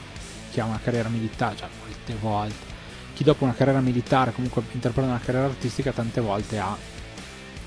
chi 0.51 0.60
ha 0.60 0.65
una 0.65 0.80
carriera 0.84 1.08
militare, 1.08 1.56
cioè 1.56 1.69
molte 1.80 2.15
volte, 2.19 2.65
chi 3.13 3.23
dopo 3.23 3.45
una 3.45 3.53
carriera 3.53 3.80
militare 3.80 4.34
comunque 4.34 4.62
interpreta 4.73 5.08
una 5.08 5.19
carriera 5.23 5.47
artistica 5.47 5.91
tante 5.93 6.19
volte 6.19 6.60
ha 6.60 6.75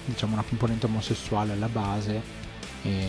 diciamo 0.04 0.34
una 0.34 0.44
componente 0.46 0.86
omosessuale 0.86 1.52
alla 1.52 1.68
base 1.68 2.20
e 2.82 3.08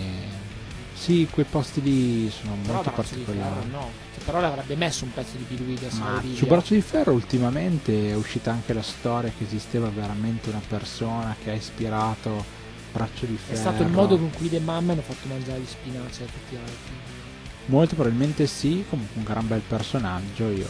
sì, 0.93 1.27
quei 1.31 1.45
posti 1.45 1.81
lì 1.81 2.29
sono 2.29 2.55
Però 2.61 2.73
molto 2.75 2.91
particolari. 2.91 3.53
Ferro 3.55 3.65
no. 3.71 3.89
Cioè, 4.13 4.23
però 4.23 4.39
l'avrebbe 4.39 4.75
messo 4.75 5.03
un 5.03 5.13
pezzo 5.13 5.35
di 5.35 5.45
Bill 5.47 5.67
Withers 5.67 5.97
Ma 5.97 6.21
su 6.33 6.45
Braccio 6.45 6.73
di 6.75 6.81
Ferro 6.81 7.11
ultimamente 7.13 8.11
è 8.11 8.15
uscita 8.15 8.51
anche 8.51 8.71
la 8.73 8.83
storia 8.83 9.31
che 9.35 9.43
esisteva 9.43 9.89
veramente 9.89 10.49
una 10.49 10.61
persona 10.65 11.35
che 11.43 11.49
ha 11.49 11.53
ispirato 11.53 12.59
Braccio 12.91 13.25
di 13.25 13.35
È 13.35 13.37
Ferro. 13.37 13.59
stato 13.59 13.83
il 13.83 13.89
modo 13.89 14.17
con 14.17 14.31
cui 14.31 14.49
le 14.49 14.59
mamme 14.59 14.91
hanno 14.93 15.01
fatto 15.01 15.27
mangiare 15.27 15.59
gli 15.59 15.65
spinaci 15.65 16.23
a 16.23 16.25
tutti 16.25 16.55
gli 16.55 16.57
altri. 16.57 16.93
Molto 17.67 17.95
probabilmente 17.95 18.47
sì, 18.47 18.83
comunque 18.89 19.17
un 19.17 19.23
gran 19.23 19.47
bel 19.47 19.61
personaggio. 19.61 20.49
Io 20.49 20.67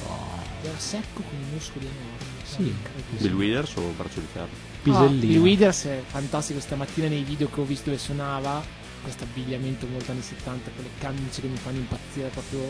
Era 0.63 0.77
secco 0.77 1.21
con 1.21 1.39
i 1.39 1.53
muscoli 1.53 1.85
enormi. 1.85 2.29
Sì. 2.43 2.73
Bill 3.17 3.33
Withers 3.33 3.75
o 3.77 3.93
Braccio 3.97 4.19
di 4.19 4.27
Ferro? 4.31 4.45
Ah, 4.45 4.83
Pisellino. 4.83 5.19
Bill 5.19 5.41
Withers 5.41 5.85
è 5.85 6.03
fantastico 6.05 6.59
stamattina 6.59 7.07
nei 7.07 7.23
video 7.23 7.49
che 7.49 7.59
ho 7.61 7.63
visto 7.63 7.89
dove 7.89 7.97
suonava 7.99 8.61
questo 9.01 9.23
abbigliamento 9.23 9.87
molto 9.87 10.11
anni 10.11 10.21
70 10.21 10.69
con 10.75 10.83
le 10.83 10.89
camicie 10.99 11.41
che 11.41 11.47
mi 11.47 11.57
fanno 11.57 11.77
impazzire 11.77 12.27
proprio 12.29 12.61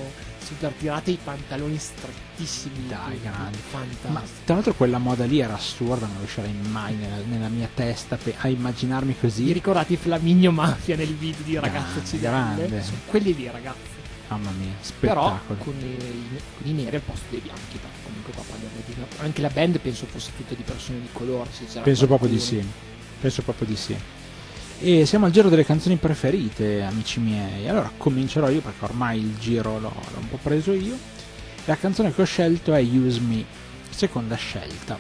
super 0.44 0.72
tirate 0.72 1.12
i 1.12 1.20
pantaloni 1.24 1.78
strettissimi 1.78 2.88
Dai, 2.88 3.20
grandi. 3.22 3.58
fantastico 3.70 4.08
Ma 4.14 4.22
tra 4.46 4.54
l'altro 4.56 4.74
quella 4.74 4.98
moda 4.98 5.26
lì 5.26 5.40
era 5.40 5.54
assurda, 5.54 6.06
non 6.08 6.18
riuscirei 6.20 6.54
mai 6.54 6.96
nella, 6.96 7.18
nella 7.28 7.48
mia 7.50 7.70
testa 7.74 8.18
pe- 8.18 8.36
a 8.38 8.48
immaginarmi 8.48 9.14
vi 9.14 9.20
così. 9.20 9.52
ricordate 9.52 9.94
i 9.94 9.98
Flaminio 9.98 10.52
Mafia 10.52 10.96
nel 10.96 11.14
video 11.16 11.44
di 11.44 11.56
ragazze 11.56 11.80
Grande, 11.80 12.00
occidentali 12.00 12.56
grande. 12.68 12.84
sono 12.84 12.98
quelli 13.06 13.36
lì 13.36 13.50
ragazzi 13.52 13.90
Mamma 14.30 14.52
mia, 14.52 14.72
però 14.98 15.28
spettacolo. 15.28 15.60
con 15.60 15.74
i, 15.82 15.98
con 16.58 16.68
i 16.70 16.72
neri 16.72 16.96
al 16.96 17.02
posto 17.02 17.26
dei 17.30 17.40
bianchi 17.42 17.78
comunque 18.06 18.32
qua 18.34 18.44
parliamo 18.48 18.76
di 18.86 18.96
anche 19.20 19.42
la 19.42 19.50
band 19.50 19.80
penso 19.80 20.06
fosse 20.06 20.32
tutta 20.38 20.54
di 20.54 20.64
persone 20.64 21.02
di 21.02 21.10
colore 21.12 21.50
Penso 21.84 22.08
proprio 22.08 22.30
di 22.30 22.40
sì. 22.40 22.66
Penso 23.20 23.42
proprio 23.42 23.68
di 23.68 23.76
sì. 23.76 23.94
E 24.84 25.06
siamo 25.06 25.28
al 25.28 25.32
giro 25.32 25.48
delle 25.48 25.64
canzoni 25.64 25.98
preferite, 25.98 26.82
amici 26.82 27.20
miei. 27.20 27.70
Allora 27.70 27.92
comincerò 27.96 28.50
io 28.50 28.62
perché 28.62 28.84
ormai 28.84 29.20
il 29.20 29.38
giro 29.38 29.78
l'ho, 29.78 29.94
l'ho 29.94 30.20
un 30.20 30.28
po' 30.28 30.40
preso 30.42 30.74
io. 30.74 30.98
La 31.66 31.76
canzone 31.76 32.12
che 32.12 32.20
ho 32.20 32.26
scelto 32.26 32.74
è 32.74 32.82
Use 32.82 33.20
Me, 33.20 33.46
seconda 33.92 34.34
scelta. 34.34 34.98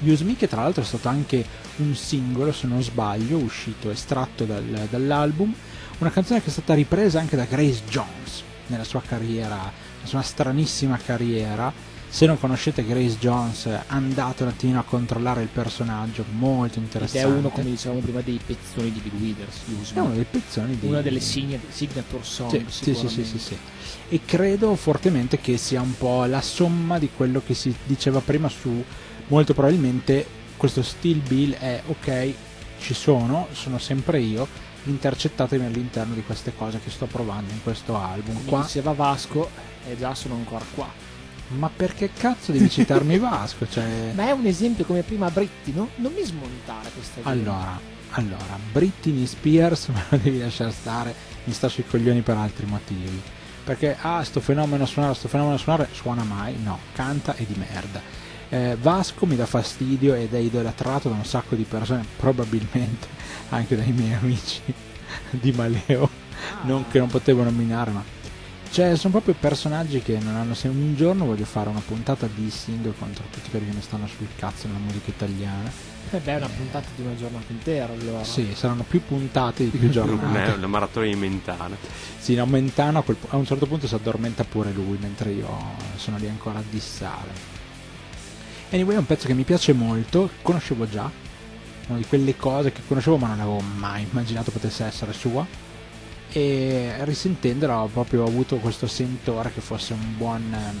Use 0.00 0.24
Me 0.24 0.34
che 0.34 0.48
tra 0.48 0.62
l'altro 0.62 0.82
è 0.82 0.86
stato 0.86 1.08
anche 1.08 1.44
un 1.76 1.94
singolo, 1.94 2.52
se 2.52 2.66
non 2.66 2.82
sbaglio, 2.82 3.36
uscito, 3.36 3.90
estratto 3.90 4.46
dal- 4.46 4.88
dall'album. 4.88 5.52
Una 5.98 6.10
canzone 6.10 6.40
che 6.40 6.48
è 6.48 6.52
stata 6.52 6.72
ripresa 6.72 7.20
anche 7.20 7.36
da 7.36 7.44
Grace 7.44 7.82
Jones 7.86 8.42
nella 8.68 8.84
sua 8.84 9.02
carriera, 9.06 9.56
nella 9.56 10.06
sua 10.06 10.22
stranissima 10.22 10.96
carriera. 10.96 11.70
Se 12.14 12.26
non 12.26 12.38
conoscete 12.38 12.84
Grace 12.84 13.18
Jones, 13.18 13.68
andate 13.88 14.44
un 14.44 14.50
attimino 14.50 14.78
a 14.78 14.84
controllare 14.84 15.42
il 15.42 15.48
personaggio, 15.48 16.24
molto 16.30 16.78
ed 16.78 16.84
interessante. 16.84 17.26
è 17.26 17.28
uno 17.28 17.48
come 17.48 17.70
dicevamo 17.70 17.98
prima 17.98 18.20
dei 18.20 18.38
pezzoni 18.38 18.92
di 18.92 19.00
Bill 19.00 19.20
Withers 19.20 19.92
È 19.94 19.98
uno 19.98 20.14
dei 20.14 20.22
pezzoni 20.22 20.78
di 20.78 20.86
una 20.86 21.00
delle 21.00 21.18
signa- 21.18 21.58
signature 21.70 22.22
song 22.22 22.50
sì, 22.50 22.64
sì, 22.68 22.94
sì, 22.94 23.08
sì, 23.08 23.24
sì, 23.24 23.38
sì. 23.40 23.58
E 24.10 24.20
credo 24.24 24.76
fortemente 24.76 25.40
che 25.40 25.56
sia 25.56 25.80
un 25.80 25.98
po' 25.98 26.24
la 26.26 26.40
somma 26.40 27.00
di 27.00 27.10
quello 27.16 27.42
che 27.44 27.54
si 27.54 27.74
diceva 27.84 28.20
prima 28.20 28.48
su 28.48 28.84
molto 29.26 29.52
probabilmente 29.52 30.24
questo 30.56 30.84
Still 30.84 31.20
Bill 31.20 31.54
è 31.54 31.82
ok, 31.84 32.32
ci 32.78 32.94
sono, 32.94 33.48
sono 33.50 33.78
sempre 33.78 34.20
io, 34.20 34.46
intercettatemi 34.84 35.66
all'interno 35.66 36.14
di 36.14 36.22
queste 36.22 36.54
cose 36.56 36.78
che 36.78 36.90
sto 36.90 37.06
provando 37.06 37.52
in 37.52 37.60
questo 37.64 37.96
album 37.96 38.36
come 38.36 38.48
qua. 38.48 38.62
diceva 38.62 38.92
Vasco 38.92 39.50
e 39.84 39.96
già 39.98 40.14
sono 40.14 40.36
ancora 40.36 40.64
qua 40.76 41.13
Ma 41.48 41.70
perché 41.74 42.10
cazzo 42.12 42.52
devi 42.52 42.68
citarmi 42.70 43.18
Vasco? 43.18 43.68
Cioè... 43.68 44.12
ma 44.14 44.28
è 44.28 44.30
un 44.30 44.46
esempio 44.46 44.84
come 44.84 45.02
prima 45.02 45.30
Britti 45.30 45.72
no? 45.72 45.90
non 45.96 46.12
mi 46.12 46.24
smontare 46.24 46.90
questa 46.90 47.22
gente. 47.22 47.28
Allora, 47.28 47.78
allora, 48.10 48.58
Britney 48.72 49.26
Spears 49.26 49.88
me 49.92 50.04
lo 50.08 50.18
devi 50.22 50.38
lasciare 50.38 50.72
stare, 50.72 51.14
mi 51.44 51.52
sta 51.52 51.68
sui 51.68 51.84
coglioni 51.84 52.22
per 52.22 52.36
altri 52.36 52.66
motivi. 52.66 53.20
Perché, 53.64 53.96
ah, 53.98 54.22
sto 54.22 54.40
fenomeno 54.40 54.84
suonare, 54.84 55.14
sto 55.14 55.28
fenomeno 55.28 55.56
suonare, 55.56 55.88
suona 55.92 56.22
mai? 56.22 56.54
No, 56.62 56.78
canta 56.92 57.34
e 57.34 57.46
di 57.46 57.54
merda. 57.56 58.00
Eh, 58.50 58.76
Vasco 58.78 59.24
mi 59.24 59.36
dà 59.36 59.46
fastidio 59.46 60.14
ed 60.14 60.34
è 60.34 60.38
idolatrato 60.38 61.08
da 61.08 61.14
un 61.14 61.24
sacco 61.24 61.54
di 61.54 61.64
persone, 61.64 62.04
probabilmente 62.16 63.06
anche 63.48 63.74
dai 63.74 63.90
miei 63.92 64.12
amici 64.12 64.60
di 65.30 65.50
Maleo, 65.52 66.08
non 66.62 66.86
che 66.88 66.98
non 66.98 67.08
potevo 67.08 67.42
nominare, 67.42 67.90
ma 67.90 68.04
cioè 68.74 68.96
sono 68.96 69.12
proprio 69.12 69.36
personaggi 69.38 70.02
che 70.02 70.18
non 70.18 70.34
hanno 70.34 70.52
se 70.54 70.66
un 70.66 70.96
giorno 70.96 71.26
voglio 71.26 71.44
fare 71.44 71.68
una 71.68 71.80
puntata 71.86 72.26
di 72.26 72.50
single 72.50 72.92
contro 72.98 73.22
tutti 73.30 73.48
quelli 73.48 73.68
che 73.68 73.74
mi 73.76 73.80
stanno 73.80 74.08
sul 74.08 74.26
cazzo 74.34 74.66
nella 74.66 74.80
musica 74.80 75.10
italiana. 75.10 75.70
Eh 76.10 76.18
beh, 76.18 76.32
è 76.32 76.36
una 76.38 76.48
puntata 76.48 76.88
di 76.96 77.02
una 77.02 77.14
giornata 77.14 77.44
intera 77.52 77.92
allora 77.92 78.24
Sì, 78.24 78.50
saranno 78.56 78.82
più 78.82 79.00
puntate 79.04 79.62
di 79.62 79.70
più 79.78 79.80
Non 79.82 79.88
è 79.90 79.92
giornate. 79.92 80.50
una 80.56 80.66
maratona 80.66 81.06
di 81.06 81.14
Mentana. 81.14 81.76
Sì, 82.18 82.34
no, 82.34 82.46
Mentana 82.46 83.04
a 83.28 83.36
un 83.36 83.46
certo 83.46 83.66
punto 83.66 83.86
si 83.86 83.94
addormenta 83.94 84.42
pure 84.42 84.72
lui, 84.72 84.98
mentre 85.00 85.30
io 85.30 85.48
sono 85.94 86.16
lì 86.18 86.26
ancora 86.26 86.58
a 86.58 86.62
dissare. 86.68 87.30
Anyway, 88.70 88.96
è 88.96 88.98
un 88.98 89.06
pezzo 89.06 89.28
che 89.28 89.34
mi 89.34 89.44
piace 89.44 89.72
molto, 89.72 90.30
conoscevo 90.42 90.88
già, 90.88 91.08
una 91.86 91.98
di 91.98 92.06
quelle 92.06 92.34
cose 92.36 92.72
che 92.72 92.80
conoscevo 92.88 93.18
ma 93.18 93.28
non 93.28 93.38
avevo 93.38 93.60
mai 93.60 94.04
immaginato 94.10 94.50
potesse 94.50 94.84
essere 94.84 95.12
sua. 95.12 95.46
E 96.36 96.92
risentendolo 97.04 97.72
ho 97.74 97.86
proprio 97.86 98.26
avuto 98.26 98.56
questo 98.56 98.88
sentore 98.88 99.52
che 99.52 99.60
fosse 99.60 99.92
un 99.92 100.16
buon, 100.16 100.42
ehm, 100.52 100.76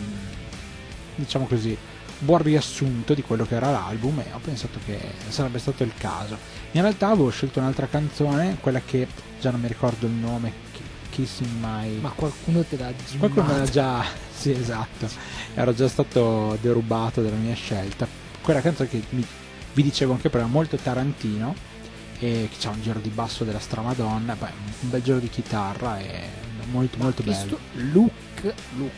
diciamo 1.14 1.46
così, 1.46 1.76
buon 2.18 2.42
riassunto 2.42 3.14
di 3.14 3.22
quello 3.22 3.44
che 3.46 3.54
era 3.54 3.70
l'album 3.70 4.18
e 4.18 4.32
ho 4.32 4.40
pensato 4.42 4.80
che 4.84 4.98
sarebbe 5.28 5.60
stato 5.60 5.84
il 5.84 5.92
caso. 5.96 6.36
In 6.72 6.80
realtà 6.80 7.10
avevo 7.10 7.30
scelto 7.30 7.60
un'altra 7.60 7.86
canzone, 7.86 8.56
quella 8.60 8.80
che 8.84 9.06
già 9.40 9.52
non 9.52 9.60
mi 9.60 9.68
ricordo 9.68 10.06
il 10.06 10.12
nome, 10.12 10.52
Ki- 10.72 10.82
Kissing 11.10 11.50
My... 11.60 11.98
ma 12.00 12.10
qualcuno 12.10 12.64
te 12.64 12.76
l'ha 12.76 12.92
Qualcuno 13.16 13.46
me 13.46 13.58
l'ha 13.58 13.64
già... 13.70 14.04
Sì, 14.34 14.50
esatto. 14.50 15.08
Ero 15.54 15.72
già 15.72 15.86
stato 15.86 16.58
derubato 16.60 17.22
dalla 17.22 17.36
mia 17.36 17.54
scelta. 17.54 18.08
Quella 18.42 18.60
canzone 18.60 18.88
che 18.88 19.00
mi- 19.10 19.24
vi 19.72 19.82
dicevo 19.84 20.14
anche 20.14 20.28
prima, 20.30 20.46
molto 20.46 20.76
Tarantino, 20.76 21.54
e 22.24 22.48
che 22.50 22.56
c'ha 22.58 22.70
un 22.70 22.80
giro 22.80 23.00
di 23.00 23.10
basso 23.10 23.44
della 23.44 23.58
stramadonna, 23.58 24.34
poi 24.34 24.48
un 24.80 24.90
bel 24.90 25.02
giro 25.02 25.18
di 25.18 25.28
chitarra 25.28 25.98
e 25.98 26.42
molto 26.70 26.96
molto 26.98 27.22
Questo 27.22 27.58
bello. 27.74 27.90
look, 27.92 28.54
look, 28.76 28.90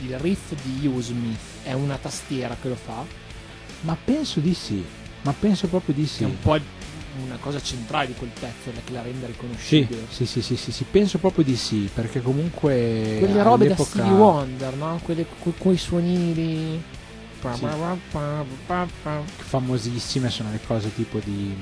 il 0.00 0.18
riff 0.18 0.52
di 0.62 0.86
Use 0.86 1.12
Me 1.14 1.34
è 1.62 1.72
una 1.72 1.96
tastiera 1.96 2.56
che 2.60 2.68
lo 2.68 2.74
fa 2.74 3.04
Ma 3.82 3.96
penso 4.02 4.40
di 4.40 4.52
sì, 4.52 4.84
ma 5.22 5.32
penso 5.32 5.66
proprio 5.68 5.94
di 5.94 6.02
che 6.02 6.08
sì. 6.08 6.22
è 6.24 6.26
un 6.26 6.38
po' 6.38 6.58
una 7.24 7.36
cosa 7.40 7.60
centrale 7.60 8.08
di 8.08 8.14
quel 8.14 8.30
pezzo 8.38 8.70
che 8.84 8.92
la 8.92 9.02
rende 9.02 9.26
riconoscibile 9.26 10.06
sì, 10.08 10.24
sì, 10.26 10.40
sì, 10.42 10.56
sì, 10.56 10.70
sì, 10.70 10.84
penso 10.88 11.18
proprio 11.18 11.42
di 11.42 11.56
sì, 11.56 11.88
perché 11.92 12.20
comunque 12.20 13.16
quelle 13.18 13.42
robe 13.42 13.66
da 13.66 13.76
Stevie 13.76 14.12
Wonder 14.12 14.74
no? 14.74 15.00
quelle 15.02 15.26
quei 15.56 15.76
suonini 15.76 16.34
lì 16.34 16.82
famosissime 19.38 20.28
sono 20.28 20.50
le 20.50 20.60
cose 20.64 20.94
tipo 20.94 21.18
di 21.24 21.56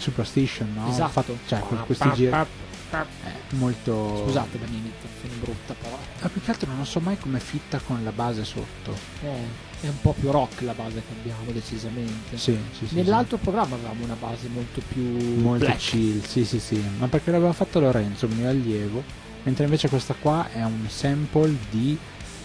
Superstition, 0.00 0.72
no? 0.74 0.88
esatto 0.88 1.10
Fatto- 1.10 1.38
cioè, 1.46 1.60
que- 1.60 1.76
questi 1.86 2.10
giri 2.14 2.32
eh, 2.32 3.54
molto 3.54 4.24
scusate 4.24 4.58
la 4.58 4.66
mia 4.66 4.78
imitazione 4.78 5.34
brutta 5.40 5.74
però 5.74 5.96
Ma 6.22 6.28
più 6.28 6.40
che 6.42 6.50
altro 6.50 6.72
non 6.74 6.84
so 6.84 6.98
mai 7.00 7.16
come 7.18 7.38
fitta 7.38 7.78
con 7.78 8.02
la 8.02 8.10
base 8.12 8.44
sotto. 8.44 8.96
eh, 9.22 9.68
è 9.82 9.86
un 9.86 10.00
po' 10.00 10.12
più 10.18 10.30
rock 10.30 10.62
la 10.62 10.72
base 10.74 10.94
che 11.06 11.14
abbiamo 11.18 11.50
decisamente 11.52 12.36
Sì, 12.36 12.58
sì, 12.76 12.86
sì. 12.88 12.94
nell'altro 12.96 13.36
programma 13.38 13.76
avevamo 13.76 14.04
una 14.04 14.16
base 14.18 14.48
molto 14.48 14.82
più 14.86 15.02
molto 15.40 15.64
black. 15.66 15.78
chill, 15.78 16.22
sì, 16.24 16.44
sì, 16.44 16.58
sì. 16.58 16.82
Ma 16.98 17.06
perché 17.06 17.30
l'aveva 17.30 17.52
fatto 17.52 17.78
Lorenzo, 17.80 18.26
un 18.26 18.32
mio 18.32 18.48
allievo, 18.48 19.02
mentre 19.44 19.64
invece 19.64 19.88
questa 19.88 20.14
qua 20.14 20.50
è 20.50 20.62
un 20.64 20.84
sample 20.88 21.56
di 21.70 21.96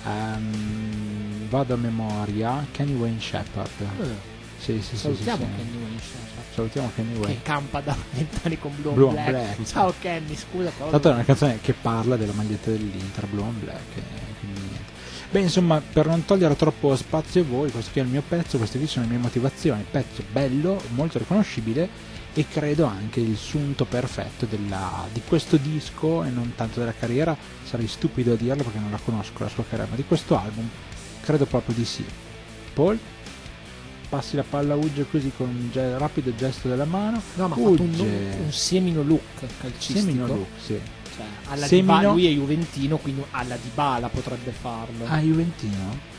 ehm, 0.06 1.50
vado 1.50 1.74
a 1.74 1.78
memoria 1.78 2.66
Kenny 2.72 2.94
Wayne 2.94 3.20
Shepherd. 3.20 3.82
Eh, 4.02 4.34
Sì, 4.58 4.74
sì, 4.74 4.82
sì, 4.82 4.96
sì, 4.96 4.98
salutiamo 4.98 5.38
sì. 5.46 5.56
Kenny 5.58 5.78
Wayne 5.84 6.00
Shepherd, 6.00 6.35
Salutiamo 6.56 6.90
Kenny 6.96 7.14
che 7.14 7.20
Wayne. 7.20 7.42
campa 7.42 7.82
da 7.82 7.94
vent'anni 8.12 8.58
con 8.58 8.72
Blue, 8.80 8.94
Blue 8.94 9.12
Black. 9.12 9.30
Black. 9.30 9.66
ciao 9.66 9.94
Kenny 10.00 10.36
scusa 10.38 10.70
però 10.70 10.90
l'altro 10.90 11.12
è 11.12 11.14
una 11.14 11.26
canzone 11.26 11.60
che 11.60 11.74
parla 11.74 12.16
della 12.16 12.32
maglietta 12.32 12.72
dell'Inter, 12.72 13.26
Blue 13.26 13.44
and 13.44 13.60
Black. 13.60 13.92
quindi 14.40 14.60
niente. 14.62 14.94
Beh, 15.32 15.42
insomma, 15.42 15.82
per 15.82 16.08
non 16.08 16.24
togliere 16.24 16.56
troppo 16.56 16.96
spazio 16.96 17.42
a 17.42 17.44
voi, 17.44 17.72
questo 17.72 17.92
qui 17.92 18.00
è 18.00 18.04
il 18.06 18.10
mio 18.10 18.24
pezzo, 18.26 18.58
queste 18.58 18.78
qui 18.78 18.88
sono 18.88 19.04
le 19.06 19.12
mie 19.12 19.22
motivazioni. 19.22 19.86
Pezzo 19.90 20.24
bello, 20.32 20.82
molto 20.94 21.18
riconoscibile 21.18 21.90
e 22.34 22.46
credo 22.48 22.86
anche 22.86 23.20
il 23.20 23.36
sunto 23.36 23.84
perfetto 23.84 24.46
della, 24.46 25.06
di 25.12 25.22
questo 25.28 25.58
disco 25.58 26.24
e 26.24 26.30
non 26.30 26.54
tanto 26.56 26.80
della 26.80 26.94
carriera. 26.98 27.36
Sarei 27.66 27.88
stupido 27.88 28.32
a 28.32 28.36
dirlo 28.38 28.64
perché 28.64 28.80
non 28.80 28.92
la 28.92 29.00
conosco 29.04 29.44
la 29.44 29.50
sua 29.50 29.66
carriera, 29.68 29.90
ma 29.90 29.98
di 29.98 30.06
questo 30.06 30.38
album 30.38 30.70
credo 31.20 31.46
proprio 31.46 31.76
di 31.76 31.84
sì. 31.84 32.06
Paul? 32.74 32.98
Passi 34.08 34.36
la 34.36 34.44
palla 34.48 34.74
a 34.74 34.78
Ugge 34.78 35.06
così 35.10 35.32
con 35.36 35.48
un 35.48 35.70
ge- 35.72 35.98
rapido 35.98 36.34
gesto 36.36 36.68
della 36.68 36.86
mano. 36.86 37.22
No, 37.36 37.48
ma 37.48 37.56
fatto 37.56 37.82
un, 37.82 38.00
un 38.00 38.52
semino 38.52 39.02
look 39.04 39.22
calcistico. 39.60 40.00
Semino 40.00 40.28
look, 40.28 40.48
sì. 40.64 40.80
Cioà, 41.16 41.26
alla 41.48 41.66
Semino... 41.66 41.94
Dybala, 41.94 42.12
lui 42.12 42.28
è 42.28 42.30
Juventino, 42.32 42.98
quindi 42.98 43.24
alla 43.32 43.56
Dybala 43.56 44.10
potrebbe 44.10 44.52
farlo. 44.52 45.06
Ah, 45.06 45.20
Juventino? 45.20 46.14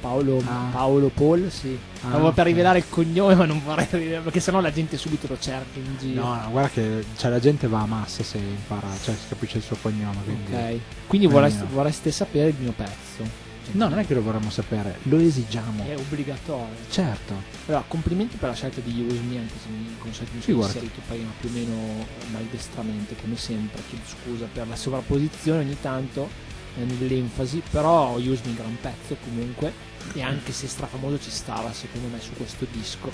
Paolo, 0.00 0.42
ah. 0.46 0.68
Paolo 0.70 1.08
Paul, 1.08 1.50
sì. 1.50 1.76
Ah, 2.02 2.08
Stavo 2.08 2.32
per 2.32 2.46
rivelare 2.46 2.78
il 2.78 2.84
cognome, 2.88 3.34
ma 3.34 3.44
non 3.44 3.62
vorrei 3.64 3.86
perché 3.86 4.40
sennò 4.40 4.60
la 4.60 4.70
gente 4.70 4.96
subito 4.96 5.26
lo 5.28 5.38
cerca 5.38 5.78
in 5.78 5.96
giro. 5.98 6.22
No, 6.22 6.34
no 6.34 6.50
guarda 6.50 6.70
che 6.70 7.04
cioè, 7.16 7.30
la 7.30 7.40
gente 7.40 7.66
va 7.66 7.80
a 7.80 7.86
massa 7.86 8.22
se 8.22 8.38
impara, 8.38 8.88
cioè 9.02 9.14
si 9.14 9.28
capisce 9.28 9.58
il 9.58 9.62
suo 9.64 9.76
cognome. 9.80 10.18
Quindi 10.24 10.52
ok. 10.52 10.78
Quindi 11.06 11.26
vorreste, 11.26 11.64
vorreste 11.72 12.10
sapere 12.10 12.48
il 12.50 12.56
mio 12.58 12.72
pezzo. 12.72 13.45
No, 13.72 13.88
non 13.88 13.98
è 13.98 14.06
che 14.06 14.14
lo 14.14 14.22
vorremmo 14.22 14.48
sapere, 14.48 14.98
lo 15.04 15.18
esigiamo. 15.18 15.84
È 15.84 15.96
obbligatorio. 15.96 16.74
Certo. 16.88 17.34
Allora, 17.66 17.84
complimenti 17.86 18.36
per 18.36 18.50
la 18.50 18.54
scelta 18.54 18.80
di 18.80 19.04
Use 19.06 19.20
Me, 19.20 19.38
anche 19.38 19.54
se 19.60 19.68
mi 19.68 19.94
consenti 19.98 20.36
mi 20.36 20.42
sono 20.42 20.62
inserito 20.62 21.00
prima 21.06 21.30
più 21.38 21.48
o 21.48 21.52
meno 21.52 22.06
maldestramente, 22.30 23.16
come 23.16 23.36
sempre. 23.36 23.82
Chiedo 23.88 24.04
scusa 24.06 24.46
per 24.52 24.68
la 24.68 24.76
sovrapposizione 24.76 25.60
ogni 25.60 25.76
tanto 25.80 26.28
eh, 26.76 26.84
nell'enfasi, 26.84 27.60
però 27.70 28.16
Use 28.18 28.42
Me 28.44 28.54
gran 28.54 28.76
pezzo 28.80 29.16
comunque, 29.22 29.72
e 30.12 30.22
anche 30.22 30.52
se 30.52 30.68
strafamoso 30.68 31.20
ci 31.20 31.30
stava 31.30 31.72
secondo 31.72 32.06
me 32.08 32.20
su 32.20 32.32
questo 32.34 32.66
disco. 32.70 33.10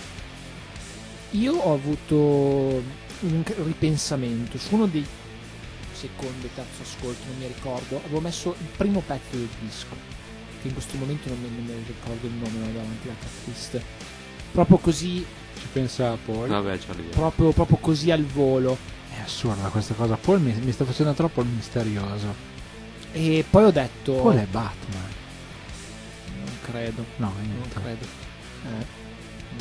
Io 1.31 1.55
ho 1.55 1.73
avuto 1.73 2.15
un 2.15 3.43
ripensamento 3.65 4.59
su 4.59 4.75
uno 4.75 4.87
dei 4.87 5.05
secondo 5.95 6.47
e 6.47 6.51
terzo 6.55 6.83
ascolto, 6.83 7.25
non 7.29 7.39
mi 7.39 7.47
ricordo, 7.47 8.01
avevo 8.05 8.21
messo 8.21 8.55
il 8.59 8.67
primo 8.77 9.01
pezzo 9.01 9.37
del 9.37 9.49
disco 9.61 10.12
che 10.63 10.69
in 10.69 10.75
questo 10.75 10.97
momento 10.97 11.29
non 11.29 11.41
mi, 11.41 11.49
non 11.49 11.65
mi 11.65 11.85
ricordo 11.87 12.27
il 12.27 12.33
nome, 12.33 12.59
ma 12.59 12.67
davanti 12.73 13.09
alla 13.09 13.17
tracklist. 13.19 13.81
Proprio 14.53 14.79
così. 14.79 15.27
Ci 15.59 15.67
pensa 15.73 16.17
Paul. 16.25 16.49
Vabbè, 16.49 16.79
proprio, 17.11 17.53
proprio 17.53 17.77
così 17.79 18.11
al 18.11 18.25
volo. 18.25 18.77
È 19.11 19.21
assurda 19.21 19.69
questa 19.69 19.95
cosa. 19.95 20.17
Paul 20.17 20.41
mi, 20.41 20.53
mi 20.53 20.73
sta 20.73 20.85
facendo 20.85 21.13
troppo 21.13 21.43
il 21.43 21.49
misterioso. 21.49 22.51
E 23.13 23.45
poi 23.49 23.65
ho 23.65 23.71
detto. 23.71 24.15
Paul 24.15 24.37
è 24.37 24.47
Batman. 24.47 25.11
Non 26.39 26.57
credo. 26.63 27.05
No, 27.17 27.33
niente. 27.41 27.75
Non 27.75 27.83
credo. 27.83 28.07
Eh, 28.65 28.87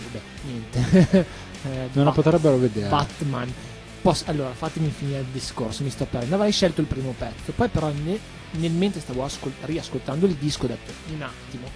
vabbè, 0.03 0.21
niente. 0.45 1.27
eh, 1.63 1.89
non 1.93 2.05
lo 2.05 2.11
potrebbero 2.11 2.57
vedere. 2.57 2.89
Batman. 2.89 3.53
Posso, 4.01 4.23
allora, 4.27 4.51
fatemi 4.51 4.89
finire 4.89 5.19
il 5.19 5.27
discorso, 5.31 5.83
mi 5.83 5.91
sto 5.91 6.05
perdendo. 6.05 6.35
Avrei 6.35 6.51
scelto 6.51 6.81
il 6.81 6.87
primo 6.87 7.13
pezzo, 7.15 7.51
poi 7.51 7.67
però 7.67 7.91
ne, 7.91 8.19
nel 8.51 8.71
mentre 8.71 8.99
stavo 8.99 9.23
ascol- 9.23 9.53
riascoltando 9.61 10.25
il 10.25 10.35
disco 10.35 10.65
ho 10.65 10.67
detto 10.67 10.91
un 11.13 11.21
attimo 11.21 11.69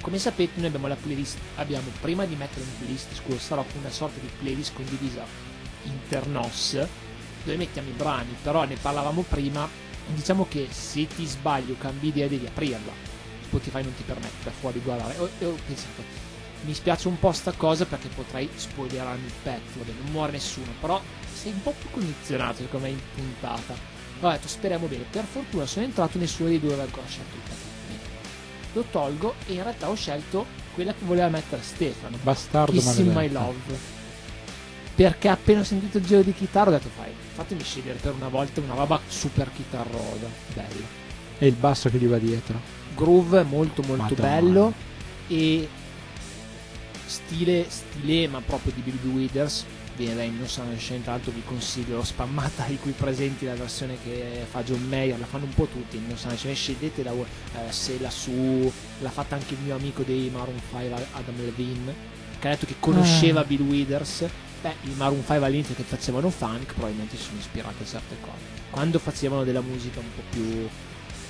come 0.00 0.18
sapete 0.18 0.58
noi 0.58 0.66
abbiamo 0.66 0.88
la 0.88 0.96
playlist 0.96 1.38
abbiamo 1.56 1.88
prima 2.00 2.24
di 2.24 2.36
mettere 2.36 2.62
un 2.62 2.76
playlist 2.78 3.14
scusa 3.14 3.38
sarà 3.38 3.64
una 3.78 3.90
sorta 3.90 4.20
di 4.20 4.28
playlist 4.38 4.74
condivisa 4.74 5.24
internos 5.84 6.86
dove 7.44 7.56
mettiamo 7.56 7.88
i 7.88 7.92
brani 7.92 8.36
però 8.42 8.64
ne 8.64 8.76
parlavamo 8.76 9.22
prima 9.22 9.68
diciamo 10.14 10.46
che 10.48 10.68
se 10.70 11.06
ti 11.06 11.26
sbagli 11.26 11.72
o 11.72 11.76
cambi 11.78 12.08
idea 12.08 12.28
devi 12.28 12.46
aprirla. 12.46 12.92
Spotify 13.44 13.82
non 13.82 13.94
ti 13.94 14.02
permette 14.02 14.44
da 14.44 14.50
fuori 14.50 14.80
guardare. 14.80 15.16
E 15.38 15.44
ho 15.44 15.56
pensato 15.66 16.24
mi 16.62 16.74
spiace 16.74 17.06
un 17.06 17.18
po' 17.18 17.32
sta 17.32 17.52
cosa 17.52 17.84
perché 17.84 18.08
potrei 18.08 18.48
spoilerarmi 18.52 19.26
il 19.26 19.32
pezzo 19.42 19.78
vabbè 19.78 19.92
non 20.02 20.10
muore 20.10 20.32
nessuno 20.32 20.72
però 20.80 21.00
sei 21.32 21.52
un 21.52 21.62
po' 21.62 21.74
più 21.78 21.90
condizionato 21.90 22.62
secondo 22.62 22.86
me 22.86 22.92
in 22.92 23.00
puntata 23.14 23.74
ho 24.20 24.30
detto 24.30 24.48
speriamo 24.48 24.86
bene. 24.86 25.04
Per 25.10 25.24
fortuna 25.24 25.66
sono 25.66 25.84
entrato 25.84 26.18
nessuno 26.18 26.48
dei 26.48 26.58
due 26.58 26.70
aveva 26.70 26.84
ancora 26.84 27.06
scelto 27.06 27.34
il. 27.34 27.42
Lo 28.72 28.84
tolgo 28.90 29.34
e 29.46 29.54
in 29.54 29.62
realtà 29.62 29.88
ho 29.88 29.94
scelto 29.94 30.44
quella 30.74 30.92
che 30.92 31.04
voleva 31.04 31.28
mettere 31.28 31.62
Stefano. 31.62 32.18
Bastardo 32.22 32.72
Kiss 32.72 32.98
in 32.98 33.12
My 33.12 33.30
Love. 33.30 33.94
Perché 34.94 35.28
appena 35.28 35.60
ho 35.60 35.64
sentito 35.64 35.98
il 35.98 36.04
giro 36.04 36.22
di 36.22 36.34
chitarra 36.34 36.68
ho 36.70 36.72
detto 36.72 36.90
fai, 36.94 37.10
fatemi 37.32 37.62
scegliere 37.62 37.98
per 37.98 38.14
una 38.14 38.28
volta 38.28 38.60
una 38.60 38.74
roba 38.74 39.00
super 39.08 39.50
chitarrosa. 39.54 40.28
Bella. 40.52 40.86
E 41.38 41.46
il 41.46 41.54
basso 41.54 41.88
che 41.88 41.98
gli 41.98 42.06
va 42.06 42.18
dietro. 42.18 42.60
Groove 42.94 43.42
molto 43.44 43.82
molto 43.82 44.14
Madonna. 44.14 44.40
bello. 44.40 44.72
E 45.28 45.68
stile, 47.06 47.66
stile 47.68 48.28
ma 48.28 48.40
proprio 48.40 48.72
di 48.74 48.80
Bill 48.82 49.12
Withers 49.12 49.64
da 50.04 50.22
Innocent 50.22 50.78
Shane 50.78 51.02
tra 51.02 51.12
l'altro 51.12 51.32
vi 51.32 51.42
consiglio 51.44 52.02
spammata 52.04 52.66
i 52.66 52.78
qui 52.78 52.92
presenti 52.92 53.46
la 53.46 53.54
versione 53.54 53.96
che 54.02 54.44
fa 54.48 54.62
John 54.62 54.82
Mayer 54.88 55.18
la 55.18 55.26
fanno 55.26 55.44
un 55.44 55.54
po' 55.54 55.66
tutti 55.66 55.96
Innocent 55.96 56.36
Shane 56.36 56.54
scegliete 56.54 57.02
da, 57.02 57.12
eh, 57.12 57.72
se 57.72 57.98
la 58.00 58.10
su 58.10 58.70
l'ha 59.00 59.10
fatta 59.10 59.36
anche 59.36 59.54
il 59.54 59.60
mio 59.60 59.74
amico 59.74 60.02
dei 60.02 60.30
Maroon 60.30 60.60
5 60.70 61.06
Adam 61.12 61.36
Levine 61.44 61.94
che 62.38 62.48
ha 62.48 62.50
detto 62.50 62.66
che 62.66 62.76
conosceva 62.78 63.40
ah. 63.40 63.44
Bill 63.44 63.62
Withers. 63.62 64.26
Beh 64.60 64.74
i 64.82 64.92
Maroon 64.96 65.22
5 65.24 65.44
all'inizio 65.44 65.74
che 65.74 65.82
facevano 65.82 66.30
funk 66.30 66.74
probabilmente 66.74 67.16
si 67.16 67.22
sono 67.24 67.38
ispirati 67.38 67.82
a 67.82 67.86
certe 67.86 68.16
cose. 68.20 68.64
Quando 68.70 68.98
facevano 68.98 69.44
della 69.44 69.62
musica 69.62 70.00
un 70.00 70.06
po' 70.14 70.22
più 70.30 70.68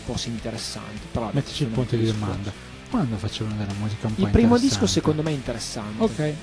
forse 0.05 0.29
interessanti 0.29 1.07
però 1.11 1.31
mettici 1.33 1.63
il 1.63 1.69
punto 1.69 1.97
di 1.97 2.07
domanda. 2.07 2.53
Quando 2.91 3.17
facevano 3.17 3.57
della 3.57 3.75
musica 3.79 4.07
un 4.07 4.15
po' 4.15 4.23
il 4.23 4.29
primo 4.31 4.59
disco 4.59 4.87
secondo 4.87 5.23
me 5.23 5.31
è 5.31 5.35
interessante. 5.35 6.03
Ok 6.03 6.35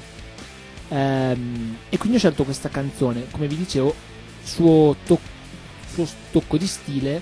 Ehm, 0.90 1.78
e 1.90 1.98
quindi 1.98 2.18
ho 2.18 2.20
scelto 2.20 2.44
questa 2.44 2.70
canzone, 2.70 3.28
come 3.32 3.48
vi 3.48 3.58
dicevo, 3.58 3.94
suo, 4.44 4.96
to- 5.06 5.20
suo 5.92 6.08
tocco 6.32 6.58
di 6.58 6.68
stile, 6.68 7.22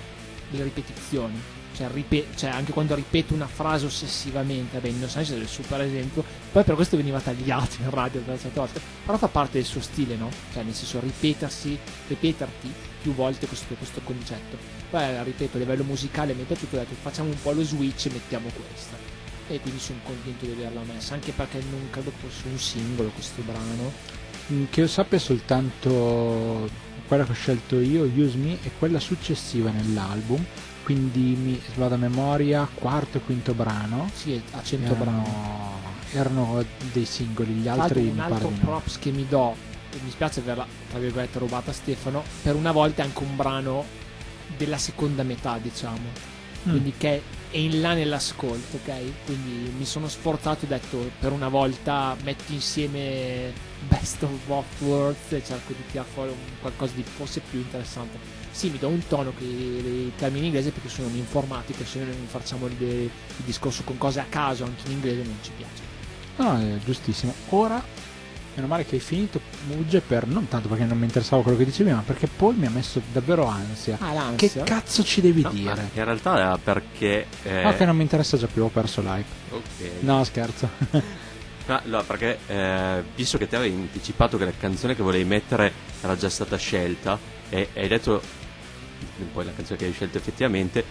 le 0.50 0.62
ripetizioni. 0.62 1.40
Cioè, 1.74 1.88
ripet- 1.90 2.34
cioè, 2.36 2.50
anche 2.50 2.72
quando 2.72 2.94
ripeto 2.94 3.32
una 3.32 3.46
frase 3.46 3.86
ossessivamente, 3.86 4.76
vabbè, 4.78 4.88
Innocence 4.88 5.34
è 5.34 5.38
il 5.38 5.48
super 5.48 5.80
esempio, 5.80 6.22
poi 6.52 6.64
per 6.64 6.74
questo 6.74 6.98
veniva 6.98 7.18
tagliato 7.18 7.76
in 7.80 7.88
radio 7.88 8.20
per 8.20 8.38
certe 8.38 8.60
volte, 8.60 8.80
però 9.04 9.16
fa 9.16 9.28
parte 9.28 9.52
del 9.58 9.64
suo 9.64 9.80
stile, 9.80 10.16
no? 10.16 10.28
Cioè, 10.52 10.64
nel 10.64 10.74
senso, 10.74 11.00
ripetersi, 11.00 11.78
ripeterti 12.08 12.72
più 13.00 13.14
volte 13.14 13.46
questo, 13.46 13.74
questo 13.74 14.00
concetto. 14.04 14.56
Poi, 14.90 15.24
ripeto, 15.24 15.56
a 15.56 15.60
livello 15.60 15.84
musicale 15.84 16.34
mi 16.34 16.42
è 16.42 16.44
piaciuto, 16.44 16.76
ho 16.76 16.78
detto, 16.80 16.94
facciamo 17.00 17.30
un 17.30 17.40
po' 17.40 17.52
lo 17.52 17.64
switch 17.64 18.06
e 18.06 18.10
mettiamo 18.10 18.50
questa 18.50 19.01
e 19.52 19.60
quindi 19.60 19.80
sono 19.80 19.98
contento 20.02 20.46
di 20.46 20.52
averla 20.52 20.80
messa 20.82 21.14
anche 21.14 21.32
perché 21.32 21.62
non 21.70 21.88
credo 21.90 22.10
fosse 22.10 22.48
un 22.48 22.58
singolo 22.58 23.10
questo 23.10 23.42
brano. 23.42 23.92
Mm, 24.50 24.64
che 24.70 24.80
io 24.80 24.88
sappia 24.88 25.18
soltanto 25.18 26.68
quella 27.06 27.24
che 27.24 27.32
ho 27.32 27.34
scelto 27.34 27.78
io 27.78 28.04
Use 28.04 28.36
Me 28.36 28.58
e 28.62 28.70
quella 28.78 28.98
successiva 28.98 29.70
nell'album. 29.70 30.42
Quindi 30.82 31.36
mi 31.40 31.62
vado 31.76 31.94
a 31.94 31.98
memoria 31.98 32.68
quarto 32.72 33.18
e 33.18 33.20
quinto 33.20 33.52
brano. 33.52 34.10
Sì 34.14 34.40
a 34.52 34.62
100 34.62 34.94
brani 34.94 35.22
erano 36.14 36.62
dei 36.92 37.04
singoli 37.04 37.52
gli 37.52 37.68
altri 37.68 38.08
un 38.08 38.20
altro 38.20 38.48
props 38.48 38.98
che 38.98 39.10
mi 39.10 39.26
do 39.26 39.54
e 39.90 39.98
mi 40.04 40.10
spiace 40.10 40.40
averla 40.40 40.66
tra 40.90 40.98
virgolette 40.98 41.38
rubata 41.38 41.70
a 41.70 41.74
Stefano 41.74 42.22
per 42.42 42.54
una 42.54 42.70
volta 42.70 43.02
è 43.02 43.06
anche 43.06 43.22
un 43.22 43.34
brano 43.34 43.84
della 44.56 44.76
seconda 44.76 45.22
metà 45.22 45.58
diciamo. 45.58 46.30
Mm. 46.64 46.70
quindi 46.70 46.92
che 46.96 47.22
è 47.52 47.58
in 47.58 47.82
là 47.82 47.92
nell'ascolto, 47.92 48.76
ok? 48.76 49.26
Quindi 49.26 49.70
mi 49.76 49.84
sono 49.84 50.08
sforzato 50.08 50.64
e 50.64 50.64
ho 50.64 50.68
detto 50.68 51.10
per 51.20 51.32
una 51.32 51.48
volta 51.48 52.16
metti 52.24 52.54
insieme 52.54 53.52
best 53.86 54.22
of 54.22 54.30
both 54.46 54.64
worlds 54.78 55.32
e 55.32 55.44
cerco 55.44 55.74
di 55.74 55.84
tirare 55.90 56.08
fuori 56.14 56.32
qualcosa 56.62 56.94
di 56.94 57.02
forse 57.02 57.40
più 57.40 57.58
interessante. 57.58 58.18
Sì, 58.50 58.70
mi 58.70 58.78
do 58.78 58.88
un 58.88 59.06
tono 59.06 59.34
che 59.36 59.44
i 59.44 60.12
termini 60.16 60.40
in 60.40 60.44
inglese 60.46 60.70
perché 60.70 60.88
sono 60.88 61.08
in 61.08 61.16
informatica, 61.16 61.84
se 61.84 61.98
noi 61.98 62.14
facciamo 62.26 62.66
il, 62.66 62.80
il 62.80 63.10
discorso 63.44 63.82
con 63.84 63.98
cose 63.98 64.20
a 64.20 64.26
caso 64.28 64.64
anche 64.64 64.86
in 64.86 64.92
inglese 64.92 65.22
non 65.22 65.38
ci 65.42 65.50
piace. 65.54 65.82
No, 66.36 66.58
è 66.58 66.78
giustissimo. 66.82 67.34
Ora 67.50 67.84
meno 68.54 68.66
male 68.66 68.84
che 68.84 68.96
hai 68.96 69.00
finito 69.00 69.40
Mugge 69.66 70.00
per 70.00 70.26
non 70.26 70.48
tanto 70.48 70.68
perché 70.68 70.84
non 70.84 70.98
mi 70.98 71.04
interessava 71.04 71.42
quello 71.42 71.58
che 71.58 71.64
dicevi 71.64 71.90
ma 71.90 72.02
perché 72.04 72.26
poi 72.26 72.54
mi 72.54 72.66
ha 72.66 72.70
messo 72.70 73.00
davvero 73.12 73.46
ansia. 73.46 73.96
Ah, 74.00 74.32
che 74.36 74.50
cazzo 74.64 75.02
ci 75.02 75.20
devi 75.20 75.42
no, 75.42 75.50
dire? 75.50 75.90
in 75.94 76.04
realtà 76.04 76.38
era 76.38 76.58
perché 76.58 77.26
eh... 77.42 77.62
no 77.62 77.74
che 77.74 77.84
non 77.84 77.96
mi 77.96 78.02
interessa 78.02 78.36
già 78.36 78.46
più 78.46 78.62
ho 78.62 78.68
perso 78.68 79.00
like. 79.00 79.28
Ok. 79.50 79.90
No 80.00 80.24
scherzo. 80.24 80.68
No, 81.64 81.80
no 81.84 82.02
perché 82.02 82.38
eh, 82.48 83.04
visto 83.14 83.38
che 83.38 83.46
ti 83.46 83.54
avevi 83.54 83.74
anticipato 83.76 84.36
che 84.36 84.44
la 84.44 84.52
canzone 84.58 84.96
che 84.96 85.02
volevi 85.04 85.24
mettere 85.24 85.72
era 86.00 86.16
già 86.16 86.28
stata 86.28 86.56
scelta 86.56 87.16
e 87.48 87.68
hai 87.74 87.86
detto 87.86 88.20
poi 89.32 89.44
la 89.44 89.52
canzone 89.54 89.78
che 89.78 89.84
hai 89.84 89.92
scelto 89.92 90.18
effettivamente 90.18 90.84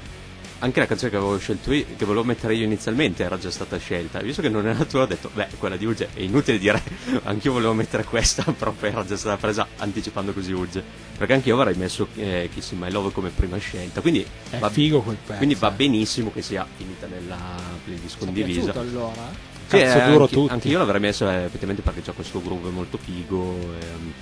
anche 0.64 0.80
la 0.80 0.86
canzone 0.86 1.09
che 1.09 1.18
avevo 1.18 1.38
scelto 1.39 1.74
io, 1.74 1.86
che 1.97 2.05
volevo 2.05 2.24
mettere 2.24 2.53
io 2.55 2.66
inizialmente 2.66 3.24
era 3.24 3.38
già 3.38 3.49
stata 3.49 3.78
scelta. 3.78 4.20
Visto 4.22 4.41
che 4.41 4.49
non 4.49 4.66
era 4.68 4.84
tua, 4.86 5.01
ho 5.01 5.05
detto, 5.05 5.30
beh, 5.34 5.47
quella 5.57 5.76
di 5.76 5.86
Uge 5.86 6.09
è 6.14 6.22
inutile 6.22 6.59
dire, 6.59 6.82
anch'io 7.24 7.51
volevo 7.53 7.74
mettere 7.74 8.03
questa, 8.03 8.43
però 8.57 8.72
poi 8.72 8.89
era 8.89 9.03
già 9.05 9.18
stata 9.18 9.38
presa 9.38 9.68
anticipando 9.78 10.34
così 10.34 10.51
Uge. 10.51 10.84
Perché 11.18 11.34
anche 11.34 11.49
io 11.49 11.59
avrei 11.59 11.76
messo 11.76 12.07
eh, 12.16 12.49
Kissing 12.53 12.82
My 12.82 12.91
Love 12.91 13.12
come 13.12 13.30
prima 13.30 13.57
scelta. 13.57 14.01
Quindi 14.01 14.26
È 14.49 14.57
va, 14.57 14.70
figo 14.70 15.01
quel 15.01 15.18
pezzo. 15.18 15.38
quindi 15.38 15.55
va 15.55 15.72
benissimo 15.72 16.32
che 16.32 16.41
sia 16.41 16.66
finita 16.78 17.07
nella 17.07 17.38
playlist 17.84 18.18
condivisa. 18.20 18.72
piaciuto 18.72 18.80
allora? 18.80 19.49
Sì, 19.68 19.78
Cazzo 19.78 19.97
eh, 19.99 20.05
duro 20.12 20.24
anche, 20.24 20.34
tutti. 20.36 20.51
anche 20.53 20.68
io 20.68 20.78
l'avrei 20.80 20.99
messo 20.99 21.30
eh, 21.30 21.43
effettivamente 21.43 21.82
perché 21.82 22.01
c'è 22.01 22.14
questo 22.14 22.41
groove 22.41 22.70
molto 22.70 22.97
figo. 22.97 23.55
ehm. 23.80 24.14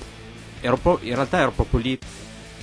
Ero 0.61 0.77
pro- 0.77 0.99
in 1.01 1.15
realtà 1.15 1.39
ero 1.39 1.51
proprio 1.51 1.79
lì 1.79 1.97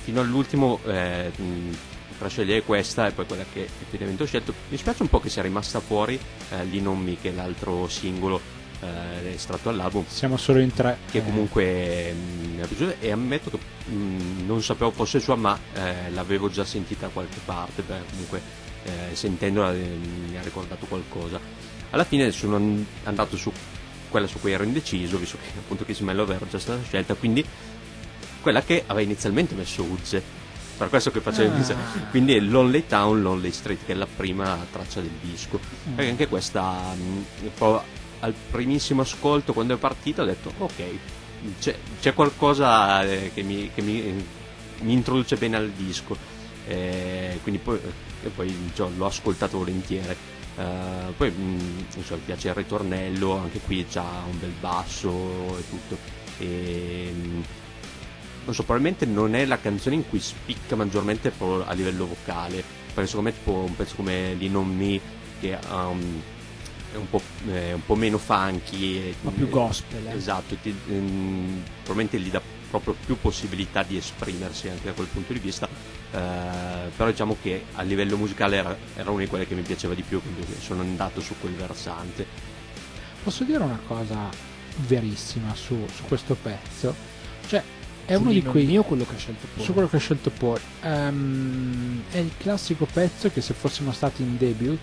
fino 0.05 0.21
all'ultimo 0.21 0.79
eh, 0.87 1.31
mh, 1.35 1.77
tra 2.19 2.29
scegliere 2.29 2.63
questa 2.63 3.07
e 3.07 3.13
poi 3.13 3.27
quella 3.27 3.45
che 3.53 3.65
effettivamente 3.65 4.23
ho 4.23 4.27
scelto. 4.27 4.55
Mi 4.69 4.77
spiace 4.77 5.03
un 5.03 5.09
po' 5.09 5.21
che 5.21 5.29
sia 5.29 5.43
rimasta 5.43 5.81
fuori 5.81 6.19
eh, 6.51 6.65
Lì 6.65 6.81
Non 6.81 6.99
Mi, 6.99 7.19
che 7.21 7.31
è 7.31 7.33
l'altro 7.33 7.89
singolo 7.89 8.41
eh, 8.81 9.33
estratto 9.33 9.71
dall'album. 9.71 10.05
Siamo 10.07 10.37
solo 10.37 10.61
in 10.61 10.73
tre. 10.73 10.99
Che 11.11 11.19
eh, 11.19 11.25
comunque 11.25 12.13
mh, 12.13 12.55
mi 12.55 12.61
è 12.61 12.67
piaciuta 12.67 12.95
e 13.01 13.11
ammetto 13.11 13.51
che 13.51 13.59
mh, 13.91 14.47
non 14.47 14.63
sapevo 14.63 14.91
fosse 14.91 15.21
sua, 15.21 15.37
ma 15.37 15.59
eh, 15.75 16.11
l'avevo 16.11 16.51
già 16.51 16.65
sentita 16.65 17.07
da 17.07 17.13
qualche 17.13 17.41
parte. 17.45 17.83
Beh, 17.83 18.01
comunque 18.11 18.41
eh, 18.85 19.15
sentendola 19.15 19.73
eh, 19.73 19.99
mi 20.29 20.37
ha 20.37 20.43
ricordato 20.43 20.87
qualcosa. 20.87 21.41
Alla 21.91 22.05
fine 22.05 22.31
sono 22.33 22.57
an- 22.57 22.85
andato 23.05 23.37
su 23.37 23.53
quella 24.09 24.27
su 24.27 24.41
cui 24.41 24.53
ero 24.53 24.63
indeciso, 24.63 25.19
visto 25.19 25.37
che 25.37 25.59
appunto 25.59 25.85
Kiss 25.85 26.01
Love 26.01 26.35
era 26.35 26.47
già 26.49 26.59
stata 26.59 26.83
scelta, 26.83 27.15
quindi 27.15 27.45
quella 28.41 28.63
che 28.63 28.85
aveva 28.87 29.05
inizialmente 29.05 29.55
messo 29.55 29.83
Uzze. 29.83 30.45
Per 30.77 30.89
questo 30.89 31.11
che 31.11 31.21
facevo 31.21 31.51
Ah. 31.51 31.55
iniziare. 31.55 31.81
Quindi 32.11 32.35
è 32.35 32.41
Lonely 32.41 32.85
Town, 32.87 33.23
Lonely 33.23 33.51
Street, 33.53 33.85
che 33.87 33.93
è 33.93 33.95
la 33.95 34.07
prima 34.07 34.59
traccia 34.71 35.01
del 35.01 35.11
disco. 35.23 35.59
Mm. 35.89 35.95
Perché 35.95 36.11
anche 36.11 36.29
questa, 36.29 36.93
mh, 36.95 37.47
po' 37.57 37.83
al 38.21 38.35
primissimo 38.51 39.03
ascolto, 39.03 39.53
quando 39.53 39.75
è 39.75 39.79
partita, 39.79 40.23
ho 40.23 40.27
detto 40.27 40.53
ok, 40.59 40.83
c'è, 41.61 41.77
c'è 42.01 42.13
qualcosa 42.15 43.03
eh, 43.05 43.31
che, 43.35 43.43
mi, 43.43 43.71
che 43.75 43.81
mi- 43.83 44.25
mi 44.81 44.93
introduce 44.93 45.37
bene 45.37 45.57
al 45.57 45.71
disco. 45.71 46.17
Eh, 46.67 47.39
quindi 47.43 47.61
poi, 47.63 47.79
e 48.25 48.29
poi 48.29 48.71
cioè, 48.75 48.91
l'ho 48.97 49.07
ascoltato 49.07 49.59
volentieri. 49.59 50.15
Eh, 50.59 51.13
poi 51.17 51.31
mh, 51.31 51.85
non 51.95 52.05
so, 52.05 52.15
mi 52.17 52.23
piace 52.25 52.49
il 52.49 52.55
ritornello, 52.55 53.37
anche 53.39 53.61
qui 53.61 53.87
c'ha 53.89 54.03
un 54.31 54.39
bel 54.39 54.53
basso 54.61 55.09
e 55.59 55.63
tutto. 55.71 55.97
E, 56.39 57.13
mh, 57.15 57.43
non 58.47 58.55
so, 58.55 58.63
probabilmente 58.63 59.05
non 59.07 59.35
è 59.35 59.45
la 59.45 59.59
canzone 59.61 59.97
in 59.97 60.09
cui 60.09 60.21
spicca 60.21 60.77
maggiormente 60.77 61.33
a 61.39 61.73
livello 61.73 62.07
vocale, 62.07 62.63
perché 62.95 63.09
secondo 63.11 63.29
me 63.31 63.37
tipo 63.37 63.53
un 63.53 63.77
pezzo 63.77 63.97
come 63.97 64.35
Lì 64.35 64.49
Non 64.49 64.67
Mi 64.75 64.99
che 65.41 65.55
ha 65.59 65.87
un- 65.89 66.21
è 66.93 66.97
un 66.97 67.11
po', 67.11 67.21
eh, 67.49 67.73
un 67.75 67.85
po' 67.85 67.97
meno 67.97 68.17
funky, 68.19 69.13
Ma 69.21 69.31
più 69.33 69.49
gospel, 69.51 70.07
eh. 70.07 70.15
Esatto, 70.15 70.55
ti- 70.63 70.75
ehm, 70.89 71.63
probabilmente 71.83 72.19
gli 72.21 72.31
dà 72.31 72.41
proprio 72.71 72.95
più 73.05 73.19
possibilità 73.21 73.83
di 73.83 73.97
esprimersi 73.97 74.69
anche 74.69 74.87
da 74.87 74.93
quel 74.93 75.09
punto 75.09 75.33
di 75.33 75.39
vista, 75.41 75.69
eh, 76.13 76.89
però 76.97 77.11
diciamo 77.11 77.37
che 77.43 77.65
a 77.75 77.83
livello 77.83 78.17
musicale 78.17 78.57
era, 78.57 78.77
era 78.95 79.11
una 79.11 79.21
di 79.25 79.27
quelle 79.29 79.47
che 79.47 79.55
mi 79.55 79.63
piaceva 79.63 79.93
di 79.95 80.03
più, 80.03 80.23
quindi 80.23 80.45
sono 80.61 80.83
andato 80.83 81.21
su 81.21 81.35
quel 81.41 81.53
versante. 81.55 82.27
Posso 83.23 83.43
dire 83.45 83.59
una 83.63 83.81
cosa 83.87 84.31
verissima 84.87 85.55
su, 85.55 85.85
su 85.93 86.05
questo 86.05 86.35
pezzo? 86.41 86.95
Cioè, 87.49 87.63
è 88.07 88.15
uno 88.15 88.31
di 88.31 88.43
quei. 88.43 88.65
Mi 88.65 88.79
o 88.79 88.83
quello 88.83 89.05
che 89.05 89.15
ha 89.15 89.19
scelto 89.19 89.47
poi? 89.55 89.65
Su 89.65 89.73
quello 89.73 89.89
che 89.89 89.97
ha 89.97 89.99
scelto 89.99 90.31
Paul. 90.31 90.61
Ehm, 90.83 92.03
è 92.11 92.19
il 92.19 92.31
classico 92.39 92.87
pezzo 92.91 93.31
che 93.31 93.41
se 93.41 93.53
fossimo 93.53 93.93
stati 93.93 94.23
in 94.23 94.37
debut 94.37 94.79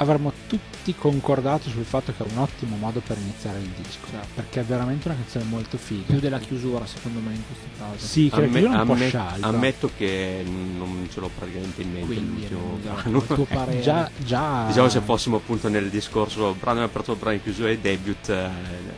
avremmo 0.00 0.32
tutti 0.46 0.94
concordato 0.94 1.68
sul 1.68 1.84
fatto 1.84 2.12
che 2.16 2.22
era 2.22 2.32
un 2.32 2.38
ottimo 2.38 2.76
modo 2.76 3.00
per 3.06 3.18
iniziare 3.18 3.58
il 3.58 3.68
disco. 3.68 4.06
Certo. 4.10 4.28
Perché 4.34 4.60
è 4.60 4.64
veramente 4.64 5.08
una 5.08 5.16
canzone 5.16 5.44
molto 5.44 5.76
figa. 5.76 6.04
più 6.06 6.20
della 6.20 6.38
chiusura 6.38 6.86
secondo 6.86 7.20
me 7.20 7.34
in 7.34 7.42
questo 7.46 7.66
caso. 7.78 8.06
Sì, 8.06 8.30
che 8.32 8.40
la 8.40 8.46
è 8.46 8.62
un 8.80 8.86
po' 8.86 8.92
amme- 8.92 9.08
scialba. 9.08 9.46
ammetto 9.46 9.90
che 9.96 10.42
non 10.46 11.06
ce 11.12 11.20
l'ho 11.20 11.30
praticamente 11.36 11.82
in 11.82 11.92
mente 11.92 12.06
Quindi 12.14 12.48
l'ultimo 12.48 12.78
esatto, 12.80 13.02
brano. 13.10 13.20
tuo 13.22 13.46
Eh, 13.48 13.54
parere. 13.54 13.80
già, 13.82 14.10
già 14.24 14.64
Diciamo 14.68 14.88
se 14.88 15.00
fossimo 15.00 15.36
appunto 15.36 15.68
nel 15.68 15.90
discorso 15.90 16.54
brano 16.58 16.82
aperto, 16.82 17.14
brano 17.14 17.36
di 17.36 17.42
chiusura 17.42 17.68
e 17.68 17.78
debut 17.78 18.28
eh, 18.30 18.48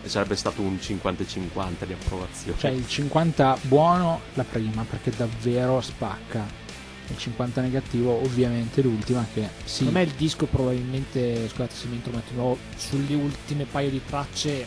sarebbe 0.08 0.36
stato 0.36 0.62
un 0.62 0.78
50-50 0.80 1.84
di 1.84 1.92
approvazione. 1.94 2.58
Cioè 2.58 2.70
il 2.70 2.86
50 2.86 3.58
buono 3.62 4.20
la 4.34 4.44
prima 4.44 4.84
perché 4.88 5.10
davvero 5.10 5.80
spacca. 5.80 6.60
Il 7.08 7.18
50 7.18 7.60
negativo 7.60 8.12
ovviamente 8.22 8.80
l'ultima 8.80 9.26
che 9.34 9.48
sì, 9.64 9.84
Secondo 9.84 9.98
me 9.98 10.04
il 10.04 10.12
disco 10.12 10.46
probabilmente, 10.46 11.48
scusate 11.48 11.74
se 11.74 11.86
mi 11.88 11.96
intrometto, 11.96 12.58
sulle 12.76 13.14
ultime 13.14 13.64
paio 13.64 13.90
di 13.90 14.00
tracce 14.06 14.64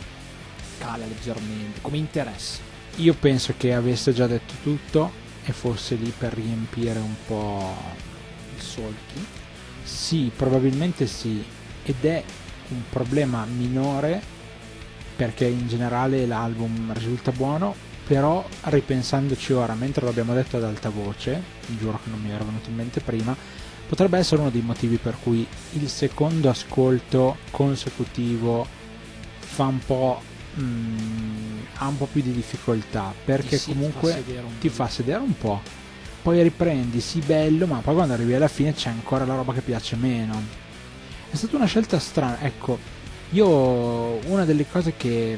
cala 0.78 1.06
leggermente, 1.06 1.80
come 1.80 1.96
interesse. 1.96 2.60
io 2.96 3.14
penso 3.14 3.54
che 3.56 3.74
avesse 3.74 4.12
già 4.12 4.26
detto 4.26 4.54
tutto 4.62 5.10
e 5.44 5.52
fosse 5.52 5.94
lì 5.94 6.12
per 6.16 6.34
riempire 6.34 6.98
un 6.98 7.14
po'... 7.26 7.74
Il 8.54 8.62
solchi. 8.62 9.26
Sì, 9.82 10.30
probabilmente 10.34 11.06
sì. 11.06 11.44
Ed 11.84 12.04
è 12.04 12.22
un 12.68 12.82
problema 12.90 13.44
minore 13.44 14.20
perché 15.14 15.46
in 15.46 15.66
generale 15.68 16.26
l'album 16.26 16.92
risulta 16.92 17.32
buono, 17.32 17.74
però 18.06 18.46
ripensandoci 18.62 19.52
ora, 19.52 19.74
mentre 19.74 20.04
l'abbiamo 20.04 20.32
detto 20.32 20.56
ad 20.56 20.64
alta 20.64 20.90
voce, 20.90 21.42
giuro 21.78 21.98
che 22.02 22.08
non 22.08 22.20
mi 22.20 22.30
era 22.30 22.44
venuto 22.44 22.70
in 22.70 22.76
mente 22.76 23.00
prima, 23.00 23.36
potrebbe 23.88 24.18
essere 24.18 24.40
uno 24.40 24.50
dei 24.50 24.62
motivi 24.62 24.96
per 24.96 25.16
cui 25.20 25.46
il 25.72 25.88
secondo 25.88 26.48
ascolto 26.48 27.38
consecutivo 27.50 28.66
fa 29.38 29.64
un 29.64 29.78
po'... 29.84 30.22
mm, 30.58 31.58
ha 31.78 31.88
un 31.88 31.98
po' 31.98 32.06
più 32.06 32.22
di 32.22 32.32
difficoltà 32.32 33.12
perché 33.24 33.58
sì, 33.58 33.66
ti 33.66 33.72
comunque 33.72 34.12
fa 34.12 34.40
ti 34.60 34.68
fa 34.68 34.88
sedere 34.88 35.20
un 35.20 35.36
po'. 35.36 35.60
Poi 36.22 36.42
riprendi, 36.42 37.00
sì 37.00 37.20
bello, 37.20 37.66
ma 37.66 37.78
poi 37.78 37.94
quando 37.94 38.14
arrivi 38.14 38.34
alla 38.34 38.48
fine 38.48 38.72
c'è 38.72 38.88
ancora 38.88 39.24
la 39.24 39.34
roba 39.34 39.52
che 39.52 39.60
piace 39.60 39.96
meno. 39.96 40.40
È 41.30 41.34
stata 41.36 41.56
una 41.56 41.66
scelta 41.66 41.98
strana, 41.98 42.40
ecco, 42.40 42.78
io 43.30 43.48
una 44.28 44.44
delle 44.44 44.66
cose 44.68 44.94
che 44.96 45.36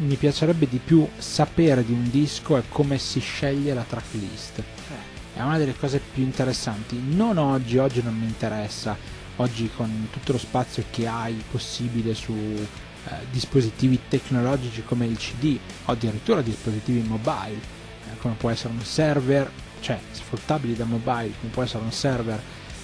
mi 0.00 0.16
piacerebbe 0.16 0.66
di 0.68 0.80
più 0.82 1.06
sapere 1.18 1.84
di 1.84 1.92
un 1.92 2.08
disco 2.10 2.56
è 2.56 2.62
come 2.68 2.98
si 2.98 3.20
sceglie 3.20 3.74
la 3.74 3.84
tracklist. 3.86 4.58
Eh, 4.58 5.18
È 5.38 5.42
una 5.42 5.58
delle 5.58 5.76
cose 5.76 6.00
più 6.12 6.22
interessanti. 6.22 6.98
Non 6.98 7.36
oggi, 7.36 7.76
oggi 7.78 8.02
non 8.02 8.16
mi 8.16 8.26
interessa. 8.26 8.96
Oggi 9.36 9.70
con 9.74 10.08
tutto 10.10 10.32
lo 10.32 10.38
spazio 10.38 10.84
che 10.90 11.06
hai 11.06 11.42
possibile 11.50 12.14
su 12.14 12.32
eh, 12.32 13.10
dispositivi 13.30 13.98
tecnologici 14.08 14.82
come 14.84 15.06
il 15.06 15.16
CD 15.16 15.58
o 15.86 15.92
addirittura 15.92 16.42
dispositivi 16.42 17.00
mobile, 17.06 17.56
eh, 17.56 18.18
come 18.20 18.34
può 18.34 18.50
essere 18.50 18.72
un 18.72 18.82
server, 18.82 19.50
cioè 19.80 19.98
sfruttabili 20.12 20.76
da 20.76 20.84
mobile, 20.84 21.32
come 21.40 21.52
può 21.52 21.62
essere 21.62 21.84
un 21.84 21.92
server 21.92 22.42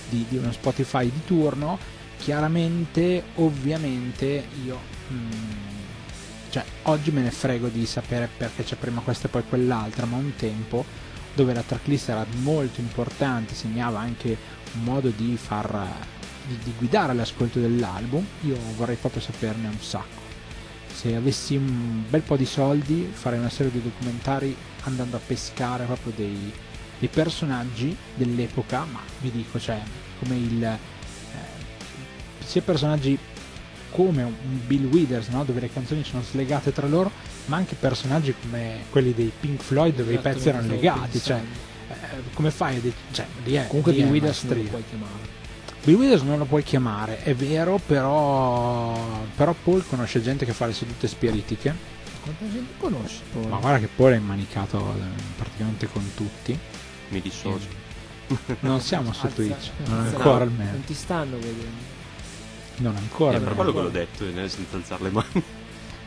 di, 0.08 0.24
di 0.28 0.36
uno 0.36 0.52
Spotify 0.52 1.04
di 1.04 1.24
turno, 1.24 1.78
chiaramente, 2.18 3.22
ovviamente 3.34 4.46
io... 4.64 4.78
mm, 5.12 5.65
cioè, 6.56 6.64
oggi 6.84 7.10
me 7.10 7.20
ne 7.20 7.30
frego 7.30 7.68
di 7.68 7.84
sapere 7.84 8.30
perché 8.34 8.64
c'è 8.64 8.76
prima 8.76 9.02
questa 9.02 9.26
e 9.26 9.30
poi 9.30 9.42
quell'altra, 9.46 10.06
ma 10.06 10.16
un 10.16 10.34
tempo 10.36 10.86
dove 11.34 11.52
la 11.52 11.60
tracklist 11.60 12.08
era 12.08 12.24
molto 12.36 12.80
importante, 12.80 13.54
segnava 13.54 13.98
anche 13.98 14.38
un 14.72 14.82
modo 14.82 15.10
di 15.10 15.36
far 15.36 15.86
di, 16.46 16.56
di 16.64 16.72
guidare 16.78 17.12
l'ascolto 17.12 17.60
dell'album, 17.60 18.24
io 18.44 18.56
vorrei 18.76 18.96
proprio 18.96 19.20
saperne 19.20 19.68
un 19.68 19.78
sacco. 19.78 20.24
Se 20.94 21.14
avessi 21.14 21.56
un 21.56 22.04
bel 22.08 22.22
po' 22.22 22.38
di 22.38 22.46
soldi 22.46 23.06
farei 23.12 23.38
una 23.38 23.50
serie 23.50 23.70
di 23.70 23.82
documentari 23.82 24.56
andando 24.84 25.16
a 25.16 25.20
pescare 25.20 25.84
proprio 25.84 26.14
dei, 26.16 26.50
dei 26.98 27.08
personaggi 27.10 27.94
dell'epoca, 28.14 28.86
ma 28.90 29.00
vi 29.20 29.30
dico, 29.30 29.60
cioè, 29.60 29.82
come 30.20 30.36
il 30.36 30.64
eh, 30.64 30.78
sia 32.42 32.62
personaggi 32.62 33.18
come 33.96 34.22
un 34.22 34.34
Bill 34.66 34.84
Withers, 34.84 35.28
no? 35.28 35.42
dove 35.42 35.58
le 35.60 35.72
canzoni 35.72 36.04
sono 36.04 36.22
slegate 36.22 36.70
tra 36.70 36.86
loro, 36.86 37.10
ma 37.46 37.56
anche 37.56 37.74
personaggi 37.74 38.34
come 38.38 38.80
quelli 38.90 39.14
dei 39.14 39.32
Pink 39.40 39.62
Floyd 39.62 39.94
dove 39.96 40.12
i 40.12 40.18
pezzi 40.18 40.50
erano 40.50 40.68
legati, 40.68 41.18
cioè 41.18 41.40
eh, 41.88 41.94
come 42.34 42.50
fai 42.50 42.76
a 42.76 42.80
de- 42.80 42.92
cioè, 43.10 43.24
lì 43.44 43.54
è, 43.54 43.66
Comunque 43.68 43.92
lì 43.92 43.98
Bill 44.02 44.08
è 44.08 44.10
Withers 44.12 44.42
non 44.42 44.56
lo 44.58 44.68
puoi 44.68 44.84
chiamare. 44.86 45.34
Bill 45.84 45.94
Withers 45.96 46.22
non 46.22 46.38
lo 46.38 46.44
puoi 46.44 46.62
chiamare, 46.62 47.22
è 47.22 47.34
vero, 47.34 47.80
però 47.84 48.94
però 49.34 49.54
Paul 49.64 49.82
conosce 49.88 50.20
gente 50.22 50.44
che 50.44 50.52
fa 50.52 50.66
le 50.66 50.74
sedute 50.74 51.08
spiritiche, 51.08 51.74
Quanta 52.22 52.44
gente 52.50 52.72
conosci? 52.76 53.20
poi? 53.32 53.46
ma 53.46 53.56
guarda 53.58 53.78
che 53.78 53.88
Paul 53.94 54.12
è 54.12 54.16
immanicato 54.16 54.78
eh, 54.78 55.22
praticamente 55.36 55.86
con 55.88 56.04
tutti. 56.14 56.58
Mi 57.08 57.20
dissocio. 57.22 57.84
Non 58.60 58.80
siamo 58.80 59.12
su 59.12 59.24
Alza- 59.26 59.36
Twitch, 59.36 59.70
non 59.86 60.00
ancora 60.00 60.44
Non 60.44 60.58
almeno, 60.58 60.78
ti 60.84 60.94
stanno 60.94 61.36
vedendo. 61.36 61.94
Non 62.78 62.96
ancora. 62.96 63.36
Eh, 63.36 63.40
per 63.40 63.54
quello 63.54 63.72
che 63.72 63.80
l'ho 63.80 63.88
detto, 63.90 64.24
eh, 64.26 64.48
senza 64.48 64.76
alzare 64.76 65.02
le 65.04 65.10
mani. 65.10 65.42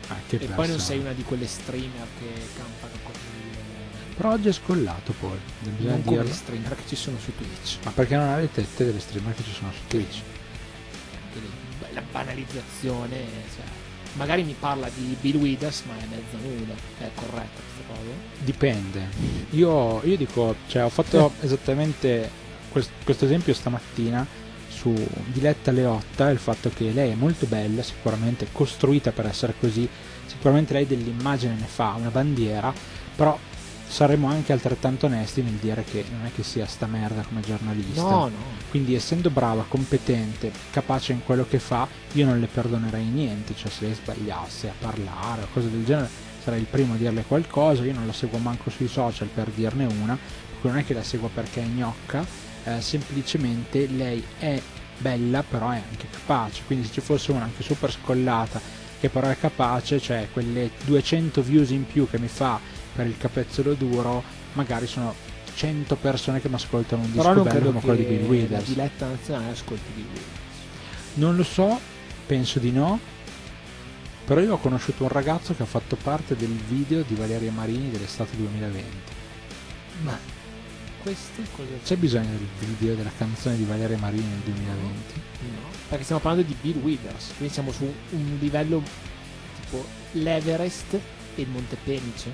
Ah, 0.08 0.16
che 0.26 0.36
E 0.36 0.38
poi 0.38 0.48
non 0.48 0.56
persona. 0.56 0.78
sei 0.82 0.98
una 0.98 1.12
di 1.12 1.22
quelle 1.22 1.46
streamer 1.46 2.06
che 2.18 2.26
campano 2.56 2.92
con 3.04 3.12
il 3.14 4.14
Però 4.16 4.32
oggi 4.32 4.48
è 4.48 4.52
scollato 4.52 5.12
poi, 5.20 5.38
bisogna 5.60 5.90
non 5.92 6.04
come 6.04 6.16
dirlo. 6.18 6.30
gli 6.32 6.34
streamer 6.34 6.74
che 6.74 6.82
ci 6.86 6.96
sono 6.96 7.16
su 7.18 7.32
Twitch. 7.36 7.78
Ma 7.84 7.90
perché 7.92 8.16
non 8.16 8.28
avete 8.28 8.62
tette 8.62 8.84
delle 8.86 9.00
streamer 9.00 9.34
che 9.34 9.44
ci 9.44 9.52
sono 9.52 9.70
su 9.72 9.80
Twitch? 9.88 10.18
La 11.92 12.02
banalizzazione, 12.10 13.16
cioè, 13.54 13.64
magari 14.14 14.42
mi 14.44 14.54
parla 14.58 14.88
di 14.94 15.16
Bill 15.20 15.36
Withers, 15.36 15.82
ma 15.86 15.94
è 15.98 16.04
mezza 16.08 16.36
nuda. 16.40 16.72
È 16.98 17.10
corretta 17.14 17.60
questa 17.74 17.82
cosa? 17.92 18.10
Dipende. 18.38 19.08
Io, 19.50 20.00
io 20.04 20.16
dico, 20.16 20.54
cioè, 20.68 20.84
ho 20.84 20.88
fatto 20.88 21.32
esattamente 21.40 22.30
quest- 22.70 22.90
questo 23.04 23.24
esempio 23.24 23.54
stamattina 23.54 24.24
su 24.70 24.94
Diletta 25.26 25.70
Leotta, 25.70 26.30
il 26.30 26.38
fatto 26.38 26.70
che 26.70 26.90
lei 26.92 27.10
è 27.10 27.14
molto 27.14 27.46
bella, 27.46 27.82
sicuramente 27.82 28.46
costruita 28.50 29.12
per 29.12 29.26
essere 29.26 29.54
così, 29.58 29.86
sicuramente 30.26 30.72
lei 30.72 30.86
dell'immagine 30.86 31.54
ne 31.54 31.66
fa 31.66 31.94
una 31.98 32.08
bandiera, 32.08 32.72
però 33.14 33.38
saremo 33.86 34.28
anche 34.28 34.52
altrettanto 34.52 35.06
onesti 35.06 35.42
nel 35.42 35.54
dire 35.54 35.82
che 35.82 36.04
non 36.10 36.24
è 36.24 36.30
che 36.32 36.44
sia 36.44 36.64
sta 36.64 36.86
merda 36.86 37.22
come 37.22 37.40
giornalista. 37.40 38.02
No, 38.02 38.28
no. 38.28 38.58
Quindi 38.70 38.94
essendo 38.94 39.30
brava, 39.30 39.64
competente, 39.66 40.52
capace 40.70 41.12
in 41.12 41.24
quello 41.24 41.44
che 41.48 41.58
fa, 41.58 41.86
io 42.12 42.24
non 42.24 42.38
le 42.38 42.46
perdonerei 42.46 43.04
niente, 43.04 43.54
cioè 43.56 43.70
se 43.70 43.86
lei 43.86 43.94
sbagliasse 43.94 44.68
a 44.68 44.74
parlare 44.78 45.42
o 45.42 45.48
cose 45.52 45.70
del 45.70 45.84
genere, 45.84 46.08
sarei 46.42 46.60
il 46.60 46.66
primo 46.66 46.94
a 46.94 46.96
dirle 46.96 47.24
qualcosa, 47.26 47.84
io 47.84 47.92
non 47.92 48.06
la 48.06 48.12
seguo 48.12 48.38
manco 48.38 48.70
sui 48.70 48.88
social 48.88 49.28
per 49.28 49.48
dirne 49.48 49.84
una, 49.84 50.16
non 50.62 50.76
è 50.76 50.84
che 50.84 50.94
la 50.94 51.02
seguo 51.02 51.28
perché 51.32 51.60
è 51.60 51.66
gnocca, 51.66 52.24
eh, 52.64 52.80
semplicemente 52.80 53.86
lei 53.86 54.22
è 54.38 54.60
bella 54.98 55.42
però 55.42 55.70
è 55.70 55.82
anche 55.90 56.06
capace, 56.10 56.62
quindi 56.66 56.86
se 56.86 56.92
ci 56.94 57.00
fosse 57.00 57.32
una 57.32 57.44
anche 57.44 57.62
super 57.62 57.90
scollata 57.90 58.60
che 59.00 59.08
però 59.08 59.28
è 59.28 59.38
capace, 59.38 59.98
cioè 59.98 60.28
quelle 60.30 60.70
200 60.84 61.40
views 61.42 61.70
in 61.70 61.86
più 61.86 62.08
che 62.08 62.18
mi 62.18 62.28
fa 62.28 62.60
per 62.94 63.06
il 63.06 63.16
capezzolo 63.16 63.72
duro, 63.72 64.22
magari 64.52 64.86
sono 64.86 65.14
100 65.54 65.96
persone 65.96 66.40
che 66.40 66.48
mi 66.48 66.54
ascoltano 66.54 67.02
un 67.02 67.12
disco 67.12 67.42
bello 67.42 67.66
come 67.66 67.80
quello 67.80 67.96
di 67.96 68.04
Bill 68.04 68.22
la 68.22 68.28
Withers. 68.28 68.64
diletta 68.64 69.06
nazionale 69.06 69.52
ascolti 69.52 69.90
Bill 69.94 70.04
Withers. 70.04 70.28
Non 71.14 71.36
lo 71.36 71.42
so, 71.42 71.80
penso 72.26 72.58
di 72.58 72.70
no. 72.70 72.98
Però 74.24 74.40
io 74.40 74.54
ho 74.54 74.58
conosciuto 74.58 75.02
un 75.02 75.08
ragazzo 75.08 75.54
che 75.54 75.62
ha 75.62 75.66
fatto 75.66 75.96
parte 75.96 76.36
del 76.36 76.50
video 76.50 77.02
di 77.02 77.14
Valeria 77.14 77.50
Marini 77.50 77.90
dell'estate 77.90 78.36
2020. 78.36 78.86
Ma 80.02 80.16
questo 81.02 81.42
cosa 81.56 81.68
C'è 81.82 81.96
bisogno 81.96 82.36
del 82.36 82.68
video 82.78 82.94
della 82.94 83.12
canzone 83.16 83.56
di 83.56 83.64
Valeria 83.64 83.98
Marini 83.98 84.26
nel 84.26 84.38
2020? 84.38 85.20
No, 85.40 85.68
perché 85.88 86.04
stiamo 86.04 86.20
parlando 86.20 86.46
di 86.46 86.56
Bill 86.60 86.82
Withers, 86.82 87.32
quindi 87.36 87.52
siamo 87.52 87.72
su 87.72 87.92
un 88.10 88.36
livello 88.38 88.82
tipo 89.60 89.84
l'Everest 90.12 90.94
e 90.94 91.42
il 91.42 91.48
Monte 91.48 91.76
Penice. 91.82 92.32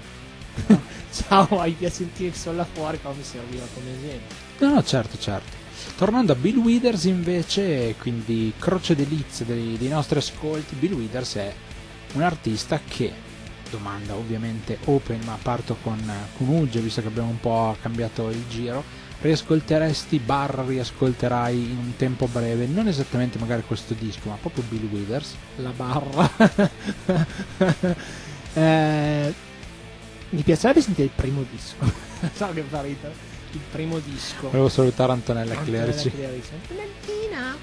Ciao, 1.13 1.61
hai 1.61 1.77
a 1.85 1.91
sentire 1.91 2.31
il 2.31 2.35
sole 2.35 2.57
là 2.57 2.65
fuori, 2.65 2.97
però 2.97 3.15
mi 3.15 3.23
serviva 3.23 3.65
come 3.73 3.91
esempio. 3.97 4.37
No, 4.59 4.75
no, 4.75 4.83
certo, 4.83 5.19
certo. 5.19 5.65
Tornando 5.97 6.33
a 6.33 6.35
Bill 6.35 6.57
Withers 6.57 7.05
invece, 7.05 7.95
quindi 7.99 8.53
croce 8.59 8.95
delizia 8.95 9.45
dei, 9.45 9.77
dei 9.79 9.89
nostri 9.89 10.19
ascolti, 10.19 10.75
Bill 10.75 10.95
Withers 10.95 11.35
è 11.35 11.55
un 12.15 12.23
artista 12.23 12.81
che, 12.87 13.13
domanda 13.71 14.15
ovviamente 14.15 14.79
open, 14.85 15.21
ma 15.25 15.39
parto 15.41 15.77
con, 15.83 16.01
con 16.37 16.49
Ugge, 16.49 16.81
visto 16.81 17.01
che 17.01 17.09
abbiamo 17.09 17.31
un 17.31 17.41
po' 17.41 17.77
cambiato 17.81 18.29
il 18.31 18.45
giro, 18.49 18.83
riascolteresti 19.21 20.19
barra 20.19 20.63
riascolterai 20.65 21.55
in 21.57 21.79
un 21.79 21.97
tempo 21.97 22.27
breve, 22.27 22.67
non 22.67 22.87
esattamente 22.89 23.39
magari 23.39 23.63
questo 23.67 23.95
disco, 23.95 24.29
ma 24.29 24.37
proprio 24.41 24.65
Bill 24.69 24.89
Withers? 24.91 25.35
La 25.57 25.71
barra. 25.71 26.31
Eh, 28.57 29.35
mi 30.31 30.41
piacerebbe 30.41 30.81
sentire 30.81 31.09
il 31.09 31.13
primo 31.15 31.45
disco. 31.51 31.77
so 32.33 32.49
che 32.55 32.63
fa 32.63 32.81
ridere. 32.81 33.13
Il 33.53 33.61
primo 33.71 33.99
disco. 33.99 34.49
Volevo 34.49 34.71
salutare 34.71 35.13
Antonella 35.13 35.59
Antonella 35.59 35.85
Clerici. 35.85 36.11
Clerici. 36.11 36.51
Antonellina. 36.55 37.57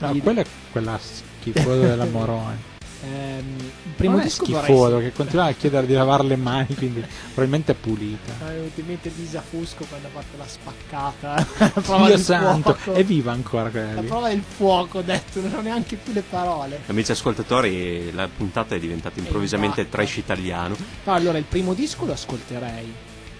No, 0.00 0.10
Il- 0.10 0.20
quella 0.20 0.40
è 0.40 0.46
quella 0.72 0.98
schifosa 0.98 1.86
della 1.86 2.04
Morone. 2.06 2.70
Ehm, 3.04 3.56
il 3.58 3.92
primo 3.96 4.12
non 4.12 4.20
è 4.20 4.24
disco 4.24 4.44
vorrei 4.44 4.62
schifoso, 4.62 4.90
sentire. 4.90 5.10
che 5.10 5.16
continua 5.16 5.44
a 5.46 5.52
chiedere 5.52 5.86
di 5.86 5.92
lavare 5.92 6.22
le 6.22 6.36
mani, 6.36 6.74
quindi 6.76 7.04
probabilmente 7.24 7.72
è 7.72 7.74
pulita. 7.74 8.32
Ah, 8.46 8.52
ultimamente 8.60 9.10
Lisa 9.16 9.40
Fusco 9.42 9.84
quando 9.88 10.06
ha 10.06 10.10
fatto 10.12 10.36
la 10.36 10.46
spaccata 10.46 11.46
la 11.98 12.06
Dio 12.06 12.16
santo, 12.18 12.74
fuoco. 12.74 12.98
è 12.98 13.04
viva 13.04 13.32
ancora 13.32 13.70
quella 13.70 13.92
la 13.94 14.02
prova 14.02 14.28
del 14.28 14.42
fuoco 14.46 14.98
ho 14.98 15.02
detto 15.02 15.40
non 15.40 15.52
ho 15.54 15.60
neanche 15.60 15.96
più 15.96 16.12
le 16.12 16.22
parole 16.22 16.80
Amici 16.86 17.10
ascoltatori, 17.10 18.12
la 18.12 18.28
puntata 18.28 18.74
è 18.76 18.78
diventata 18.78 19.18
improvvisamente 19.18 19.80
Esatto. 19.80 19.96
trash 19.96 20.16
italiano. 20.18 20.76
no, 21.04 21.12
allora 21.12 21.38
il 21.38 21.44
primo 21.44 21.74
disco 21.74 22.04
lo 22.04 22.12
ascolterei 22.12 22.92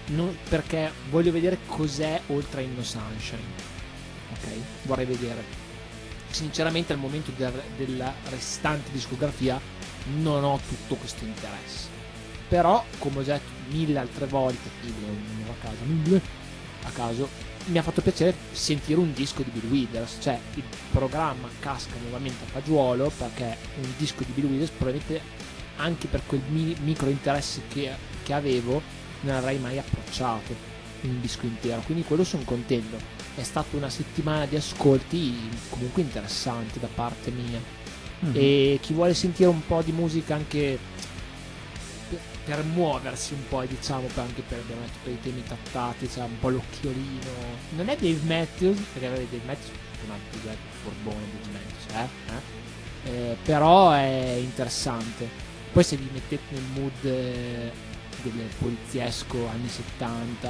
non- 0.07 0.35
perché 0.49 0.91
voglio 1.09 1.31
vedere 1.31 1.59
cos'è 1.65 2.19
oltre 2.27 2.61
a 2.61 2.63
Inno 2.65 2.83
Sunshine 2.83 3.71
ok 4.33 4.47
vorrei 4.83 5.05
vedere 5.05 5.43
sinceramente 6.33 6.93
al 6.93 6.99
momento 6.99 7.31
del- 7.35 7.61
della 7.77 8.13
restante 8.29 8.91
discografia 8.91 9.59
non 10.21 10.43
ho 10.43 10.59
tutto 10.67 10.95
questo 10.95 11.23
interesse. 11.23 11.87
Però 12.47 12.83
come 12.97 13.19
ho 13.19 13.23
già 13.23 13.33
detto 13.33 13.51
mille 13.69 13.97
altre 13.99 14.25
volte 14.25 14.69
a 14.69 15.65
caso 15.65 16.21
a 16.85 16.89
caso 16.89 17.29
mi 17.67 17.77
ha 17.77 17.81
fatto 17.81 18.01
piacere 18.01 18.35
sentire 18.51 18.99
un 18.99 19.13
disco 19.13 19.41
di 19.41 19.49
Bill 19.51 19.69
Withers. 19.71 20.17
Cioè 20.19 20.37
il 20.55 20.63
programma 20.91 21.47
casca 21.59 21.93
nuovamente 22.01 22.43
a 22.43 22.47
fagiolo 22.47 23.09
perché 23.17 23.57
un 23.81 23.93
disco 23.97 24.23
di 24.25 24.31
Bill 24.33 24.49
Withers 24.51 24.71
probabilmente 24.71 25.21
anche 25.77 26.07
per 26.07 26.21
quel 26.25 26.41
mi- 26.49 26.75
micro 26.83 27.09
interesse 27.09 27.61
che, 27.69 27.91
che 28.21 28.33
avevo 28.33 28.81
non 29.21 29.35
avrei 29.35 29.57
mai 29.59 29.77
approcciato 29.79 30.53
un 31.01 31.21
disco 31.21 31.45
intero. 31.45 31.81
Quindi 31.81 32.03
quello 32.03 32.23
sono 32.23 32.43
contento 32.43 32.97
è 33.35 33.43
stata 33.43 33.75
una 33.75 33.89
settimana 33.89 34.45
di 34.45 34.55
ascolti 34.55 35.35
comunque 35.69 36.01
interessanti 36.01 36.79
da 36.79 36.87
parte 36.93 37.31
mia 37.31 37.81
Mhm. 38.23 38.31
e 38.35 38.79
chi 38.81 38.93
vuole 38.93 39.13
sentire 39.13 39.49
un 39.49 39.65
po' 39.65 39.81
di 39.81 39.91
musica 39.91 40.35
anche 40.35 40.79
per, 42.09 42.19
per 42.45 42.63
muoversi 42.63 43.33
un 43.33 43.45
po' 43.49 43.63
diciamo 43.65 44.07
per, 44.07 44.23
anche 44.23 44.41
per, 44.47 44.59
abbiamo 44.59 44.81
detto, 44.81 44.97
per 45.03 45.13
i 45.13 45.21
temi 45.21 45.43
trattati 45.43 46.09
cioè 46.09 46.23
un 46.23 46.39
po' 46.39 46.49
l'occhiolino 46.49 47.31
non 47.75 47.89
è 47.89 47.95
Dave 47.97 48.19
Matthews 48.25 48.79
perché 48.93 49.09
vabbè, 49.09 49.25
Dave 49.29 49.45
Matthews 49.45 49.71
è 49.75 50.05
un 50.05 50.11
altro 50.11 50.57
forbone 50.83 51.25
Dave 51.41 51.51
Matthews 51.51 52.09
eh? 52.25 52.31
Eh? 52.33 53.31
Eh, 53.31 53.37
però 53.43 53.91
è 53.91 54.37
interessante 54.39 55.27
poi 55.73 55.83
se 55.83 55.97
vi 55.97 56.07
mettete 56.13 56.43
nel 56.53 56.63
mood 56.75 57.03
eh, 57.03 57.71
del 58.21 58.47
poliziesco 58.57 59.47
anni 59.47 59.67
70 59.67 60.49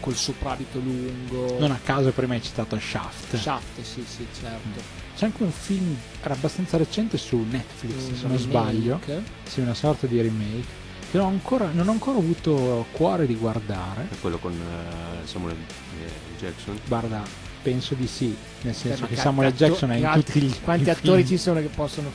col 0.00 0.14
soprabito 0.16 0.78
lungo 0.78 1.58
Non 1.58 1.70
a 1.70 1.78
caso 1.82 2.10
prima 2.10 2.34
hai 2.34 2.42
citato 2.42 2.78
Shaft. 2.78 3.36
Shaft 3.36 3.80
sì 3.82 4.04
sì 4.08 4.26
certo 4.40 4.80
C'è 5.16 5.26
anche 5.26 5.42
un 5.42 5.52
film, 5.52 5.96
era 6.22 6.34
abbastanza 6.34 6.76
recente 6.78 7.18
su 7.18 7.44
Netflix, 7.48 7.94
Un 8.08 8.14
se 8.16 8.26
non 8.26 8.36
remake. 8.36 8.38
sbaglio. 8.38 9.00
Sì, 9.48 9.60
una 9.60 9.74
sorta 9.74 10.06
di 10.06 10.20
remake. 10.20 10.78
Che 11.10 11.16
non 11.18 11.26
ho 11.26 11.30
ancora, 11.30 11.68
non 11.72 11.88
ho 11.88 11.90
ancora 11.90 12.18
avuto 12.18 12.86
cuore 12.92 13.26
di 13.26 13.34
guardare. 13.34 14.06
È 14.10 14.18
quello 14.20 14.38
con 14.38 14.52
eh, 14.52 15.26
Samuel 15.26 15.56
eh, 15.56 16.38
Jackson. 16.38 16.78
Guarda, 16.86 17.22
penso 17.62 17.94
di 17.94 18.06
sì. 18.06 18.34
Nel 18.62 18.74
senso 18.74 19.02
ma 19.02 19.06
che 19.08 19.16
Samuel 19.16 19.52
Jackson 19.52 19.90
è 19.90 19.96
in 19.96 20.02
tutti 20.02 20.16
altri- 20.16 20.46
i 20.46 20.60
quanti 20.62 20.88
attori 20.90 21.24
film. 21.24 21.28
ci 21.28 21.36
sono 21.36 21.60
che 21.60 21.66
possono 21.74 22.10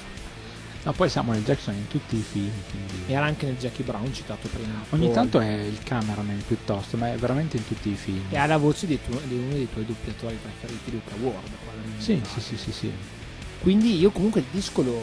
No, 0.85 0.91
poi 0.93 1.09
Samuel 1.09 1.43
Jackson 1.43 1.73
in 1.73 1.87
tutti 1.87 2.15
i 2.15 2.21
film. 2.21 2.51
quindi- 2.69 3.11
era 3.11 3.25
anche 3.25 3.47
nel 3.47 3.57
Jackie 3.57 3.83
Brown 3.83 4.13
citato 4.13 4.47
prima 4.47 4.83
Ogni 4.91 5.05
Poi- 5.05 5.13
tanto 5.15 5.39
è 5.39 5.51
il 5.51 5.79
cameraman 5.83 6.43
piuttosto, 6.45 6.95
ma 6.95 7.11
è 7.11 7.15
veramente 7.17 7.57
in 7.57 7.65
tutti 7.67 7.89
i 7.89 7.95
film. 7.95 8.21
e 8.29 8.37
ha 8.37 8.45
la 8.45 8.57
voce 8.57 8.85
di, 8.85 8.99
tu- 9.03 9.19
di 9.25 9.33
uno 9.35 9.53
dei 9.53 9.67
tuoi 9.71 9.83
doppiatori 9.85 10.37
preferiti 10.41 10.91
Luca 10.91 11.15
Ward 11.19 11.47
Sì, 11.97 12.21
sì, 12.31 12.39
sì, 12.39 12.55
sì, 12.57 12.71
sì. 12.71 12.91
quindi 13.61 13.97
io 13.97 14.11
comunque 14.11 14.41
il 14.41 14.45
disco 14.51 14.83
lo 14.83 14.99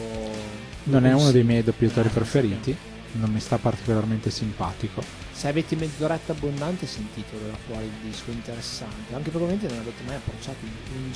Non 0.85 1.01
lo 1.01 1.07
è 1.09 1.13
uno 1.13 1.31
dei 1.31 1.43
miei 1.43 1.63
doppiatori 1.63 2.07
Eh, 2.07 2.11
preferiti. 2.11 2.75
Non 3.15 3.29
mi 3.29 3.39
sta 3.39 3.57
particolarmente 3.57 4.31
simpatico. 4.31 5.03
se 5.33 5.47
avete 5.49 5.75
mezz'oretta 5.75 6.31
abbondante 6.31 6.87
sentitelo 6.87 7.45
da 7.47 7.57
fuori 7.67 7.83
il 7.85 8.09
disco 8.09 8.31
interessante 8.31 9.13
anche 9.13 9.29
probabilmente 9.31 9.67
non 9.71 9.81
avete 9.83 10.01
mai 10.05 10.15
approcciato 10.15 10.57
un 10.95 11.11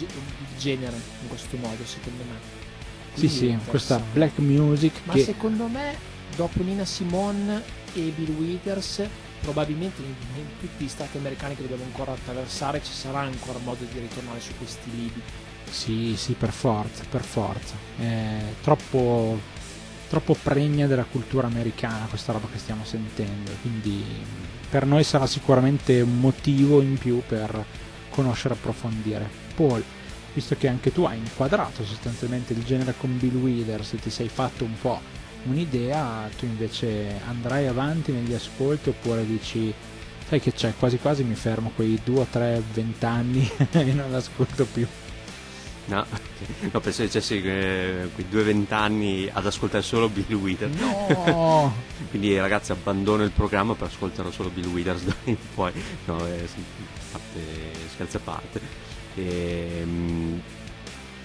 genere 0.57 0.95
in 1.21 1.27
questo 1.27 1.55
modo 1.57 1.85
secondo 1.85 2.23
me 2.23 2.65
Sì, 3.17 3.29
sì, 3.29 3.57
questa 3.65 3.99
black 4.13 4.37
music 4.39 5.01
Ma 5.05 5.13
che 5.13 5.23
secondo 5.23 5.67
me, 5.67 5.95
dopo 6.35 6.61
Nina 6.61 6.85
Simone 6.85 7.63
e 7.93 8.13
Bill 8.15 8.35
Withers, 8.37 9.03
probabilmente 9.41 10.01
in, 10.01 10.13
in 10.35 10.45
tutti 10.59 10.83
gli 10.83 10.87
stati 10.87 11.17
americani 11.17 11.55
che 11.55 11.61
dobbiamo 11.61 11.83
ancora 11.83 12.11
attraversare 12.11 12.81
ci 12.83 12.91
sarà 12.91 13.19
ancora 13.19 13.59
modo 13.63 13.85
di 13.91 13.99
ritornare 13.99 14.39
su 14.39 14.51
questi 14.57 14.91
lidi. 14.91 15.21
Sì, 15.69 16.15
sì, 16.15 16.33
per 16.33 16.51
forza, 16.51 17.03
per 17.09 17.21
forza. 17.21 17.75
È 17.97 18.39
troppo, 18.61 19.39
troppo 20.09 20.37
pregna 20.41 20.87
della 20.87 21.03
cultura 21.03 21.47
americana 21.47 22.05
questa 22.05 22.31
roba 22.31 22.47
che 22.51 22.57
stiamo 22.57 22.85
sentendo. 22.85 23.51
Quindi 23.61 24.03
per 24.69 24.85
noi 24.85 25.03
sarà 25.03 25.25
sicuramente 25.25 26.01
un 26.01 26.19
motivo 26.19 26.81
in 26.81 26.97
più 26.97 27.21
per 27.25 27.65
conoscere 28.09 28.53
e 28.53 28.57
approfondire. 28.57 29.29
Paul, 29.55 29.83
visto 30.37 30.55
che 30.55 30.67
anche 30.67 30.93
tu 30.93 31.03
hai 31.03 31.17
inquadrato 31.17 31.83
sostanzialmente 31.83 32.53
il 32.53 32.63
genere 32.63 32.93
con 32.95 33.17
Bill 33.17 33.33
Withers 33.33 33.93
e 33.93 33.99
ti 33.99 34.11
sei 34.11 34.29
fatto 34.29 34.65
un 34.65 34.77
po' 34.79 35.01
un'idea, 35.45 36.29
tu 36.37 36.45
invece 36.45 37.19
andrai 37.27 37.65
avanti 37.65 38.11
negli 38.11 38.35
ascolti 38.35 38.89
oppure 38.89 39.25
dici 39.25 39.73
sai 40.27 40.39
che 40.39 40.53
c'è, 40.53 40.75
quasi 40.77 40.99
quasi 40.99 41.23
mi 41.23 41.33
fermo 41.33 41.71
quei 41.73 41.99
2 42.03 42.27
3 42.29 42.61
20 42.71 43.05
anni 43.05 43.51
e 43.71 43.93
non 43.93 44.11
l'ascolto 44.11 44.65
più. 44.65 44.85
No, 45.85 46.05
no 46.71 46.79
penso 46.81 46.99
che 46.99 47.05
dicessi 47.05 47.41
eh, 47.41 48.07
quei 48.13 48.27
due 48.29 48.43
vent'anni 48.43 49.27
ad 49.33 49.43
ascoltare 49.43 49.81
solo 49.81 50.07
Bill 50.07 50.33
Withers. 50.33 50.75
No! 50.75 51.73
Quindi 52.11 52.37
ragazzi 52.37 52.71
abbandono 52.73 53.23
il 53.23 53.31
programma 53.31 53.73
per 53.73 53.87
ascoltare 53.87 54.31
solo 54.31 54.49
Bill 54.49 54.67
Withers 54.67 55.01
da 55.03 55.15
in 55.23 55.37
poi. 55.55 55.71
No, 56.05 56.23
eh, 56.27 56.47
scherzi 57.91 58.17
a 58.17 58.19
parte. 58.19 58.86
E, 59.17 59.83
mh, 59.83 60.41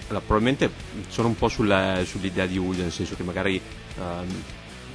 allora, 0.07 0.25
probabilmente 0.25 0.71
sono 1.07 1.29
un 1.29 1.35
po' 1.35 1.47
sulla, 1.47 2.03
sull'idea 2.05 2.45
di 2.45 2.57
Woody, 2.57 2.81
nel 2.81 2.91
senso 2.91 3.15
che 3.15 3.23
magari, 3.23 3.61
um, 3.97 4.43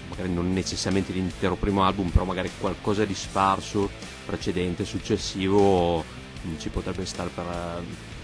magari 0.08 0.32
non 0.32 0.52
necessariamente 0.52 1.12
l'intero 1.12 1.54
primo 1.54 1.84
album, 1.84 2.10
però 2.10 2.24
magari 2.24 2.50
qualcosa 2.58 3.04
di 3.04 3.14
sparso, 3.14 3.88
precedente, 4.26 4.84
successivo, 4.84 6.00
mh, 6.00 6.58
ci 6.58 6.68
potrebbe 6.68 7.06
stare 7.06 7.30
per 7.34 7.46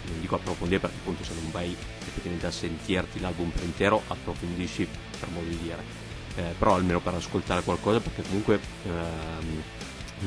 non 0.06 0.20
dico 0.20 0.34
approfondire 0.34 0.80
perché 0.80 0.96
appunto 1.00 1.24
se 1.24 1.32
non 1.34 1.50
vai 1.50 1.74
effettivamente 2.00 2.46
a 2.46 2.50
sentirti 2.50 3.20
l'album 3.20 3.48
per 3.48 3.62
intero 3.62 4.02
approfondisci 4.06 4.86
per 5.18 5.28
modo 5.30 5.48
di 5.48 5.58
dire. 5.62 5.82
Eh, 6.36 6.54
però 6.58 6.74
almeno 6.74 7.00
per 7.00 7.14
ascoltare 7.14 7.62
qualcosa 7.62 8.00
perché 8.00 8.22
comunque 8.22 8.58
ehm, 8.84 9.62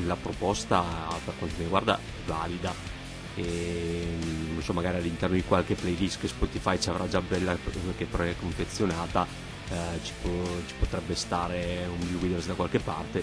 la 0.06 0.16
proposta 0.16 0.82
per 1.24 1.34
quanto 1.38 1.54
mi 1.58 1.64
riguarda 1.64 1.98
è 1.98 2.00
valida 2.26 2.97
e 3.40 4.06
non 4.52 4.62
so 4.62 4.72
magari 4.72 4.98
all'interno 4.98 5.36
di 5.36 5.44
qualche 5.44 5.74
playlist 5.74 6.20
che 6.20 6.28
Spotify 6.28 6.78
ci 6.78 6.88
avrà 6.88 7.08
già 7.08 7.20
bella 7.20 7.56
che 7.96 8.04
preconfezionata 8.04 9.26
eh, 9.70 9.74
ci, 10.02 10.12
può, 10.22 10.30
ci, 10.66 10.74
potrebbe 10.78 11.14
stare 11.14 11.86
un 11.88 11.98
Blue 12.08 12.22
Withers 12.22 12.46
da 12.46 12.54
qualche 12.54 12.78
parte 12.78 13.22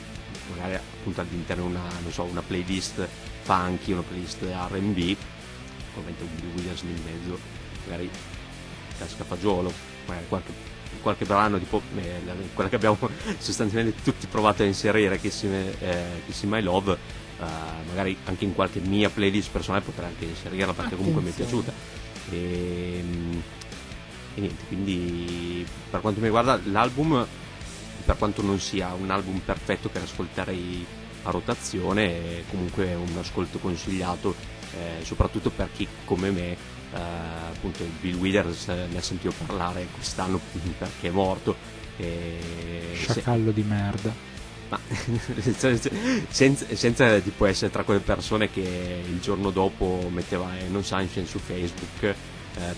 magari 0.55 0.75
appunto 0.75 1.21
all'interno 1.21 1.65
di 1.65 1.71
una, 1.71 2.11
so, 2.11 2.23
una 2.23 2.41
playlist 2.41 3.07
funky 3.41 3.91
una 3.91 4.03
playlist 4.03 4.41
R&B 4.43 5.15
ovviamente 5.99 6.23
un 6.23 6.51
Williams 6.55 6.81
lì 6.83 6.91
in 6.91 7.01
mezzo, 7.03 7.39
magari 7.85 8.09
casca 8.97 9.23
fagiolo, 9.23 9.71
magari 10.05 10.25
qualche, 10.27 10.51
qualche 11.01 11.25
brano 11.25 11.57
tipo 11.59 11.81
eh, 11.97 12.21
quella 12.53 12.69
che 12.69 12.75
abbiamo 12.75 12.97
sostanzialmente 13.37 14.01
tutti 14.03 14.27
provato 14.27 14.63
a 14.63 14.65
inserire, 14.65 15.19
Kissy, 15.19 15.47
eh, 15.47 16.21
Kissy 16.25 16.47
My 16.47 16.61
Love, 16.61 16.97
eh, 17.39 17.87
magari 17.87 18.17
anche 18.25 18.45
in 18.45 18.53
qualche 18.53 18.79
mia 18.79 19.09
playlist 19.09 19.51
personale 19.51 19.83
potrei 19.83 20.07
anche 20.07 20.25
inserirla 20.25 20.73
perché 20.73 20.95
comunque 20.95 21.21
mi 21.21 21.29
è 21.29 21.33
piaciuta. 21.33 21.71
E, 22.31 22.97
ehm, 22.99 23.43
e 24.35 24.39
niente, 24.39 24.63
quindi 24.67 25.65
per 25.89 26.01
quanto 26.01 26.19
mi 26.19 26.25
riguarda 26.25 26.59
l'album, 26.65 27.25
per 28.05 28.17
quanto 28.17 28.41
non 28.41 28.59
sia 28.59 28.93
un 28.93 29.09
album 29.09 29.39
perfetto 29.39 29.89
per 29.89 30.03
ascoltare 30.03 30.55
a 31.23 31.31
rotazione, 31.31 32.39
è 32.39 32.43
comunque 32.49 32.93
un 32.93 33.17
ascolto 33.17 33.57
consigliato 33.59 34.35
eh, 34.73 35.03
soprattutto 35.03 35.49
per 35.49 35.69
chi 35.73 35.87
come 36.03 36.31
me 36.31 36.51
eh, 36.51 36.57
appunto 36.93 37.83
Bill 38.01 38.15
Withers 38.15 38.67
ne 38.67 38.97
ha 38.97 39.01
sentito 39.01 39.33
parlare 39.45 39.87
quest'anno 39.93 40.39
perché 40.77 41.07
è 41.07 41.11
morto. 41.11 41.55
E 41.97 42.91
sciacallo 42.93 43.47
se... 43.47 43.53
di 43.53 43.63
merda 43.63 44.34
ma 44.69 44.79
senza, 46.29 46.65
senza 46.73 47.19
tipo 47.19 47.45
essere 47.45 47.71
tra 47.71 47.83
quelle 47.83 47.99
persone 47.99 48.49
che 48.49 49.03
il 49.05 49.19
giorno 49.19 49.51
dopo 49.51 50.09
metteva 50.11 50.49
Non 50.69 50.83
Sunshine 50.83 51.25
su 51.25 51.39
Facebook 51.39 52.03
eh, 52.03 52.15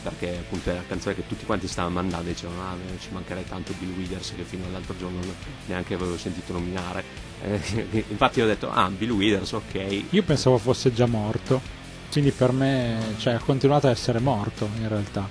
perché 0.01 0.37
appunto 0.39 0.71
è 0.71 0.73
la 0.73 0.83
canzone 0.87 1.15
che 1.15 1.27
tutti 1.27 1.45
quanti 1.45 1.67
stavano 1.67 1.95
mandando 1.95 2.29
e 2.29 2.33
dicevano 2.33 2.61
ah 2.61 2.75
ci 2.99 3.09
mancherebbe 3.11 3.47
tanto 3.47 3.73
Bill 3.77 3.95
Withers 3.95 4.33
che 4.35 4.43
fino 4.43 4.65
all'altro 4.65 4.95
giorno 4.97 5.19
neanche 5.67 5.93
avevo 5.93 6.17
sentito 6.17 6.53
nominare 6.53 7.03
eh, 7.43 8.05
infatti 8.09 8.41
ho 8.41 8.45
detto 8.47 8.71
ah 8.71 8.89
Bill 8.89 9.11
Withers 9.11 9.51
ok 9.51 10.03
io 10.09 10.23
pensavo 10.23 10.57
fosse 10.57 10.91
già 10.91 11.05
morto 11.05 11.77
quindi 12.11 12.31
per 12.31 12.51
me 12.51 13.13
cioè, 13.17 13.33
ha 13.33 13.39
continuato 13.39 13.87
a 13.87 13.91
essere 13.91 14.19
morto 14.19 14.67
in 14.79 14.87
realtà. 14.87 15.27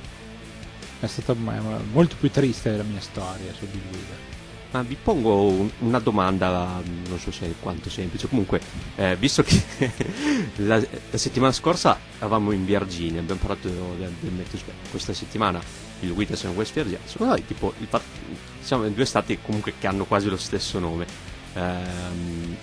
È 1.00 1.06
stata 1.06 1.34
molto 1.34 2.16
più 2.18 2.30
triste 2.30 2.76
la 2.76 2.82
mia 2.82 3.00
storia 3.00 3.52
su 3.52 3.66
Bill 3.66 3.82
Wheeler. 3.90 4.35
Ma 4.76 4.82
vi 4.82 4.98
pongo 5.02 5.44
un, 5.44 5.70
una 5.78 5.98
domanda, 5.98 6.82
non 7.08 7.18
so 7.18 7.30
se 7.30 7.46
è 7.46 7.54
quanto 7.60 7.88
semplice, 7.88 8.28
comunque, 8.28 8.60
eh, 8.96 9.16
visto 9.16 9.42
che 9.42 9.62
la, 10.56 10.76
la, 10.76 11.16
settimana 11.16 11.50
scorsa 11.50 11.98
eravamo 12.18 12.50
in 12.52 12.66
Virginia, 12.66 13.20
abbiamo 13.20 13.40
parlato 13.40 13.68
del, 13.68 14.12
del 14.20 14.32
Meteor 14.32 14.62
questa 14.90 15.14
settimana 15.14 15.62
il 16.00 16.10
Withers 16.10 16.42
in 16.42 16.50
West 16.50 16.74
Virginia, 16.74 16.98
secondo 17.06 17.32
voi 17.32 17.46
tipo, 17.46 17.72
il, 17.78 17.88
siamo 18.60 18.84
in 18.84 18.92
due 18.92 19.06
stati 19.06 19.38
comunque 19.40 19.72
che 19.78 19.86
hanno 19.86 20.04
quasi 20.04 20.28
lo 20.28 20.36
stesso 20.36 20.78
nome. 20.78 21.06
Ehm, 21.54 22.56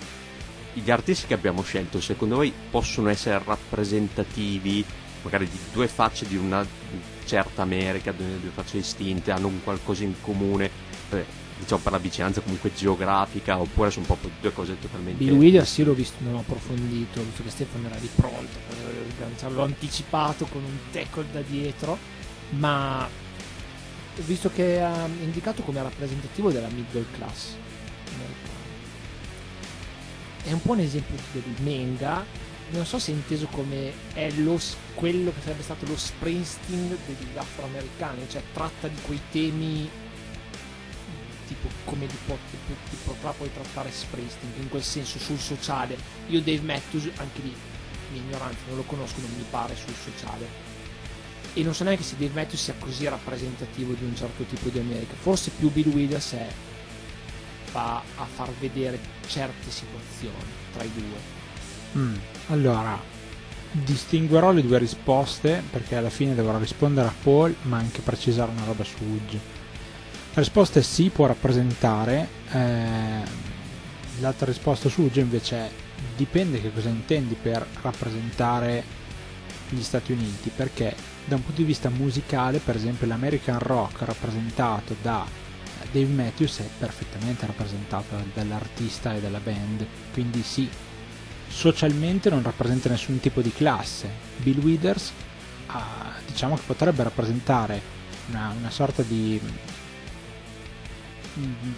gli 0.74 0.90
artisti 0.92 1.26
che 1.26 1.34
abbiamo 1.34 1.62
scelto, 1.62 2.00
secondo 2.00 2.36
voi 2.36 2.52
possono 2.70 3.08
essere 3.08 3.42
rappresentativi 3.44 4.84
magari 5.22 5.48
di 5.48 5.58
due 5.72 5.88
facce 5.88 6.28
di 6.28 6.36
una 6.36 6.64
certa 7.24 7.62
America, 7.62 8.12
due, 8.12 8.38
due 8.40 8.50
facce 8.50 8.76
distinte, 8.76 9.32
hanno 9.32 9.48
un 9.48 9.64
qualcosa 9.64 10.04
in 10.04 10.14
comune, 10.20 10.70
eh, 11.10 11.42
diciamo 11.58 11.80
per 11.82 11.92
la 11.92 11.98
vicinanza 11.98 12.40
comunque 12.40 12.72
geografica, 12.74 13.58
oppure 13.58 13.90
sono 13.90 14.06
proprio 14.06 14.30
due 14.40 14.52
cose 14.52 14.78
totalmente 14.78 15.22
Bill 15.24 15.36
Williams 15.36 15.76
io 15.78 15.84
l'ho 15.86 15.94
visto, 15.94 16.16
non 16.20 16.34
ho 16.34 16.40
approfondito, 16.40 17.22
visto 17.22 17.42
che 17.42 17.50
Stefano 17.50 17.86
era 17.86 17.96
di 17.96 18.08
pronto, 18.14 18.58
l'ho 19.48 19.62
anticipato 19.62 20.46
con 20.46 20.62
un 20.62 20.78
tackle 20.90 21.26
da 21.32 21.40
dietro, 21.40 21.98
ma 22.50 23.08
visto 24.24 24.50
che 24.50 24.78
è 24.78 25.06
indicato 25.22 25.62
come 25.62 25.82
rappresentativo 25.82 26.50
della 26.50 26.68
middle 26.68 27.04
class 27.16 27.56
è 30.44 30.52
un 30.52 30.60
po' 30.60 30.72
un 30.72 30.80
esempio 30.80 31.16
del 31.32 31.42
manga 31.60 32.24
non 32.70 32.84
so 32.84 32.98
se 32.98 33.12
è 33.12 33.14
inteso 33.14 33.46
come 33.46 33.92
è 34.14 34.30
lo, 34.36 34.58
quello 34.94 35.32
che 35.32 35.40
sarebbe 35.42 35.62
stato 35.62 35.86
lo 35.86 35.96
Springsteen 35.96 36.96
degli 37.06 37.36
afroamericani 37.36 38.26
cioè 38.28 38.42
tratta 38.52 38.88
di 38.88 38.96
quei 39.02 39.20
temi 39.30 39.88
tipo 41.46 41.68
come 41.84 42.06
di, 42.06 42.16
di 42.26 42.96
potrà 43.04 43.30
poi 43.30 43.52
trattare 43.52 43.90
Springsteen 43.90 44.52
in 44.60 44.68
quel 44.68 44.82
senso 44.82 45.18
sul 45.18 45.38
sociale 45.38 45.96
io 46.28 46.40
Dave 46.40 46.60
Matthews 46.60 47.10
anche 47.16 47.40
lì 47.42 47.54
mia 48.12 48.20
ignoranza 48.20 48.58
non 48.68 48.76
lo 48.76 48.82
conosco 48.82 49.20
non 49.20 49.30
mi 49.36 49.44
pare 49.48 49.74
sul 49.76 49.94
sociale 49.94 50.72
e 51.54 51.62
non 51.62 51.74
so 51.74 51.84
neanche 51.84 52.02
se 52.02 52.16
Dave 52.16 52.34
Matthews 52.34 52.62
sia 52.62 52.74
così 52.78 53.08
rappresentativo 53.08 53.92
di 53.92 54.04
un 54.04 54.16
certo 54.16 54.44
tipo 54.44 54.68
di 54.68 54.78
America 54.78 55.14
forse 55.18 55.50
più 55.50 55.70
Bill 55.70 55.92
Williams 55.92 56.32
è 56.32 56.48
va 57.74 58.00
a 58.16 58.24
far 58.24 58.50
vedere 58.60 59.00
certe 59.26 59.68
situazioni 59.68 60.44
tra 60.72 60.84
i 60.84 60.90
due. 60.94 62.02
Mm, 62.02 62.14
allora, 62.48 63.00
distinguerò 63.72 64.52
le 64.52 64.62
due 64.62 64.78
risposte 64.78 65.62
perché 65.70 65.96
alla 65.96 66.10
fine 66.10 66.36
dovrò 66.36 66.56
rispondere 66.58 67.08
a 67.08 67.14
Paul 67.22 67.54
ma 67.62 67.78
anche 67.78 68.00
precisare 68.00 68.52
una 68.52 68.64
roba 68.64 68.84
su 68.84 69.02
Udge. 69.02 69.53
La 70.34 70.40
risposta 70.40 70.80
è 70.80 70.82
sì, 70.82 71.10
può 71.10 71.26
rappresentare, 71.26 72.28
eh, 72.50 73.22
l'altra 74.18 74.46
risposta 74.46 74.88
su 74.88 75.02
Udge 75.02 75.20
invece 75.20 75.56
è 75.56 75.70
dipende 76.16 76.60
che 76.60 76.72
cosa 76.72 76.88
intendi 76.88 77.36
per 77.40 77.64
rappresentare 77.82 78.82
gli 79.68 79.82
Stati 79.82 80.10
Uniti 80.10 80.50
perché 80.54 80.94
da 81.24 81.36
un 81.36 81.44
punto 81.44 81.60
di 81.60 81.66
vista 81.66 81.88
musicale 81.88 82.58
per 82.58 82.76
esempio 82.76 83.06
l'American 83.06 83.58
rock 83.58 84.02
rappresentato 84.02 84.96
da 85.00 85.24
Dave 85.90 86.12
Matthews 86.12 86.58
è 86.58 86.68
perfettamente 86.78 87.46
rappresentato 87.46 88.16
dall'artista 88.34 89.14
e 89.14 89.20
dalla 89.20 89.38
band, 89.38 89.86
quindi 90.12 90.42
sì, 90.42 90.68
socialmente 91.48 92.28
non 92.28 92.42
rappresenta 92.42 92.88
nessun 92.88 93.20
tipo 93.20 93.40
di 93.40 93.52
classe. 93.52 94.10
Bill 94.38 94.60
Withers 94.60 95.12
ah, 95.66 96.14
diciamo 96.26 96.56
che 96.56 96.62
potrebbe 96.66 97.04
rappresentare 97.04 97.80
una, 98.30 98.52
una 98.58 98.70
sorta 98.70 99.02
di 99.02 99.40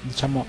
diciamo 0.03 0.47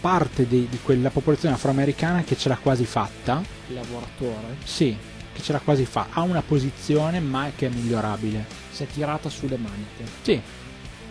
parte 0.00 0.46
di, 0.46 0.66
di, 0.68 0.78
quella 0.82 1.10
popolazione 1.10 1.54
afroamericana 1.54 2.22
che 2.22 2.36
ce 2.36 2.48
l'ha 2.48 2.56
quasi 2.56 2.84
fatta. 2.84 3.42
Il 3.68 3.74
lavoratore? 3.74 4.56
Sì, 4.64 4.96
che 5.32 5.42
ce 5.42 5.52
l'ha 5.52 5.60
quasi 5.60 5.84
fatta. 5.84 6.20
Ha 6.20 6.22
una 6.22 6.42
posizione 6.42 7.20
ma 7.20 7.50
che 7.54 7.66
è 7.66 7.70
migliorabile. 7.70 8.46
Si 8.70 8.82
è 8.82 8.86
tirata 8.86 9.28
sulle 9.28 9.56
maniche. 9.56 10.04
Sì, 10.22 10.40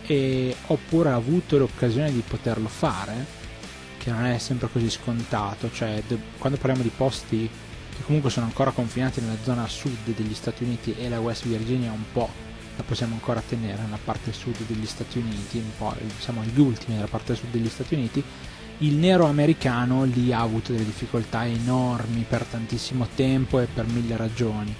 e, 0.09 0.55
oppure 0.67 1.09
ha 1.09 1.15
avuto 1.15 1.57
l'occasione 1.57 2.11
di 2.11 2.23
poterlo 2.27 2.67
fare, 2.67 3.37
che 3.99 4.09
non 4.09 4.25
è 4.25 4.39
sempre 4.39 4.67
così 4.71 4.89
scontato, 4.89 5.71
cioè 5.71 6.01
de- 6.07 6.17
quando 6.39 6.57
parliamo 6.57 6.81
di 6.81 6.91
posti 6.95 7.49
che 7.95 8.03
comunque 8.03 8.31
sono 8.31 8.47
ancora 8.47 8.71
confinati 8.71 9.21
nella 9.21 9.37
zona 9.43 9.67
sud 9.67 10.15
degli 10.15 10.33
Stati 10.33 10.63
Uniti 10.63 10.95
e 10.97 11.09
la 11.09 11.19
West 11.19 11.45
Virginia 11.45 11.91
un 11.91 12.03
po' 12.11 12.29
la 12.79 12.85
possiamo 12.85 13.15
ancora 13.15 13.43
tenere 13.45 13.81
nella 13.81 13.99
parte 14.01 14.31
sud 14.31 14.55
degli 14.65 14.85
Stati 14.85 15.17
Uniti, 15.17 15.61
diciamo 16.15 16.43
gli 16.43 16.59
ultimi 16.59 16.95
della 16.95 17.09
parte 17.09 17.35
sud 17.35 17.51
degli 17.51 17.67
Stati 17.67 17.93
Uniti, 17.93 18.23
il 18.79 18.95
nero 18.95 19.25
americano 19.25 20.05
lì 20.05 20.31
ha 20.31 20.39
avuto 20.39 20.71
delle 20.71 20.85
difficoltà 20.85 21.45
enormi 21.45 22.25
per 22.27 22.43
tantissimo 22.45 23.09
tempo 23.13 23.59
e 23.59 23.65
per 23.65 23.85
mille 23.85 24.15
ragioni. 24.15 24.73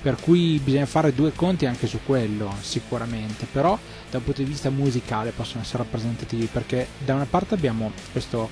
Per 0.00 0.16
cui 0.16 0.58
bisogna 0.64 0.86
fare 0.86 1.14
due 1.14 1.32
conti 1.32 1.66
anche 1.66 1.86
su 1.86 2.00
quello 2.04 2.52
sicuramente. 2.60 3.46
Però 3.52 3.78
un 4.10 4.24
punto 4.24 4.42
di 4.42 4.48
vista 4.48 4.70
musicale 4.70 5.30
possono 5.30 5.62
essere 5.62 5.82
rappresentativi 5.84 6.46
perché 6.46 6.88
da 7.04 7.14
una 7.14 7.26
parte 7.28 7.54
abbiamo 7.54 7.92
questo 8.10 8.48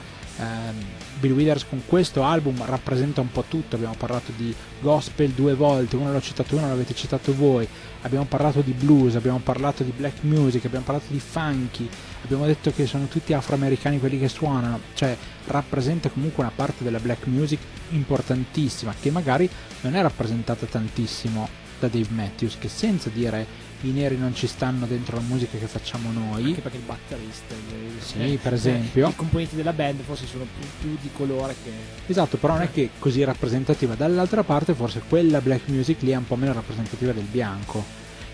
Bill 1.20 1.32
Withers 1.32 1.66
con 1.68 1.82
questo 1.84 2.22
album 2.24 2.64
rappresenta 2.64 3.20
un 3.20 3.30
po' 3.30 3.44
tutto, 3.46 3.76
abbiamo 3.76 3.94
parlato 3.96 4.32
di 4.34 4.54
gospel 4.80 5.30
due 5.32 5.54
volte, 5.54 5.96
uno 5.96 6.12
l'ho 6.12 6.20
citato 6.20 6.56
uno 6.56 6.66
l'avete 6.66 6.94
citato 6.94 7.34
voi, 7.34 7.68
abbiamo 8.02 8.24
parlato 8.24 8.62
di 8.62 8.72
blues, 8.72 9.16
abbiamo 9.16 9.38
parlato 9.38 9.82
di 9.82 9.92
black 9.94 10.22
music, 10.22 10.64
abbiamo 10.64 10.86
parlato 10.86 11.12
di 11.12 11.20
funky, 11.20 11.86
abbiamo 12.24 12.46
detto 12.46 12.72
che 12.72 12.86
sono 12.86 13.04
tutti 13.06 13.34
afroamericani 13.34 13.98
quelli 13.98 14.18
che 14.18 14.28
suonano, 14.28 14.80
cioè 14.94 15.14
rappresenta 15.46 16.08
comunque 16.08 16.42
una 16.42 16.52
parte 16.54 16.84
della 16.84 17.00
black 17.00 17.26
music 17.26 17.60
importantissima 17.90 18.94
che 18.98 19.10
magari 19.10 19.48
non 19.82 19.94
è 19.94 20.00
rappresentata 20.00 20.64
tantissimo 20.64 21.48
da 21.78 21.88
Dave 21.88 22.08
Matthews 22.10 22.56
che 22.58 22.68
senza 22.68 23.10
dire 23.10 23.68
i 23.82 23.90
neri 23.92 24.16
non 24.18 24.34
ci 24.34 24.46
stanno 24.46 24.86
dentro 24.86 25.16
la 25.16 25.22
musica 25.22 25.56
che 25.58 25.66
facciamo 25.66 26.10
noi 26.12 26.44
Anche 26.44 26.60
perché 26.60 26.76
il 26.78 26.84
batterista, 26.84 27.54
il- 27.54 28.02
Sì, 28.02 28.32
eh, 28.34 28.36
per 28.36 28.52
eh, 28.52 28.56
esempio. 28.56 29.08
i 29.08 29.14
componenti 29.14 29.56
della 29.56 29.72
band 29.72 30.00
forse 30.02 30.26
sono 30.26 30.46
più, 30.58 30.66
più 30.80 30.98
di 31.00 31.10
colore 31.14 31.54
che. 31.62 31.70
Esatto, 32.06 32.36
però 32.36 32.54
non 32.54 32.62
è 32.62 32.70
che 32.70 32.90
così 32.98 33.24
rappresentativa. 33.24 33.94
Dall'altra 33.94 34.42
parte 34.42 34.74
forse 34.74 35.02
quella 35.08 35.40
black 35.40 35.68
music 35.68 36.02
lì 36.02 36.10
è 36.10 36.16
un 36.16 36.26
po' 36.26 36.36
meno 36.36 36.52
rappresentativa 36.52 37.12
del 37.12 37.24
bianco, 37.24 37.84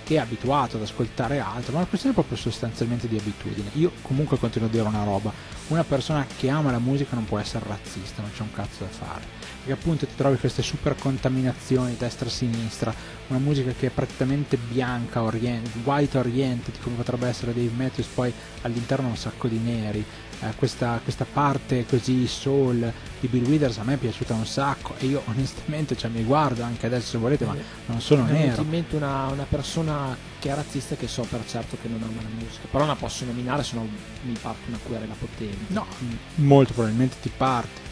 che 0.04 0.14
è 0.14 0.18
abituato 0.18 0.76
ad 0.76 0.82
ascoltare 0.82 1.38
altro, 1.40 1.72
ma 1.72 1.78
è 1.78 1.80
una 1.80 1.86
questione 1.86 2.14
proprio 2.14 2.36
sostanzialmente 2.36 3.08
di 3.08 3.16
abitudine. 3.18 3.70
Io 3.74 3.92
comunque 4.02 4.38
continuo 4.38 4.68
a 4.68 4.70
dire 4.70 4.84
una 4.86 5.02
roba, 5.04 5.32
una 5.68 5.84
persona 5.84 6.26
che 6.36 6.48
ama 6.48 6.70
la 6.70 6.78
musica 6.78 7.14
non 7.14 7.24
può 7.24 7.38
essere 7.38 7.64
razzista, 7.66 8.22
non 8.22 8.30
c'è 8.32 8.42
un 8.42 8.52
cazzo 8.52 8.84
da 8.84 8.88
fare. 8.88 9.35
Perché 9.66 9.80
appunto 9.82 10.06
ti 10.06 10.14
trovi 10.14 10.36
queste 10.36 10.62
super 10.62 10.94
contaminazioni 10.94 11.96
destra-sinistra, 11.98 12.94
una 13.26 13.40
musica 13.40 13.72
che 13.72 13.88
è 13.88 13.90
praticamente 13.90 14.56
bianca, 14.56 15.22
orient- 15.22 15.68
white 15.82 16.16
oriented, 16.18 16.78
come 16.80 16.94
potrebbe 16.94 17.26
essere 17.26 17.52
Dave 17.52 17.72
Matthews, 17.74 18.06
poi 18.14 18.32
all'interno 18.62 19.08
un 19.08 19.16
sacco 19.16 19.48
di 19.48 19.58
neri. 19.58 20.04
Eh, 20.40 20.54
questa, 20.54 21.00
questa 21.02 21.24
parte 21.24 21.84
così 21.84 22.28
soul 22.28 22.92
di 23.18 23.26
Bill 23.26 23.44
Withers 23.46 23.78
a 23.78 23.84
me 23.84 23.94
è 23.94 23.96
piaciuta 23.96 24.34
un 24.34 24.44
sacco 24.44 24.94
e 24.98 25.06
io 25.06 25.22
onestamente 25.26 25.96
cioè, 25.96 26.10
mi 26.10 26.22
guardo 26.24 26.62
anche 26.62 26.84
adesso 26.84 27.06
se 27.06 27.16
volete 27.16 27.46
ma 27.46 27.56
non 27.86 28.02
sono 28.02 28.24
Mi 28.24 28.32
nero 28.32 28.60
in 28.60 28.68
mente 28.68 28.96
una, 28.96 29.28
una 29.28 29.46
persona 29.48 30.14
che 30.38 30.50
è 30.50 30.54
razzista 30.54 30.94
che 30.94 31.08
so 31.08 31.22
per 31.22 31.40
certo 31.46 31.78
che 31.80 31.88
non 31.88 32.02
ama 32.02 32.20
la 32.20 32.28
musica, 32.38 32.66
però 32.70 32.80
non 32.80 32.88
la 32.88 32.96
posso 32.96 33.24
nominare, 33.24 33.62
se 33.64 33.76
no 33.76 33.88
mi 34.24 34.36
parte 34.38 34.68
una 34.68 34.78
querela 34.86 35.14
potente. 35.18 35.56
no 35.68 35.86
molto 36.34 36.74
probabilmente 36.74 37.16
ti 37.22 37.30
parte 37.34 37.85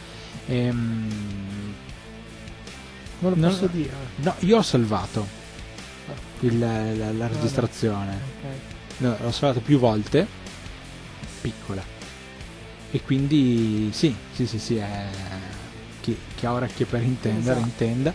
Ehm, 0.46 1.08
non 3.20 3.30
lo 3.32 3.36
non- 3.40 3.50
posso 3.50 3.66
dire. 3.66 3.92
no 4.16 4.34
io 4.40 4.58
ho 4.58 4.62
salvato 4.62 5.26
il- 6.40 6.58
la, 6.58 7.12
la 7.12 7.26
registrazione. 7.28 8.12
Ok. 8.12 8.48
No, 8.98 9.16
l'ho 9.20 9.30
salvato 9.32 9.60
più 9.60 9.78
volte. 9.78 10.26
Piccola. 11.40 11.82
E 12.90 13.02
quindi 13.02 13.90
sì 13.92 14.14
sì 14.32 14.46
sì 14.46 14.58
sì 14.58 14.76
è... 14.76 15.06
chi, 16.00 16.16
chi 16.36 16.46
ha 16.46 16.52
orecchie 16.52 16.86
per 16.86 17.02
intendere 17.02 17.56
Esatto. 17.60 17.64
intenda. 17.66 18.14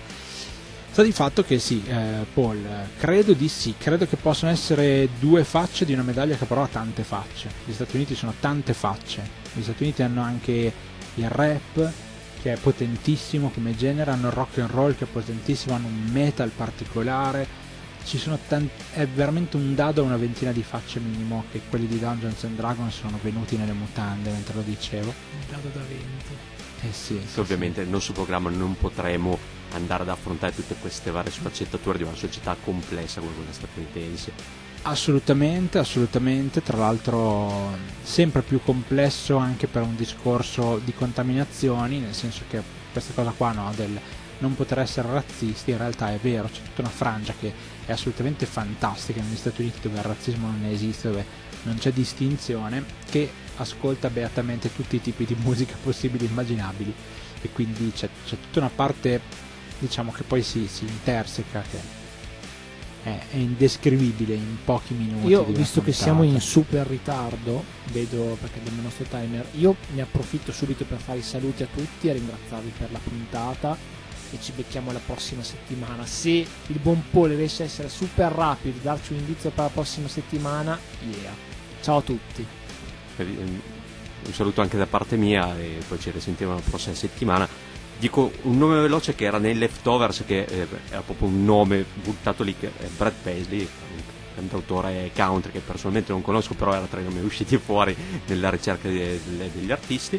Sta 0.92 1.04
di 1.04 1.12
fatto 1.12 1.44
che 1.44 1.60
sì 1.60 1.84
eh, 1.88 2.26
Paul 2.34 2.58
credo 2.98 3.34
di 3.34 3.48
sì 3.48 3.76
credo 3.78 4.08
che 4.08 4.16
possano 4.16 4.52
essere 4.52 5.08
due 5.20 5.44
facce 5.44 5.86
di 5.86 5.94
una 5.94 6.02
medaglia 6.02 6.36
che 6.36 6.46
però 6.46 6.64
ha 6.64 6.68
tante 6.68 7.04
facce. 7.04 7.50
Gli 7.66 7.74
Stati 7.74 7.96
Uniti 7.96 8.16
sono 8.16 8.34
tante 8.40 8.74
facce. 8.74 9.22
Gli 9.54 9.62
Stati 9.62 9.84
Uniti 9.84 10.02
hanno 10.04 10.22
anche 10.22 10.74
il 11.16 11.30
rap 11.30 11.92
che 12.42 12.54
è 12.54 12.58
potentissimo 12.58 13.50
come 13.50 13.76
genere 13.76 14.12
hanno 14.12 14.28
il 14.28 14.34
rock 14.34 14.60
and 14.60 14.70
roll 14.70 14.96
che 14.96 15.06
è 15.06 15.08
potentissimo 15.08 15.76
hanno 15.76 15.88
un 15.88 16.10
metal 16.12 16.50
particolare 16.50 17.68
ci 18.10 18.18
sono 18.18 18.40
tanti, 18.48 18.72
è 18.94 19.06
veramente 19.08 19.56
un 19.56 19.76
dado 19.76 20.02
a 20.02 20.06
una 20.06 20.18
ventina 20.18 20.52
di 20.52 20.64
facce 20.64 21.00
minimo 21.00 21.46
che 21.52 21.62
quelli 21.70 21.86
di 21.86 22.00
Dungeons 22.00 22.44
and 22.44 22.56
Dragons 22.56 22.96
sono 22.96 23.20
venuti 23.22 23.56
nelle 23.56 23.74
mutande 23.74 24.32
mentre 24.32 24.56
lo 24.56 24.62
dicevo. 24.62 25.10
Un 25.10 25.46
dado 25.48 25.70
da 25.72 25.82
20. 25.82 26.06
Eh 26.82 26.94
sì, 26.94 27.20
Che 27.32 27.40
ovviamente 27.40 27.82
nel 27.82 27.90
nostro 27.90 28.14
programma 28.14 28.50
non 28.50 28.76
potremo 28.78 29.38
andare 29.74 30.04
ad 30.04 30.10
affrontare 30.10 30.56
tutte 30.56 30.76
queste 30.76 31.12
varie 31.12 31.30
sfaccettature 31.30 31.98
di 31.98 32.04
una 32.04 32.16
società 32.16 32.56
complessa 32.60 33.20
come 33.20 33.34
quella 33.36 33.52
statunitense. 33.52 34.32
Assolutamente, 34.84 35.78
assolutamente, 35.78 36.64
tra 36.64 36.78
l'altro 36.78 37.78
sempre 38.02 38.42
più 38.42 38.62
complesso 38.64 39.36
anche 39.36 39.68
per 39.68 39.84
un 39.84 39.96
discorso 39.96 40.80
di 40.84 40.94
contaminazioni, 40.94 42.00
nel 42.00 42.14
senso 42.14 42.44
che 42.50 42.62
questa 42.92 43.14
cosa 43.14 43.32
qua 43.36 43.52
no, 43.52 43.72
del 43.76 44.00
non 44.40 44.56
poter 44.56 44.80
essere 44.80 45.12
razzisti 45.12 45.72
in 45.72 45.78
realtà 45.78 46.14
è 46.14 46.18
vero, 46.18 46.48
c'è 46.48 46.62
tutta 46.62 46.82
una 46.82 46.90
frangia 46.90 47.34
che 47.38 47.54
è 47.86 47.92
assolutamente 47.92 48.46
fantastica 48.46 49.22
negli 49.22 49.36
Stati 49.36 49.62
Uniti 49.62 49.80
dove 49.82 49.98
il 49.98 50.04
razzismo 50.04 50.48
non 50.48 50.64
esiste, 50.66 51.10
dove 51.10 51.26
non 51.64 51.78
c'è 51.78 51.92
distinzione, 51.92 52.84
che 53.10 53.30
ascolta 53.58 54.10
beatamente 54.10 54.74
tutti 54.74 54.96
i 54.96 55.02
tipi 55.02 55.26
di 55.26 55.36
musica 55.44 55.76
possibili 55.84 56.26
e 56.26 56.30
immaginabili. 56.30 56.94
E 57.42 57.50
quindi 57.52 57.92
c'è, 57.94 58.10
c'è 58.26 58.38
tutta 58.40 58.60
una 58.60 58.72
parte 58.74 59.22
diciamo 59.78 60.12
che 60.12 60.24
poi 60.24 60.42
si, 60.42 60.68
si 60.68 60.86
interseca 60.86 61.64
che 61.70 61.99
è, 63.04 63.20
è 63.32 63.36
indescrivibile 63.36 64.34
in 64.34 64.58
pochi 64.64 64.94
minuti. 64.94 65.28
Io, 65.28 65.44
visto 65.46 65.82
che 65.82 65.92
siamo 65.92 66.24
in 66.24 66.40
super 66.40 66.86
ritardo, 66.86 67.64
vedo 67.92 68.38
perché 68.40 68.60
abbiamo 68.60 68.78
il 68.78 68.84
nostro 68.84 69.06
timer, 69.06 69.46
io 69.58 69.76
ne 69.94 70.02
approfitto 70.02 70.52
subito 70.52 70.86
per 70.86 71.00
fare 71.00 71.20
i 71.20 71.24
saluti 71.24 71.64
a 71.64 71.68
tutti 71.74 72.08
e 72.08 72.14
ringraziarvi 72.14 72.72
per 72.78 72.92
la 72.92 73.00
puntata 73.00 73.78
e 74.32 74.38
ci 74.42 74.52
becchiamo 74.52 74.92
la 74.92 75.02
prossima 75.04 75.44
settimana. 75.44 76.06
Se 76.06 76.30
il 76.30 76.80
buon 76.82 77.04
Paul 77.10 77.30
riesce 77.30 77.64
a 77.64 77.66
essere 77.66 77.90
super 77.90 78.32
rapido 78.32 78.78
e 78.78 78.82
darci 78.82 79.14
un 79.14 79.20
indizio 79.20 79.50
per 79.50 79.66
la 79.66 79.70
prossima 79.70 80.08
settimana, 80.08 80.78
yeah. 81.22 81.34
Ciao 81.82 81.98
a 81.98 82.02
tutti. 82.02 82.46
Un 83.18 84.34
saluto 84.34 84.62
anche 84.62 84.78
da 84.78 84.86
parte 84.86 85.16
mia 85.16 85.58
e 85.58 85.78
poi 85.88 86.00
ci 86.00 86.12
risentiamo 86.12 86.54
la 86.54 86.62
prossima 86.62 86.94
settimana. 86.94 87.48
Dico 88.00 88.32
un 88.44 88.58
nome 88.58 88.80
veloce 88.80 89.14
che 89.14 89.26
era 89.26 89.40
nei 89.40 89.58
Leftovers, 89.58 90.24
che 90.26 90.44
eh, 90.44 90.68
era 90.90 91.02
proprio 91.02 91.28
un 91.28 91.44
nome 91.44 91.84
buttato 92.02 92.44
lì, 92.44 92.56
che 92.58 92.72
è 92.78 92.86
Brad 92.96 93.12
Paisley, 93.22 93.60
un 93.60 94.02
cantautore 94.36 95.12
country 95.14 95.52
che 95.52 95.60
personalmente 95.60 96.14
non 96.14 96.22
conosco, 96.22 96.54
però 96.54 96.74
era 96.74 96.86
tra 96.86 97.02
i 97.02 97.04
nomi 97.04 97.20
usciti 97.20 97.58
fuori 97.60 97.94
nella 98.28 98.50
ricerca 98.50 98.88
de- 98.88 99.20
de- 99.22 99.52
degli 99.54 99.70
artisti. 99.70 100.18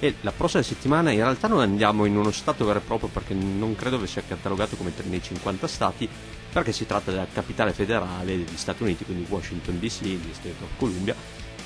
E 0.00 0.14
la 0.22 0.32
prossima 0.32 0.62
settimana 0.62 1.10
in 1.10 1.18
realtà 1.18 1.48
non 1.48 1.60
andiamo 1.60 2.06
in 2.06 2.16
uno 2.16 2.30
stato 2.30 2.64
vero 2.64 2.78
e 2.78 2.82
proprio 2.82 3.10
perché 3.10 3.34
non 3.34 3.76
credo 3.76 4.00
che 4.00 4.06
sia 4.06 4.22
catalogato 4.26 4.76
come 4.76 4.94
nei 5.02 5.22
50 5.22 5.66
stati, 5.66 6.08
perché 6.50 6.72
si 6.72 6.86
tratta 6.86 7.10
della 7.10 7.26
capitale 7.30 7.74
federale 7.74 8.24
degli 8.24 8.56
Stati 8.56 8.84
Uniti, 8.84 9.04
quindi 9.04 9.26
Washington 9.28 9.78
DC, 9.78 10.00
di 10.00 10.30
State 10.32 10.54
of 10.62 10.70
Columbia. 10.78 11.14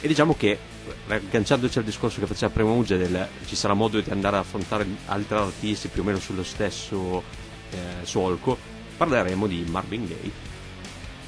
E 0.04 0.08
diciamo 0.08 0.34
che, 0.34 0.58
agganciandoci 1.06 1.78
al 1.78 1.84
discorso 1.84 2.18
che 2.18 2.26
faceva 2.26 2.52
prima 2.52 2.72
Uge, 2.72 2.98
del 2.98 3.28
ci 3.46 3.54
sarà 3.54 3.72
modo 3.72 4.00
di 4.00 4.10
andare 4.10 4.34
ad 4.34 4.42
affrontare 4.42 4.84
altri 5.06 5.36
artisti 5.36 5.86
più 5.86 6.02
o 6.02 6.04
meno 6.04 6.18
sullo 6.18 6.42
stesso 6.42 7.22
eh, 7.70 8.04
solco, 8.04 8.58
parleremo 8.96 9.46
di 9.46 9.64
Marvin 9.68 10.04
Gaye. 10.06 10.32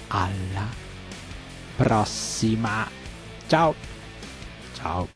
alla 0.07 0.67
prossima. 1.75 2.87
Ciao! 3.47 3.75
Ciao! 4.75 5.07